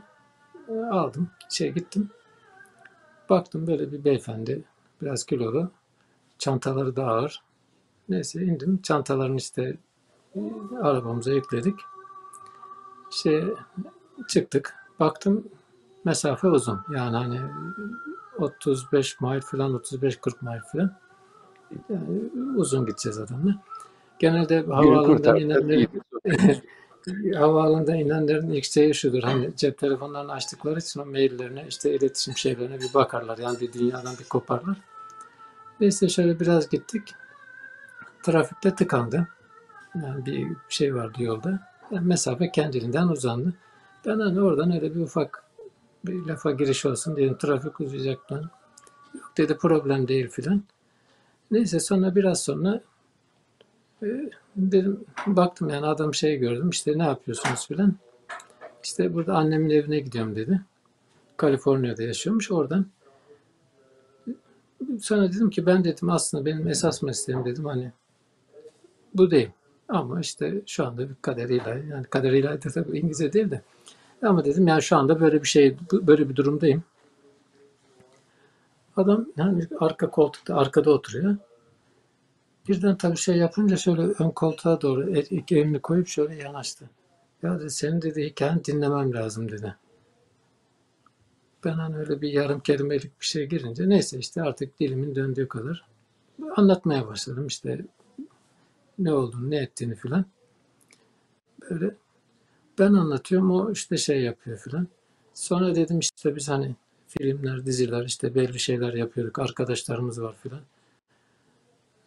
E, 0.69 0.73
Aldım. 0.73 1.29
Şey 1.49 1.73
gittim. 1.73 2.11
Baktım 3.31 3.67
böyle 3.67 3.93
bir 3.93 4.05
beyefendi. 4.05 4.65
Biraz 5.03 5.25
kilolu. 5.25 5.71
Çantaları 6.39 6.97
da 6.97 7.05
ağır. 7.07 7.43
Neyse 8.09 8.43
indim. 8.43 8.83
Çantalarını 8.83 9.37
işte 9.37 9.77
e, 10.35 10.41
arabamıza 10.83 11.33
yükledik. 11.33 11.81
Şey 13.11 13.45
çıktık. 14.29 14.75
Baktım 15.01 15.49
mesafe 16.05 16.49
uzun. 16.49 16.81
Yani 16.95 17.17
hani 17.17 17.41
35 18.41 19.21
mile 19.21 19.41
falan 19.41 19.73
35-40 19.73 20.45
mile 20.45 20.63
falan. 20.73 20.97
Yani 21.89 22.31
uzun 22.57 22.87
gideceğiz 22.87 23.19
adamla. 23.19 23.55
Genelde 24.19 24.61
havaalanından 24.61 25.05
kurtardı. 25.05 25.41
inenleri 25.41 25.89
İyi. 27.25 27.35
havaalanında 27.35 27.97
inenlerin 27.97 28.51
ilk 28.51 28.65
şeyi 28.65 28.95
şudur. 28.95 29.23
Hani 29.23 29.57
cep 29.57 29.79
telefonlarını 29.79 30.33
açtıkları 30.33 30.79
için 30.79 31.01
o 31.01 31.07
maillerine 31.07 31.67
işte 31.69 31.95
iletişim 31.95 32.37
şeylerine 32.37 32.81
bir 32.81 32.95
bakarlar. 32.95 33.39
Yani 33.39 33.61
bir 33.61 33.73
dünyadan 33.73 34.15
bir 34.19 34.25
koparlar. 34.25 34.77
Neyse 35.81 36.09
şöyle 36.09 36.41
biraz 36.41 36.69
gittik. 36.69 37.15
Trafikte 38.23 38.75
tıkandı. 38.75 39.29
Yani 39.95 40.27
bir 40.27 40.49
şey 40.69 40.95
vardı 40.95 41.23
yolda. 41.23 41.61
Yani 41.91 42.07
mesafe 42.07 42.53
kendiliğinden 42.53 43.09
uzandı. 43.09 43.53
Ben 44.07 44.21
hani 44.21 44.41
oradan 44.41 44.73
öyle 44.73 44.95
bir 44.95 45.01
ufak 45.01 45.45
bir 46.05 46.27
lafa 46.27 46.51
giriş 46.51 46.87
olsun 46.87 47.17
dedim. 47.17 47.39
Trafik 47.39 47.81
uzayacak 47.81 48.29
falan. 48.29 48.51
Yok 49.15 49.33
dedi 49.37 49.57
problem 49.57 50.09
değil 50.09 50.29
filan. 50.29 50.63
Neyse 51.51 51.81
sonra 51.81 52.15
biraz 52.15 52.43
sonra 52.43 52.81
e, 54.03 54.31
dedim 54.57 55.05
baktım 55.27 55.69
yani 55.69 55.87
adam 55.87 56.15
şey 56.15 56.37
gördüm 56.37 56.71
işte 56.71 56.99
ne 56.99 57.03
yapıyorsunuz 57.03 57.67
filan. 57.67 57.95
İşte 58.85 59.15
burada 59.15 59.35
annemin 59.35 59.71
evine 59.71 60.01
gidiyorum 60.01 60.37
dedi. 60.37 60.61
Kaliforniya'da 61.37 62.03
yaşıyormuş 62.03 62.51
oradan. 62.51 62.87
Sonra 65.01 65.33
dedim 65.33 65.51
ki 65.51 65.67
ben 65.67 65.85
dedim 65.85 66.11
aslında 66.11 66.45
benim 66.45 66.69
esas 66.69 67.03
mesleğim 67.03 67.45
dedim 67.45 67.65
hani 67.65 67.93
bu 69.15 69.31
değil. 69.31 69.51
Ama 69.89 70.21
işte 70.21 70.63
şu 70.67 70.87
anda 70.87 71.09
bir 71.09 71.15
kaderiyle 71.23 71.85
yani 71.91 72.05
kaderiyle 72.05 72.49
de 72.49 72.59
tabii 72.59 72.99
İngilizce 72.99 73.33
değil 73.33 73.51
de 73.51 73.63
ama 74.23 74.45
dedim 74.45 74.69
yani 74.69 74.83
şu 74.83 74.97
anda 74.97 75.21
böyle 75.21 75.43
bir 75.43 75.49
şey 75.49 75.77
böyle 75.93 76.29
bir 76.29 76.37
durumdayım. 76.37 76.85
Adam 78.97 79.27
yani 79.37 79.67
arka 79.81 80.11
koltukta 80.11 80.57
arkada 80.57 80.91
oturuyor. 80.91 81.37
Birden 82.69 82.97
tabii 82.97 83.17
şey 83.17 83.37
yapınca 83.37 83.77
şöyle 83.77 84.03
ön 84.03 84.31
koltuğa 84.31 84.81
doğru 84.81 85.11
elini 85.11 85.81
koyup 85.81 86.09
şöyle 86.09 86.35
yanaştı. 86.35 86.91
Ya 87.43 87.61
dedi 87.61 87.71
senin 87.71 88.03
dedi 88.03 88.25
hikayeni 88.25 88.65
dinlemem 88.65 89.13
lazım 89.15 89.51
dedi. 89.51 89.77
Ben 91.65 91.73
hani 91.73 91.97
öyle 91.97 92.21
bir 92.21 92.33
yarım 92.33 92.61
kelimelik 92.61 93.21
bir 93.21 93.27
şey 93.27 93.47
girince 93.47 93.89
neyse 93.89 94.19
işte 94.19 94.43
artık 94.43 94.81
dilimin 94.81 95.15
döndüğü 95.15 95.49
kadar 95.49 95.85
anlatmaya 96.57 97.07
başladım 97.07 97.47
işte 97.47 97.85
ne 98.99 99.13
olduğunu 99.13 99.51
ne 99.51 99.57
ettiğini 99.57 99.95
filan. 99.95 100.25
Böyle 101.71 101.95
ben 102.81 102.93
anlatıyorum 102.93 103.51
o 103.51 103.73
işte 103.73 103.97
şey 103.97 104.23
yapıyor 104.23 104.59
filan. 104.59 104.89
Sonra 105.35 105.75
dedim 105.75 105.99
işte 105.99 106.37
biz 106.37 106.49
hani 106.49 106.75
filmler, 107.09 107.67
diziler 107.67 108.05
işte 108.05 108.35
belli 108.35 108.61
şeyler 108.61 108.95
yapıyorduk. 108.95 109.39
Arkadaşlarımız 109.39 110.23
var 110.23 110.35
filan. 110.43 110.61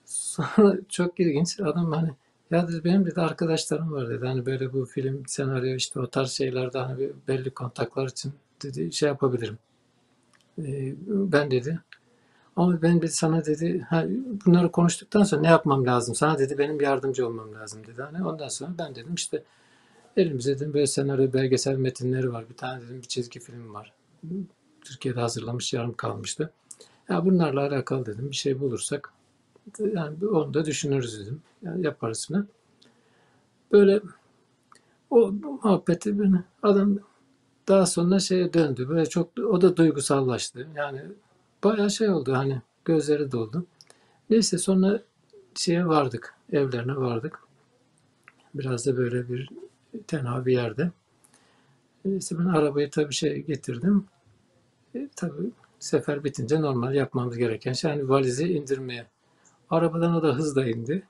Sonra 0.06 0.78
çok 0.90 1.20
ilginç 1.20 1.60
adam 1.60 1.92
hani 1.92 2.12
ya 2.52 2.68
dedi 2.68 2.84
benim 2.84 3.06
dedi 3.06 3.22
arkadaşlarım 3.22 3.92
var 3.92 4.10
dedi. 4.10 4.26
Hani 4.26 4.46
böyle 4.46 4.74
bu 4.74 4.86
film, 4.86 5.24
senaryo 5.28 5.76
işte 5.76 6.00
o 6.00 6.08
tarz 6.08 6.32
şeylerde 6.32 6.78
hani 6.78 7.00
bir 7.00 7.12
belli 7.28 7.50
kontaklar 7.50 8.08
için 8.08 8.34
dedi 8.64 8.94
şey 8.94 9.08
yapabilirim. 9.08 9.58
Ee, 10.60 10.94
ben 11.08 11.52
dedi 11.52 11.80
ama 12.56 12.82
ben 12.82 12.98
dedi 12.98 13.12
sana 13.12 13.46
dedi 13.46 13.80
ha, 13.90 14.06
bunları 14.46 14.72
konuştuktan 14.72 15.24
sonra 15.24 15.42
ne 15.42 15.48
yapmam 15.48 15.86
lazım? 15.86 16.16
Sana 16.16 16.40
dedi 16.40 16.58
benim 16.58 16.82
yardımcı 16.82 17.28
olmam 17.28 17.54
lazım 17.54 17.88
dedi. 17.88 18.02
Hani 18.02 18.28
ondan 18.28 18.48
sonra 18.48 18.72
ben 18.78 18.96
dedim 18.96 19.16
işte 19.16 19.44
elimizde 20.18 20.56
dedim 20.56 20.74
böyle 20.74 20.88
senaryo 20.88 21.34
belgesel 21.34 21.76
metinleri 21.78 22.34
var. 22.34 22.50
Bir 22.50 22.56
tane 22.56 22.82
dedim 22.82 23.02
bir 23.02 23.08
çizgi 23.08 23.40
film 23.40 23.74
var. 23.74 23.94
Türkiye'de 24.82 25.20
hazırlamış 25.20 25.74
yarım 25.74 25.94
kalmıştı. 25.94 26.52
Ya 27.10 27.26
bunlarla 27.26 27.62
alakalı 27.62 28.06
dedim 28.06 28.30
bir 28.32 28.36
şey 28.36 28.60
bulursak 28.60 29.14
yani 29.80 30.28
onu 30.28 30.54
da 30.54 30.66
düşünürüz 30.66 31.20
dedim. 31.20 31.42
Yani 31.62 31.86
yaparız 31.86 32.28
falan. 32.28 32.48
Böyle 33.72 34.02
o 35.10 35.32
muhabbeti 35.32 36.20
beni 36.20 36.40
adam 36.64 37.00
daha 37.68 37.86
sonra 37.86 38.20
şeye 38.20 38.54
döndü. 38.54 38.90
Böyle 38.90 39.06
çok 39.06 39.40
o 39.40 39.62
da 39.62 39.78
duygusallaştı. 39.78 40.68
Yani 40.76 41.02
bayağı 41.64 41.92
şey 41.92 42.10
oldu 42.10 42.34
hani 42.34 42.62
gözleri 42.86 43.32
doldu. 43.32 43.66
Neyse 44.30 44.58
sonra 44.58 45.02
şeye 45.56 45.88
vardık. 45.88 46.36
Evlerine 46.52 46.96
vardık. 46.96 47.40
Biraz 48.56 48.86
da 48.86 48.98
böyle 48.98 49.30
bir 49.30 49.50
tenha 50.08 50.46
bir 50.46 50.54
yerde. 50.54 50.92
Neyse 52.06 52.40
ben 52.40 52.46
arabayı 52.46 52.90
tabii 52.90 53.14
şey 53.14 53.44
getirdim. 53.46 54.06
E, 54.96 55.10
tabii 55.16 55.52
sefer 55.80 56.24
bitince 56.24 56.62
normal 56.62 56.96
yapmamız 56.96 57.38
gereken 57.38 57.74
şey 57.74 57.92
yani 57.92 58.10
valizi 58.10 58.54
indirmeye. 58.54 59.08
Arabadan 59.70 60.16
o 60.16 60.24
da 60.24 60.36
hızla 60.36 60.66
indi. 60.66 61.08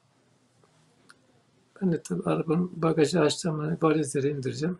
Ben 1.82 1.92
de 1.92 2.02
tabii 2.02 2.24
arabanın 2.24 2.72
bagajı 2.76 3.22
açacağım. 3.22 3.60
Hani 3.60 3.78
valizleri 3.82 4.30
indireceğim. 4.30 4.78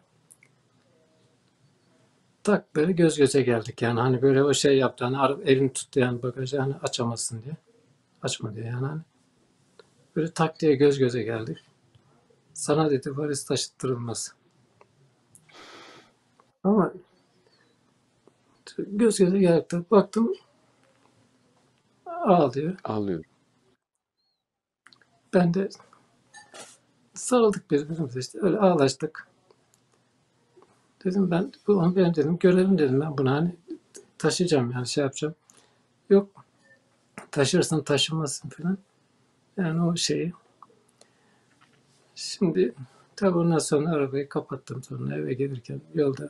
Tak 2.44 2.76
böyle 2.76 2.92
göz 2.92 3.18
göze 3.18 3.42
geldik 3.42 3.82
yani. 3.82 4.00
Hani 4.00 4.22
böyle 4.22 4.44
o 4.44 4.54
şey 4.54 4.78
yaptı. 4.78 5.06
Hani 5.06 5.44
elini 5.44 5.74
tuttu 5.74 6.00
yani 6.00 6.24
bagajı 6.24 6.60
hani 6.60 6.76
açamazsın 6.76 7.44
diye. 7.44 7.56
Açma 8.22 8.56
diye 8.56 8.66
yani 8.66 8.86
hani. 8.86 9.02
Böyle 10.16 10.32
tak 10.32 10.60
diye 10.60 10.76
göz 10.76 11.00
göze 11.00 11.24
geldik. 11.24 11.58
Sana 12.54 12.90
dedi 12.92 13.18
valiz 13.18 13.46
taşıttırılmaz. 13.46 14.36
Ama 16.64 16.94
göz 18.78 19.18
göze 19.18 19.40
geldik. 19.40 19.72
de 19.72 19.90
Baktım 19.92 20.34
ağlıyor. 22.06 22.78
Ağlıyorum. 22.84 23.26
Ben 25.34 25.54
de 25.54 25.70
sarıldık 27.14 27.72
birbirimize 27.72 28.20
işte 28.20 28.40
öyle 28.42 28.58
ağlaştık. 28.58 29.28
Dedim 31.06 31.32
ben 31.32 31.52
bu 31.68 31.74
onu 31.74 31.96
benim 31.96 32.16
dedim 32.16 32.38
görevim 32.38 32.78
dedim 32.78 33.02
ben 33.02 33.18
bunu 33.18 33.32
hani 33.32 33.56
taşıyacağım 34.18 34.72
yani 34.72 34.88
şey 34.88 35.04
yapacağım. 35.04 35.36
Yok 36.10 36.46
taşırsın 37.32 37.84
taşımazsın 37.84 38.50
falan. 38.50 38.78
Yani 39.58 39.84
o 39.84 39.96
şeyi. 39.96 40.34
Şimdi 42.16 42.74
tabii 43.16 43.38
ondan 43.38 43.58
sonra 43.58 43.90
arabayı 43.90 44.30
kapattım 44.30 44.84
sonra 44.84 45.16
eve 45.16 45.34
gelirken 45.34 45.82
yolda 45.94 46.30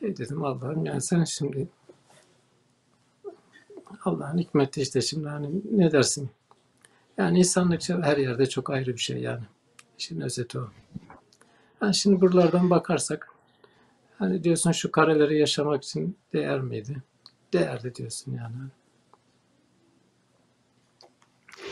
hey 0.00 0.16
dedim 0.16 0.44
Allah'ım 0.44 0.84
yani 0.84 1.00
sen 1.00 1.24
şimdi 1.24 1.68
Allah'ın 4.04 4.38
hikmeti 4.38 4.82
işte 4.82 5.00
şimdi 5.00 5.28
hani 5.28 5.62
ne 5.72 5.92
dersin? 5.92 6.30
Yani 7.18 7.38
insanlık 7.38 7.88
her 7.88 8.16
yerde 8.16 8.48
çok 8.48 8.70
ayrı 8.70 8.92
bir 8.92 9.00
şey 9.00 9.18
yani. 9.18 9.42
İşin 9.98 10.20
özeti 10.20 10.58
o. 10.58 10.68
Yani 11.82 11.94
şimdi 11.94 12.20
buralardan 12.20 12.70
bakarsak 12.70 13.28
hani 14.18 14.44
diyorsun 14.44 14.72
şu 14.72 14.90
kareleri 14.90 15.38
yaşamak 15.38 15.84
için 15.84 16.16
değer 16.32 16.60
miydi? 16.60 17.02
Değerli 17.52 17.94
diyorsun 17.94 18.32
yani. 18.32 18.54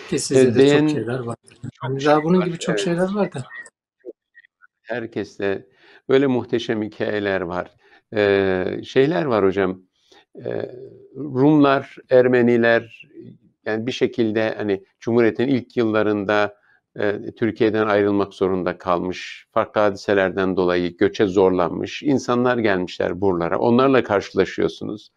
Ki 0.09 0.19
sizde 0.19 0.55
de 0.55 0.59
Değen- 0.59 0.81
çok 0.81 0.91
şeyler 0.91 1.19
var. 1.19 1.37
Hani 1.81 2.05
daha 2.05 2.25
bunun 2.25 2.41
var, 2.41 2.47
gibi 2.47 2.59
çok 2.59 2.71
evet. 2.71 2.85
şeyler 2.85 3.15
var 3.15 3.33
da. 3.33 3.45
Herkeste 4.83 5.67
böyle 6.09 6.27
muhteşem 6.27 6.83
hikayeler 6.83 7.41
var. 7.41 7.71
Ee, 8.15 8.81
şeyler 8.85 9.25
var 9.25 9.45
hocam. 9.45 9.83
Ee, 10.45 10.71
Rumlar, 11.17 11.97
Ermeniler 12.11 13.03
yani 13.67 13.87
bir 13.87 13.93
şekilde 13.93 14.55
hani 14.57 14.85
Cumhuriyet'in 15.01 15.49
ilk 15.49 15.77
yıllarında 15.77 16.55
e, 16.97 17.35
Türkiye'den 17.39 17.87
ayrılmak 17.87 18.35
zorunda 18.35 18.79
kalmış. 18.79 19.47
Farklı 19.53 19.81
hadiselerden 19.81 20.57
dolayı 20.57 20.97
göçe 20.97 21.27
zorlanmış. 21.27 22.03
insanlar 22.03 22.59
gelmişler 22.59 23.21
buralara. 23.21 23.59
Onlarla 23.59 24.03
karşılaşıyorsunuz. 24.03 25.11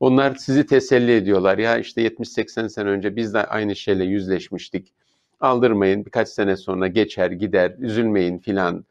Onlar 0.00 0.34
sizi 0.34 0.66
teselli 0.66 1.12
ediyorlar. 1.16 1.58
Ya 1.58 1.78
işte 1.78 2.02
70-80 2.02 2.68
sene 2.68 2.88
önce 2.88 3.16
biz 3.16 3.34
de 3.34 3.46
aynı 3.46 3.76
şeyle 3.76 4.04
yüzleşmiştik. 4.04 4.92
Aldırmayın 5.40 6.06
birkaç 6.06 6.28
sene 6.28 6.56
sonra 6.56 6.86
geçer 6.86 7.30
gider 7.30 7.74
üzülmeyin 7.78 8.38
filan 8.38 8.84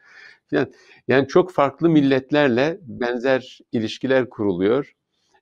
filan. 0.48 0.68
Yani 1.08 1.28
çok 1.28 1.52
farklı 1.52 1.90
milletlerle 1.90 2.78
benzer 2.82 3.60
ilişkiler 3.72 4.30
kuruluyor. 4.30 4.94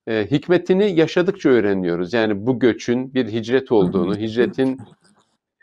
Ee, 0.07 0.27
hikmetini 0.31 0.99
yaşadıkça 0.99 1.49
öğreniyoruz. 1.49 2.13
Yani 2.13 2.45
bu 2.45 2.59
göçün 2.59 3.13
bir 3.13 3.27
hicret 3.27 3.71
olduğunu, 3.71 4.17
hicretin 4.17 4.79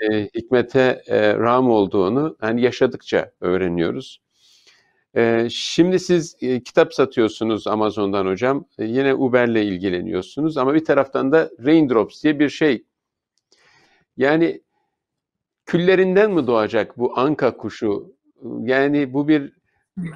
e, 0.01 0.25
hikmete 0.25 1.03
e, 1.07 1.35
ram 1.35 1.71
olduğunu 1.71 2.37
hani 2.41 2.63
yaşadıkça 2.63 3.33
öğreniyoruz. 3.41 4.21
E, 5.17 5.49
şimdi 5.51 5.99
siz 5.99 6.37
e, 6.41 6.63
kitap 6.63 6.95
satıyorsunuz 6.95 7.67
Amazon'dan 7.67 8.27
hocam. 8.27 8.65
E, 8.79 8.85
yine 8.85 9.15
Uber'le 9.15 9.63
ilgileniyorsunuz 9.65 10.57
ama 10.57 10.75
bir 10.75 10.85
taraftan 10.85 11.33
da 11.33 11.51
Raindrops 11.65 12.23
diye 12.25 12.39
bir 12.39 12.49
şey. 12.49 12.85
Yani 14.17 14.63
küllerinden 15.67 16.31
mi 16.31 16.47
doğacak 16.47 16.99
bu 16.99 17.19
anka 17.19 17.57
kuşu? 17.57 18.15
Yani 18.61 19.13
bu 19.13 19.29
bir 19.29 19.53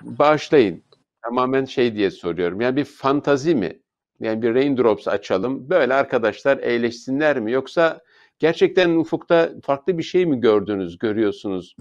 bağışlayın. 0.02 0.84
Tamamen 1.24 1.64
şey 1.64 1.94
diye 1.96 2.10
soruyorum. 2.10 2.60
Yani 2.60 2.76
bir 2.76 2.84
fantazi 2.84 3.54
mi? 3.54 3.80
Yani 4.20 4.42
bir 4.42 4.54
Raindrops 4.54 5.08
açalım. 5.08 5.70
Böyle 5.70 5.94
arkadaşlar 5.94 6.58
eğleşsinler 6.58 7.40
mi? 7.40 7.52
Yoksa 7.52 8.00
gerçekten 8.38 8.90
ufukta 8.90 9.50
farklı 9.62 9.98
bir 9.98 10.02
şey 10.02 10.26
mi 10.26 10.40
gördünüz, 10.40 10.98
görüyorsunuz? 10.98 11.76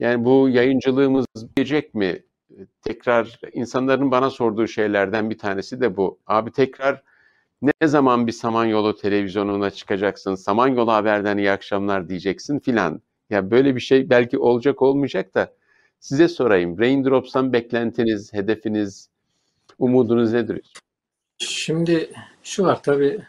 Yani 0.00 0.24
bu 0.24 0.48
yayıncılığımız 0.48 1.26
gelecek 1.56 1.94
mi? 1.94 2.22
Tekrar 2.82 3.40
insanların 3.52 4.10
bana 4.10 4.30
sorduğu 4.30 4.66
şeylerden 4.66 5.30
bir 5.30 5.38
tanesi 5.38 5.80
de 5.80 5.96
bu. 5.96 6.18
Abi 6.26 6.52
tekrar 6.52 7.02
ne 7.62 7.88
zaman 7.88 8.26
bir 8.26 8.32
Samanyolu 8.32 8.96
televizyonuna 8.96 9.70
çıkacaksın? 9.70 10.34
Samanyolu 10.34 10.92
Haber'den 10.92 11.38
iyi 11.38 11.50
akşamlar 11.50 12.08
diyeceksin 12.08 12.58
filan. 12.58 13.02
Ya 13.30 13.50
böyle 13.50 13.74
bir 13.74 13.80
şey 13.80 14.10
belki 14.10 14.38
olacak 14.38 14.82
olmayacak 14.82 15.34
da 15.34 15.52
size 16.00 16.28
sorayım. 16.28 16.78
Raindrops'tan 16.78 17.52
beklentiniz, 17.52 18.32
hedefiniz, 18.32 19.08
umudunuz 19.78 20.32
nedir? 20.32 20.72
Şimdi 21.38 22.12
şu 22.42 22.64
var 22.64 22.82
tabii 22.82 23.20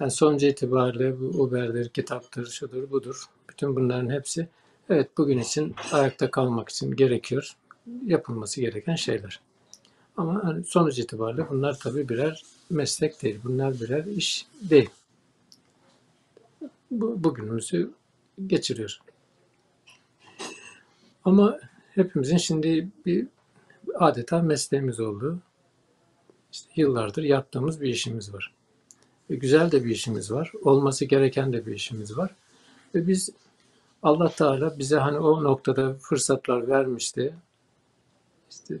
yani 0.00 0.10
sonucu 0.10 0.46
itibariyle 0.46 1.20
bu 1.20 1.24
Uber'dir, 1.24 1.88
kitaptır, 1.88 2.46
şudur, 2.46 2.90
budur. 2.90 3.24
Bütün 3.48 3.76
bunların 3.76 4.10
hepsi 4.10 4.48
evet 4.90 5.10
bugün 5.18 5.38
için 5.38 5.74
ayakta 5.92 6.30
kalmak 6.30 6.68
için 6.68 6.96
gerekiyor. 6.96 7.56
Yapılması 8.04 8.60
gereken 8.60 8.94
şeyler. 8.94 9.40
Ama 10.16 10.44
hani 10.44 10.64
sonuç 10.64 10.98
itibariyle 10.98 11.48
bunlar 11.50 11.78
tabii 11.78 12.08
birer 12.08 12.42
meslek 12.70 13.22
değil. 13.22 13.40
Bunlar 13.44 13.80
birer 13.80 14.04
iş 14.04 14.46
değil. 14.62 14.90
Bu, 16.90 17.24
bugünümüzü 17.24 17.90
geçiriyor. 18.46 19.00
Ama 21.24 21.58
hepimizin 21.94 22.36
şimdi 22.36 22.88
bir 23.06 23.26
adeta 23.94 24.42
mesleğimiz 24.42 25.00
oldu. 25.00 25.38
İşte 26.52 26.68
yıllardır 26.76 27.22
yaptığımız 27.22 27.80
bir 27.80 27.88
işimiz 27.88 28.34
var. 28.34 28.52
Ve 29.30 29.34
güzel 29.34 29.70
de 29.70 29.84
bir 29.84 29.90
işimiz 29.90 30.32
var. 30.32 30.52
Olması 30.62 31.04
gereken 31.04 31.52
de 31.52 31.66
bir 31.66 31.74
işimiz 31.74 32.18
var. 32.18 32.34
Ve 32.94 33.06
biz 33.06 33.30
Allah 34.02 34.28
Teala 34.28 34.78
bize 34.78 34.96
hani 34.96 35.18
o 35.18 35.44
noktada 35.44 35.94
fırsatlar 35.94 36.68
vermişti. 36.68 37.34
İşte 38.50 38.78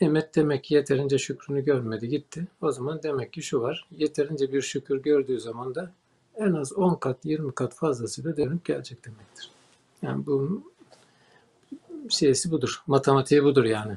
nimet 0.00 0.34
demek 0.34 0.64
ki 0.64 0.74
yeterince 0.74 1.18
şükrünü 1.18 1.64
görmedi 1.64 2.08
gitti. 2.08 2.46
O 2.62 2.72
zaman 2.72 3.02
demek 3.02 3.32
ki 3.32 3.42
şu 3.42 3.60
var. 3.60 3.88
Yeterince 3.90 4.52
bir 4.52 4.62
şükür 4.62 5.02
gördüğü 5.02 5.40
zaman 5.40 5.74
da 5.74 5.92
en 6.36 6.52
az 6.52 6.72
10 6.72 6.94
kat 6.94 7.24
20 7.24 7.54
kat 7.54 7.74
fazlasıyla 7.74 8.36
dönüp 8.36 8.64
gelecek 8.64 9.04
demektir. 9.04 9.50
Yani 10.02 10.26
bu 10.26 10.62
şeysi 12.08 12.50
budur. 12.50 12.82
Matematiği 12.86 13.44
budur 13.44 13.64
yani. 13.64 13.96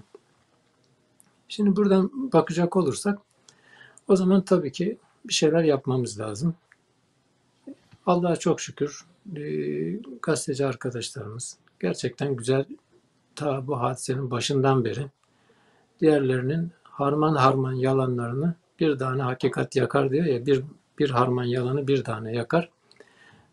Şimdi 1.48 1.76
buradan 1.76 2.32
bakacak 2.34 2.78
olursak 2.78 3.20
o 4.08 4.16
zaman 4.16 4.42
tabii 4.42 4.72
ki 4.72 4.98
bir 5.26 5.34
şeyler 5.34 5.64
yapmamız 5.64 6.20
lazım. 6.20 6.56
Allah'a 8.06 8.36
çok 8.36 8.62
şükür 8.62 9.06
gazeteci 10.22 10.66
arkadaşlarımız 10.66 11.58
gerçekten 11.80 12.36
güzel 12.36 12.66
ta 13.36 13.68
bu 13.68 13.80
hadisenin 13.80 14.32
başından 14.32 14.86
beri 14.86 15.06
diğerlerinin 16.02 16.72
harman 16.84 17.36
harman 17.36 17.74
yalanlarını 17.74 18.56
bir 18.80 19.00
tane 19.00 19.22
hakikat 19.22 19.76
yakar 19.76 20.12
diyor 20.12 20.26
ya 20.26 20.46
bir 20.46 20.64
bir 21.00 21.10
harman 21.10 21.44
yalanı 21.44 21.88
bir 21.88 22.04
tane 22.04 22.36
yakar 22.36 22.70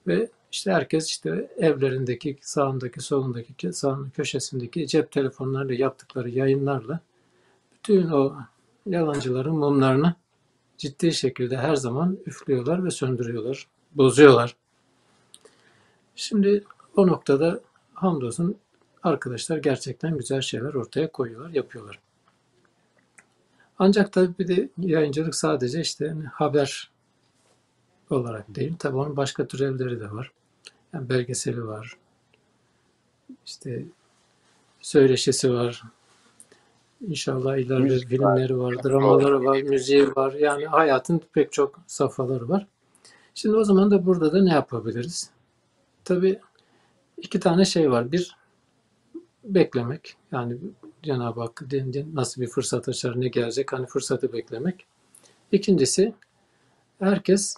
ve 0.07 0.29
işte 0.53 0.73
herkes 0.73 1.09
işte 1.09 1.51
evlerindeki 1.57 2.39
sağındaki 2.41 3.01
solundaki 3.01 3.73
sağındaki 3.73 4.13
köşesindeki 4.13 4.87
cep 4.87 5.13
telefonlarıyla 5.13 5.75
yaptıkları 5.75 6.31
yayınlarla 6.31 7.01
bütün 7.73 8.09
o 8.11 8.35
yalancıların 8.87 9.57
mumlarını 9.57 10.15
ciddi 10.79 11.13
şekilde 11.13 11.57
her 11.57 11.77
zaman 11.77 12.19
üflüyorlar 12.27 12.85
ve 12.85 12.91
söndürüyorlar, 12.91 13.67
bozuyorlar. 13.95 14.57
Şimdi 16.17 16.65
o 16.97 17.07
noktada 17.07 17.61
hamdolsun 17.95 18.57
arkadaşlar 19.09 19.59
gerçekten 19.59 20.19
güzel 20.19 20.41
şeyler 20.41 20.75
ortaya 20.75 21.13
koyuyorlar, 21.13 21.51
yapıyorlar. 21.51 22.01
Ancak 23.79 24.13
tabii 24.13 24.39
bir 24.39 24.49
de 24.49 24.69
yayıncılık 24.79 25.35
sadece 25.35 25.81
işte 25.81 26.07
yani 26.07 26.25
haber 26.25 26.91
olarak 28.11 28.55
değil. 28.55 28.75
Tabii 28.79 28.97
onun 28.97 29.17
başka 29.17 29.47
türevleri 29.47 30.01
de 30.01 30.13
var. 30.13 30.33
Yani 30.93 31.09
belgeseli 31.09 31.67
var. 31.67 31.97
İşte 33.47 33.85
söyleşisi 34.81 35.53
var. 35.53 35.83
İnşallah 37.09 37.57
ileride 37.57 37.83
Müzik 37.83 38.09
filmleri 38.09 38.59
var, 38.59 38.85
dramaları 38.85 39.45
var, 39.45 39.63
müziği 39.63 40.09
var. 40.17 40.33
Yani 40.33 40.67
hayatın 40.67 41.21
pek 41.33 41.53
çok 41.53 41.81
safhaları 41.87 42.49
var. 42.49 42.67
Şimdi 43.35 43.57
o 43.57 43.65
zaman 43.65 43.91
da 43.91 44.07
burada 44.07 44.33
da 44.33 44.43
ne 44.43 44.53
yapabiliriz? 44.53 45.31
Tabii 46.05 46.41
iki 47.17 47.41
tane 47.41 47.65
şey 47.65 47.91
var. 47.91 48.13
Bir 48.13 48.37
beklemek. 49.55 50.17
Yani 50.33 50.57
Cenab-ı 51.03 51.41
Hak 51.41 51.63
nasıl 52.13 52.43
bir 52.43 52.47
fırsat 52.47 52.89
açar, 52.89 53.21
ne 53.21 53.29
gelecek 53.29 53.73
hani 53.73 53.87
fırsatı 53.87 54.33
beklemek. 54.33 54.87
İkincisi 55.53 56.15
herkes 56.99 57.57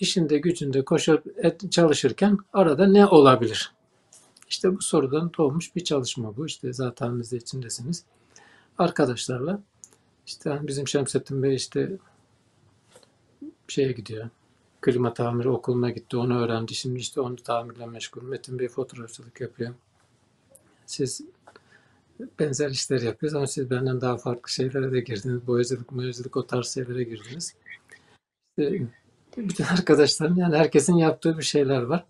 işinde 0.00 0.38
gücünde 0.38 0.84
koşup 0.84 1.26
et, 1.36 1.72
çalışırken 1.72 2.38
arada 2.52 2.86
ne 2.86 3.06
olabilir? 3.06 3.72
İşte 4.48 4.76
bu 4.76 4.82
sorudan 4.82 5.30
doğmuş 5.38 5.76
bir 5.76 5.84
çalışma 5.84 6.36
bu. 6.36 6.46
İşte 6.46 6.72
zaten 6.72 7.20
biz 7.20 7.32
de 7.32 7.36
içindesiniz. 7.36 8.04
Arkadaşlarla 8.78 9.62
işte 10.26 10.58
bizim 10.62 10.88
Şemsettin 10.88 11.42
Bey 11.42 11.54
işte 11.54 11.92
şeye 13.68 13.92
gidiyor. 13.92 14.28
Klima 14.80 15.14
tamiri 15.14 15.48
okuluna 15.48 15.90
gitti. 15.90 16.16
Onu 16.16 16.38
öğrendi. 16.38 16.74
Şimdi 16.74 16.98
işte 16.98 17.20
onu 17.20 17.36
tamirle 17.36 17.86
meşgul. 17.86 18.22
Metin 18.22 18.58
Bey 18.58 18.68
fotoğrafçılık 18.68 19.40
yapıyor. 19.40 19.74
Siz 20.86 21.20
benzer 22.38 22.70
işler 22.70 23.00
yapıyoruz 23.00 23.36
ama 23.36 23.46
siz 23.46 23.70
benden 23.70 24.00
daha 24.00 24.16
farklı 24.16 24.50
şeylere 24.50 24.92
de 24.92 25.00
girdiniz. 25.00 25.46
Boyacılık, 25.46 25.92
boyacılık 25.92 26.36
o 26.36 26.46
tarz 26.46 26.74
şeylere 26.74 27.02
girdiniz. 27.02 27.54
İşte 28.58 28.86
bütün 29.36 29.64
arkadaşların 29.64 30.36
yani 30.36 30.56
herkesin 30.56 30.94
yaptığı 30.94 31.38
bir 31.38 31.42
şeyler 31.42 31.82
var. 31.82 32.04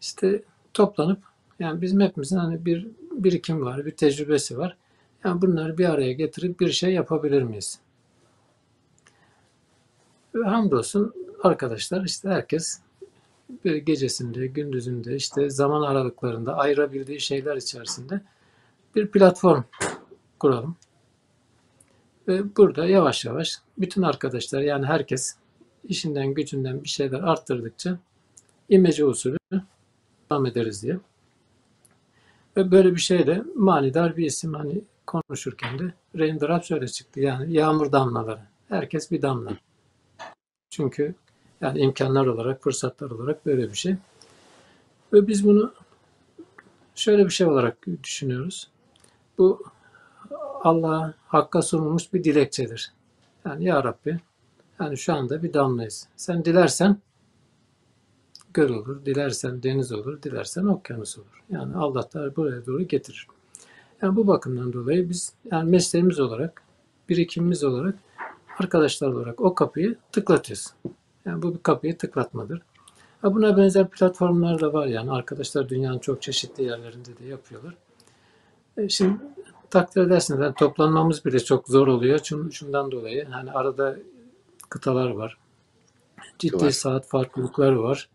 İşte 0.00 0.42
toplanıp 0.74 1.22
yani 1.58 1.80
bizim 1.80 2.00
hepimizin 2.00 2.36
hani 2.36 2.64
bir 2.64 2.88
birikim 3.12 3.60
var, 3.60 3.86
bir 3.86 3.90
tecrübesi 3.90 4.58
var. 4.58 4.76
Yani 5.24 5.42
bunları 5.42 5.78
bir 5.78 5.88
araya 5.88 6.12
getirip 6.12 6.60
bir 6.60 6.72
şey 6.72 6.92
yapabilir 6.92 7.42
miyiz? 7.42 7.78
Ve 10.34 10.44
hamdolsun 10.44 11.14
arkadaşlar 11.42 12.04
işte 12.04 12.28
herkes 12.28 12.80
gecesinde, 13.64 14.46
gündüzünde, 14.46 15.16
işte 15.16 15.50
zaman 15.50 15.82
aralıklarında 15.82 16.56
ayırabildiği 16.56 17.20
şeyler 17.20 17.56
içerisinde 17.56 18.20
bir 18.96 19.10
platform 19.10 19.62
kuralım. 20.40 20.76
Ve 22.28 22.56
burada 22.56 22.86
yavaş 22.86 23.24
yavaş 23.24 23.58
bütün 23.78 24.02
arkadaşlar 24.02 24.60
yani 24.60 24.86
herkes 24.86 25.36
işinden 25.84 26.34
gücünden 26.34 26.84
bir 26.84 26.88
şeyler 26.88 27.20
arttırdıkça 27.20 27.98
imece 28.68 29.04
usulü 29.04 29.38
devam 30.30 30.46
ederiz 30.46 30.82
diye. 30.82 30.98
Ve 32.56 32.70
böyle 32.70 32.94
bir 32.94 33.00
şey 33.00 33.26
de 33.26 33.42
manidar 33.54 34.16
bir 34.16 34.26
isim 34.26 34.54
hani 34.54 34.80
konuşurken 35.06 35.78
de 35.78 35.92
raindrop 36.18 36.64
şöyle 36.64 36.88
çıktı 36.88 37.20
yani 37.20 37.52
yağmur 37.52 37.92
damlaları. 37.92 38.40
Herkes 38.68 39.10
bir 39.10 39.22
damla. 39.22 39.50
Çünkü 40.70 41.14
yani 41.60 41.80
imkanlar 41.80 42.26
olarak, 42.26 42.62
fırsatlar 42.62 43.10
olarak 43.10 43.46
böyle 43.46 43.70
bir 43.70 43.76
şey. 43.76 43.96
Ve 45.12 45.26
biz 45.26 45.46
bunu 45.46 45.72
şöyle 46.94 47.24
bir 47.24 47.30
şey 47.30 47.46
olarak 47.46 47.86
düşünüyoruz. 48.04 48.70
Bu 49.38 49.62
Allah'a 50.62 51.14
Hakk'a 51.26 51.62
sunulmuş 51.62 52.12
bir 52.12 52.24
dilekçedir. 52.24 52.92
Yani 53.44 53.64
Ya 53.64 53.84
Rabbi 53.84 54.20
yani 54.80 54.96
şu 54.96 55.14
anda 55.14 55.42
bir 55.42 55.52
damlayız. 55.52 56.08
Sen 56.16 56.44
dilersen 56.44 56.98
göl 58.54 58.70
olur, 58.70 59.04
dilersen 59.04 59.62
deniz 59.62 59.92
olur, 59.92 60.22
dilersen 60.22 60.64
okyanus 60.64 61.18
olur. 61.18 61.42
Yani 61.50 61.76
Allah 61.76 62.08
buraya 62.36 62.66
doğru 62.66 62.82
getirir. 62.82 63.26
Yani 64.02 64.16
bu 64.16 64.26
bakımdan 64.26 64.72
dolayı 64.72 65.08
biz 65.08 65.32
yani 65.52 65.70
mesleğimiz 65.70 66.20
olarak, 66.20 66.62
birikimimiz 67.08 67.64
olarak, 67.64 67.94
arkadaşlar 68.58 69.08
olarak 69.08 69.40
o 69.40 69.54
kapıyı 69.54 69.96
tıklatıyoruz. 70.12 70.66
Yani 71.26 71.42
bu 71.42 71.54
bir 71.54 71.62
kapıyı 71.62 71.98
tıklatmadır. 71.98 72.62
Ha 73.22 73.34
buna 73.34 73.56
benzer 73.56 73.88
platformlar 73.88 74.60
da 74.60 74.72
var 74.72 74.86
yani 74.86 75.10
arkadaşlar 75.10 75.68
dünyanın 75.68 75.98
çok 75.98 76.22
çeşitli 76.22 76.64
yerlerinde 76.64 77.18
de 77.18 77.26
yapıyorlar. 77.26 77.74
E 78.76 78.88
şimdi 78.88 79.18
takdir 79.70 80.02
edersiniz 80.02 80.40
yani 80.40 80.54
toplanmamız 80.54 81.24
bile 81.24 81.38
çok 81.38 81.68
zor 81.68 81.86
oluyor. 81.86 82.18
Çünkü 82.18 82.52
şundan 82.52 82.90
dolayı 82.90 83.24
hani 83.24 83.52
arada 83.52 83.96
kıtalar 84.68 85.10
var. 85.10 85.38
Ciddi 86.38 86.64
var. 86.64 86.70
saat 86.70 87.06
farklılıkları 87.06 87.82
var. 87.82 88.08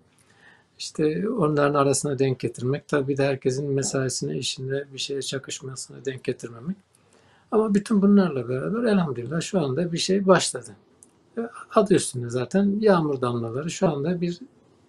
İşte 0.80 1.30
onların 1.30 1.74
arasına 1.74 2.20
denk 2.20 2.40
getirmek. 2.40 2.88
Tabii 2.88 3.18
de 3.18 3.26
herkesin 3.26 3.72
mesaisine, 3.72 4.38
işinde 4.38 4.86
bir 4.94 5.00
şeye 5.00 5.22
çakışmasına 5.22 6.06
denk 6.06 6.24
getirmemek. 6.24 6.78
Ama 7.52 7.74
bütün 7.74 8.02
bunlarla 8.02 8.50
beraber 8.50 8.84
elhamdülillah 8.84 9.42
şu 9.42 9.62
anda 9.62 9.92
bir 9.92 9.98
şey 9.98 10.28
başladı. 10.28 10.76
Adı 11.76 11.94
üstünde 11.94 12.30
zaten 12.30 12.80
yağmur 12.80 13.22
damlaları 13.22 13.70
şu 13.70 13.90
anda 13.90 14.22
bir 14.22 14.40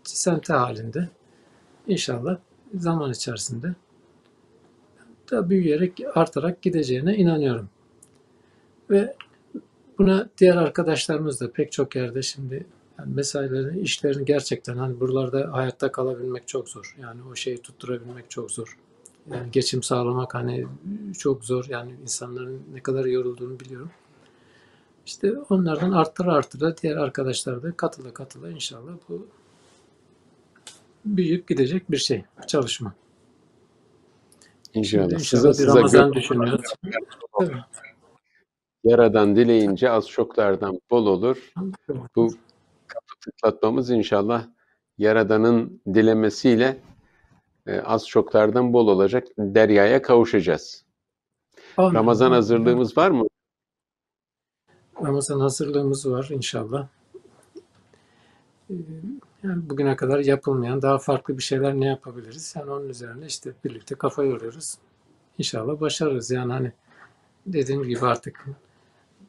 sente 0.02 0.52
halinde. 0.52 1.08
İnşallah 1.86 2.38
zaman 2.74 3.10
içerisinde 3.10 3.74
da 5.30 5.50
büyüyerek, 5.50 6.00
artarak 6.14 6.62
gideceğine 6.62 7.16
inanıyorum. 7.16 7.68
Ve 8.90 9.16
buna 9.98 10.28
diğer 10.38 10.56
arkadaşlarımız 10.56 11.40
da 11.40 11.52
pek 11.52 11.72
çok 11.72 11.96
yerde 11.96 12.22
şimdi 12.22 12.66
yani 12.98 13.14
mesailerini, 13.14 13.80
işlerini 13.80 14.24
gerçekten 14.24 14.76
hani 14.76 15.00
buralarda 15.00 15.52
hayatta 15.52 15.92
kalabilmek 15.92 16.48
çok 16.48 16.68
zor. 16.68 16.96
Yani 17.00 17.20
o 17.32 17.34
şeyi 17.34 17.58
tutturabilmek 17.58 18.30
çok 18.30 18.50
zor. 18.50 18.78
Yani 19.30 19.50
geçim 19.52 19.82
sağlamak 19.82 20.34
hani 20.34 20.66
çok 21.18 21.44
zor. 21.44 21.64
Yani 21.68 21.92
insanların 22.02 22.62
ne 22.72 22.80
kadar 22.80 23.04
yorulduğunu 23.04 23.60
biliyorum. 23.60 23.90
İşte 25.06 25.32
onlardan 25.50 25.92
arttıra 25.92 26.34
arttıra 26.34 26.76
diğer 26.76 26.96
arkadaşlar 26.96 27.62
da 27.62 27.76
katıla 27.76 28.14
katıla 28.14 28.50
inşallah 28.50 28.92
bu 29.08 29.26
büyüyüp 31.04 31.48
gidecek 31.48 31.90
bir 31.90 31.96
şey, 31.96 32.24
çalışma. 32.46 32.94
İnşallah. 34.74 35.12
İnşallah 35.12 35.18
size, 35.18 35.48
bir 35.48 35.54
size 35.54 35.78
Ramazan 35.78 36.12
düşünüyoruz. 36.12 36.74
Yaradan 38.84 39.36
dileyince 39.36 39.90
az 39.90 40.08
çoklardan 40.08 40.80
bol 40.90 41.06
olur. 41.06 41.52
Bu 42.16 42.34
kapı 42.86 43.20
tıklatmamız 43.20 43.90
inşallah 43.90 44.46
Yaradan'ın 44.98 45.80
dilemesiyle 45.94 46.78
e, 47.66 47.80
az 47.80 48.08
çoklardan 48.08 48.72
bol 48.72 48.88
olacak. 48.88 49.26
Deryaya 49.38 50.02
kavuşacağız. 50.02 50.84
Amin. 51.76 51.94
Ramazan 51.94 52.32
hazırlığımız 52.32 52.98
var 52.98 53.10
mı? 53.10 53.26
Ramazan 55.02 55.40
hazırlığımız 55.40 56.10
var 56.10 56.28
inşallah. 56.30 56.88
Ee, 58.70 58.74
yani 59.42 59.70
bugüne 59.70 59.96
kadar 59.96 60.18
yapılmayan 60.18 60.82
daha 60.82 60.98
farklı 60.98 61.38
bir 61.38 61.42
şeyler 61.42 61.74
ne 61.74 61.86
yapabiliriz? 61.86 62.54
Yani 62.58 62.70
onun 62.70 62.88
üzerine 62.88 63.26
işte 63.26 63.52
birlikte 63.64 63.94
kafa 63.94 64.24
yoruyoruz. 64.24 64.74
İnşallah 65.38 65.80
başarırız. 65.80 66.30
Yani 66.30 66.52
hani 66.52 66.72
dediğim 67.46 67.82
gibi 67.82 68.06
artık 68.06 68.46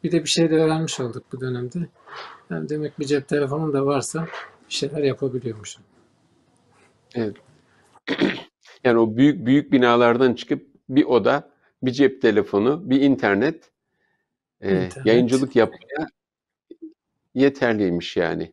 bir 0.03 0.11
de 0.11 0.23
bir 0.23 0.29
şey 0.29 0.49
de 0.49 0.55
öğrenmiş 0.55 0.99
olduk 0.99 1.23
bu 1.31 1.41
dönemde. 1.41 1.87
Yani 2.49 2.69
demek 2.69 2.99
bir 2.99 3.05
cep 3.05 3.27
telefonun 3.27 3.73
da 3.73 3.85
varsa 3.85 4.27
bir 4.69 4.73
şeyler 4.73 5.03
yapabiliyormuşum. 5.03 5.83
Evet. 7.15 7.35
Yani 8.83 8.99
o 8.99 9.17
büyük 9.17 9.45
büyük 9.45 9.71
binalardan 9.71 10.33
çıkıp 10.33 10.67
bir 10.89 11.03
oda, 11.03 11.49
bir 11.83 11.91
cep 11.91 12.21
telefonu, 12.21 12.89
bir 12.89 13.01
internet, 13.01 13.71
e, 14.65 14.89
yayıncılık 15.05 15.55
yapmaya 15.55 16.07
yeterliymiş 17.35 18.17
yani. 18.17 18.51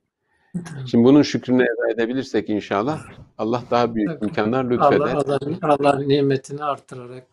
Şimdi 0.87 1.05
bunun 1.05 1.23
şükrünü 1.23 1.63
eda 1.63 1.91
edebilirsek 1.91 2.51
inşallah 2.51 3.01
Allah 3.39 3.63
daha 3.71 3.95
büyük 3.95 4.11
Tabii. 4.11 4.25
imkanlar 4.25 4.65
lütfeder. 4.65 5.01
Allah, 5.01 5.39
Allah, 5.61 5.75
Allah 5.75 5.99
nimetini 5.99 6.65
artırarak, 6.65 7.27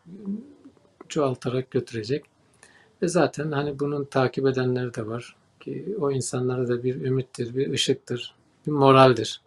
çoğaltarak 1.08 1.72
götürecek. 1.72 2.26
Ve 3.02 3.08
zaten 3.08 3.52
hani 3.52 3.80
bunun 3.80 4.06
takip 4.06 4.48
edenleri 4.48 4.94
de 4.94 5.08
var 5.08 5.36
ki 5.60 5.96
o 6.00 6.12
insanlara 6.12 6.68
da 6.68 6.84
bir 6.84 7.02
ümittir, 7.02 7.56
bir 7.56 7.72
ışıktır, 7.72 8.36
bir 8.68 8.72
moraldir. 8.72 9.42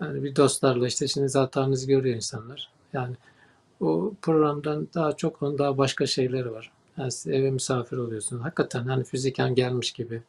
Yani 0.00 0.22
bir 0.24 0.36
dostlarla 0.36 0.86
işte 0.86 1.08
şimdi 1.08 1.28
zaten 1.28 1.74
görüyor 1.86 2.16
insanlar. 2.16 2.70
Yani 2.92 3.16
o 3.80 4.12
programdan 4.22 4.88
daha 4.94 5.12
çok 5.12 5.42
onun 5.42 5.58
daha 5.58 5.78
başka 5.78 6.06
şeyleri 6.06 6.52
var. 6.52 6.72
Yani 6.98 7.12
siz 7.12 7.32
eve 7.32 7.50
misafir 7.50 7.96
oluyorsun. 7.96 8.38
Hakikaten 8.38 8.84
hani 8.84 9.04
fiziken 9.04 9.54
gelmiş 9.54 9.92
gibi 9.92 10.22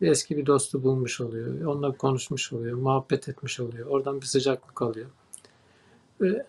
bir 0.00 0.08
eski 0.08 0.36
bir 0.36 0.46
dostu 0.46 0.82
bulmuş 0.82 1.20
oluyor. 1.20 1.64
Onunla 1.64 1.92
konuşmuş 1.92 2.52
oluyor, 2.52 2.78
muhabbet 2.78 3.28
etmiş 3.28 3.60
oluyor. 3.60 3.86
Oradan 3.86 4.20
bir 4.20 4.26
sıcaklık 4.26 4.82
alıyor. 4.82 5.10
Ve 6.20 6.46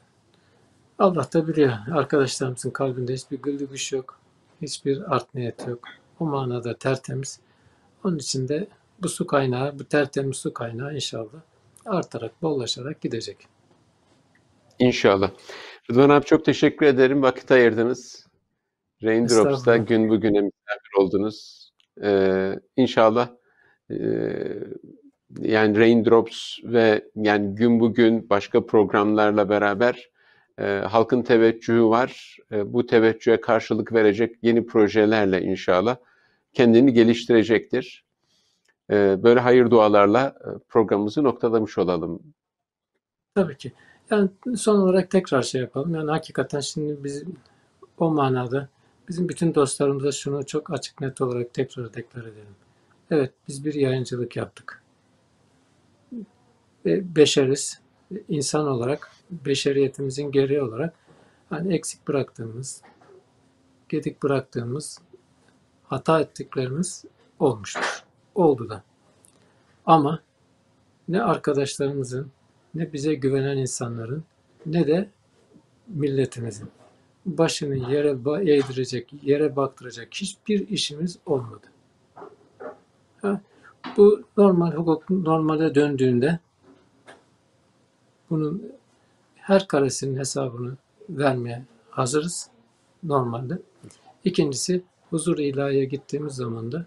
Allah 0.99 1.27
da 1.33 1.47
biliyor. 1.47 1.73
Arkadaşlarımızın 1.91 2.69
kalbinde 2.69 3.13
hiçbir 3.13 3.37
güldüğüş 3.37 3.93
yok. 3.93 4.19
Hiçbir 4.61 5.15
art 5.15 5.35
niyet 5.35 5.67
yok. 5.67 5.79
O 6.19 6.25
manada 6.25 6.77
tertemiz. 6.77 7.39
Onun 8.03 8.17
için 8.17 8.47
de 8.47 8.67
bu 9.01 9.09
su 9.09 9.27
kaynağı, 9.27 9.79
bu 9.79 9.83
tertemiz 9.83 10.37
su 10.37 10.53
kaynağı 10.53 10.95
inşallah 10.95 11.41
artarak, 11.85 12.41
bollaşarak 12.41 13.01
gidecek. 13.01 13.37
İnşallah. 14.79 15.31
Rıdvan 15.91 16.09
abi 16.09 16.25
çok 16.25 16.45
teşekkür 16.45 16.85
ederim. 16.85 17.21
Vakit 17.21 17.51
ayırdınız. 17.51 18.22
Raindrops'ta 19.03 19.77
gün 19.77 20.09
bugüne 20.09 20.41
misafir 20.41 20.97
oldunuz. 20.97 21.69
Ee, 22.03 22.59
inşallah 22.75 23.29
ee, 23.91 23.95
yani 25.39 25.77
Raindrops 25.79 26.57
ve 26.63 27.09
yani 27.15 27.55
gün 27.55 27.79
bugün 27.79 28.29
başka 28.29 28.65
programlarla 28.65 29.49
beraber 29.49 30.09
e, 30.59 30.63
halkın 30.63 31.21
teveccühü 31.21 31.83
var. 31.83 32.37
E, 32.51 32.73
bu 32.73 32.85
teveccühe 32.85 33.41
karşılık 33.41 33.93
verecek 33.93 34.35
yeni 34.41 34.65
projelerle 34.65 35.41
inşallah 35.41 35.95
kendini 36.53 36.93
geliştirecektir. 36.93 38.03
E, 38.89 39.23
böyle 39.23 39.39
hayır 39.39 39.71
dualarla 39.71 40.35
e, 40.41 40.47
programımızı 40.69 41.23
noktalamış 41.23 41.77
olalım. 41.77 42.19
Tabii 43.35 43.57
ki. 43.57 43.71
Yani 44.09 44.29
son 44.57 44.79
olarak 44.79 45.11
tekrar 45.11 45.41
şey 45.41 45.61
yapalım. 45.61 45.95
Yani 45.95 46.11
hakikaten 46.11 46.59
şimdi 46.59 47.03
biz 47.03 47.23
o 47.97 48.09
manada 48.09 48.69
bizim 49.09 49.29
bütün 49.29 49.55
dostlarımıza 49.55 50.11
şunu 50.11 50.45
çok 50.45 50.73
açık 50.73 51.01
net 51.01 51.21
olarak 51.21 51.53
tekrar 51.53 51.93
deklar 51.93 52.21
edelim. 52.21 52.55
Evet 53.11 53.33
biz 53.47 53.65
bir 53.65 53.73
yayıncılık 53.73 54.35
yaptık. 54.35 54.83
Ve 56.85 57.15
beşeriz. 57.15 57.81
insan 58.29 58.67
olarak 58.67 59.11
beşeriyetimizin 59.31 60.31
gereği 60.31 60.61
olarak 60.61 60.93
hani 61.49 61.75
eksik 61.75 62.07
bıraktığımız, 62.07 62.81
gedik 63.89 64.23
bıraktığımız, 64.23 64.99
hata 65.83 66.21
ettiklerimiz 66.21 67.05
olmuştur. 67.39 68.03
Oldu 68.35 68.69
da. 68.69 68.83
Ama 69.85 70.19
ne 71.07 71.23
arkadaşlarımızın, 71.23 72.31
ne 72.73 72.93
bize 72.93 73.13
güvenen 73.13 73.57
insanların, 73.57 74.23
ne 74.65 74.87
de 74.87 75.09
milletimizin 75.87 76.69
başını 77.25 77.91
yere 77.91 78.09
eğdirecek, 78.51 79.13
yere 79.23 79.55
baktıracak 79.55 80.07
hiçbir 80.13 80.67
işimiz 80.67 81.17
olmadı. 81.25 81.67
Ha, 83.21 83.41
bu 83.97 84.23
normal 84.37 84.71
hukuk 84.71 85.09
normale 85.09 85.75
döndüğünde 85.75 86.39
bunun 88.29 88.71
her 89.35 89.67
karesinin 89.67 90.19
hesabını 90.19 90.77
vermeye 91.09 91.63
hazırız 91.89 92.49
normalde. 93.03 93.59
İkincisi 94.23 94.83
huzur 95.09 95.37
ilahiye 95.37 95.85
gittiğimiz 95.85 96.33
zaman 96.33 96.71
da 96.71 96.85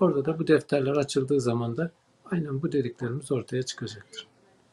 orada 0.00 0.24
da 0.24 0.38
bu 0.38 0.46
defterler 0.46 0.96
açıldığı 0.96 1.40
zaman 1.40 1.76
da 1.76 1.90
aynen 2.30 2.62
bu 2.62 2.72
dediklerimiz 2.72 3.32
ortaya 3.32 3.62
çıkacaktır. 3.62 4.26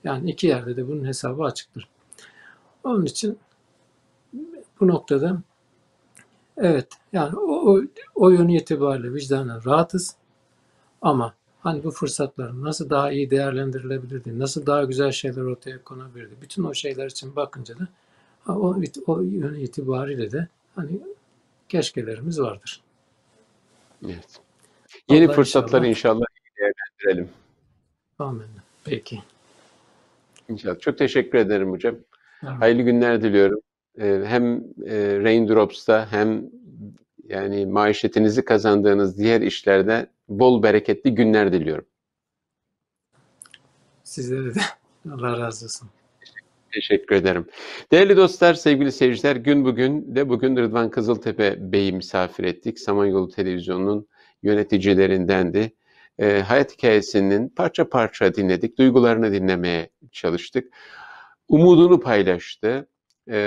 Yani 0.03 0.31
iki 0.31 0.47
yerde 0.47 0.75
de 0.75 0.87
bunun 0.87 1.05
hesabı 1.05 1.43
açıktır. 1.43 1.87
Onun 2.83 3.05
için 3.05 3.37
bu 4.81 4.87
noktada 4.87 5.41
evet 6.57 6.87
yani 7.13 7.35
o, 7.35 7.71
o, 7.71 7.81
o 8.15 8.29
yönü 8.29 8.57
itibariyle 8.57 9.13
vicdanen 9.13 9.65
rahatız 9.65 10.15
ama 11.01 11.33
hani 11.59 11.83
bu 11.83 11.91
fırsatlar 11.91 12.63
nasıl 12.63 12.89
daha 12.89 13.11
iyi 13.11 13.31
değerlendirilebilirdi, 13.31 14.39
nasıl 14.39 14.65
daha 14.65 14.83
güzel 14.83 15.11
şeyler 15.11 15.41
ortaya 15.41 15.83
konabilirdi. 15.83 16.33
Bütün 16.41 16.63
o 16.63 16.73
şeyler 16.73 17.05
için 17.05 17.35
bakınca 17.35 17.75
da 17.79 17.87
o, 18.47 18.75
o 19.07 19.21
yönü 19.21 19.61
itibariyle 19.61 20.31
de 20.31 20.47
hani 20.75 21.01
keşkelerimiz 21.69 22.41
vardır. 22.41 22.81
Evet. 24.05 24.39
Yeni 25.09 25.25
Allah 25.25 25.33
fırsatları 25.33 25.87
inşallah, 25.87 26.15
inşallah 26.15 26.73
değerlendirelim. 27.03 27.29
Amin. 28.19 28.45
Peki. 28.83 29.23
İnşallah. 30.49 30.79
Çok 30.79 30.97
teşekkür 30.97 31.37
ederim 31.37 31.71
hocam. 31.71 31.95
Evet. 32.43 32.53
Hayırlı 32.59 32.81
günler 32.81 33.21
diliyorum. 33.21 33.61
Hem 33.97 34.63
Raindrops'ta 35.23 36.11
hem 36.11 36.49
yani 37.27 37.65
maişetinizi 37.65 38.45
kazandığınız 38.45 39.17
diğer 39.17 39.41
işlerde 39.41 40.07
bol 40.29 40.63
bereketli 40.63 41.15
günler 41.15 41.53
diliyorum. 41.53 41.85
Sizlere 44.03 44.55
de 44.55 44.59
Allah 45.11 45.39
razı 45.39 45.65
olsun. 45.65 45.89
Teşekkür 46.73 47.15
ederim. 47.15 47.45
Değerli 47.91 48.17
dostlar, 48.17 48.53
sevgili 48.53 48.91
seyirciler, 48.91 49.35
gün 49.35 49.65
bugün 49.65 50.15
de 50.15 50.29
bugün 50.29 50.57
Rıdvan 50.57 50.89
Kızıltepe 50.91 51.71
Bey'i 51.71 51.93
misafir 51.93 52.43
ettik. 52.43 52.79
Samanyolu 52.79 53.29
Televizyonu'nun 53.29 54.07
yöneticilerindendi. 54.43 55.71
E, 56.19 56.39
hayat 56.39 56.73
hikayesinin 56.73 57.49
parça 57.49 57.89
parça 57.89 58.33
dinledik, 58.33 58.77
duygularını 58.77 59.33
dinlemeye 59.33 59.89
çalıştık. 60.11 60.73
Umudunu 61.47 61.99
paylaştı. 61.99 62.87
E, 63.27 63.39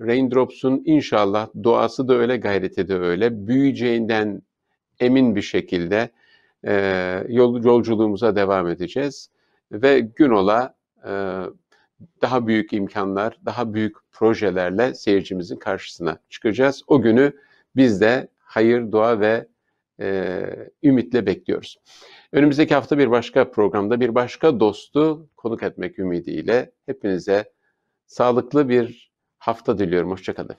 Raindrops'un 0.00 0.82
inşallah 0.84 1.48
doğası 1.64 2.08
da 2.08 2.14
öyle, 2.14 2.36
gayreti 2.36 2.88
de 2.88 2.94
öyle. 2.94 3.46
Büyüyeceğinden 3.46 4.42
emin 5.00 5.36
bir 5.36 5.42
şekilde 5.42 6.10
e, 6.64 6.74
yol, 7.28 7.64
yolculuğumuza 7.64 8.36
devam 8.36 8.68
edeceğiz. 8.68 9.30
Ve 9.72 10.00
gün 10.00 10.30
ola 10.30 10.74
e, 11.04 11.42
daha 12.22 12.46
büyük 12.46 12.72
imkanlar, 12.72 13.38
daha 13.44 13.74
büyük 13.74 13.96
projelerle 14.12 14.94
seyircimizin 14.94 15.56
karşısına 15.56 16.18
çıkacağız. 16.28 16.82
O 16.86 17.02
günü 17.02 17.32
biz 17.76 18.00
de 18.00 18.28
hayır, 18.38 18.92
dua 18.92 19.20
ve 19.20 19.46
e, 20.00 20.42
ümitle 20.82 21.26
bekliyoruz. 21.26 21.78
Önümüzdeki 22.32 22.74
hafta 22.74 22.98
bir 22.98 23.10
başka 23.10 23.50
programda 23.50 24.00
bir 24.00 24.14
başka 24.14 24.60
dostu 24.60 25.28
konuk 25.36 25.62
etmek 25.62 25.98
ümidiyle 25.98 26.70
hepinize 26.86 27.52
sağlıklı 28.06 28.68
bir 28.68 29.12
hafta 29.46 29.78
diliyorum. 29.78 30.10
Hoşçakalın. 30.10 30.56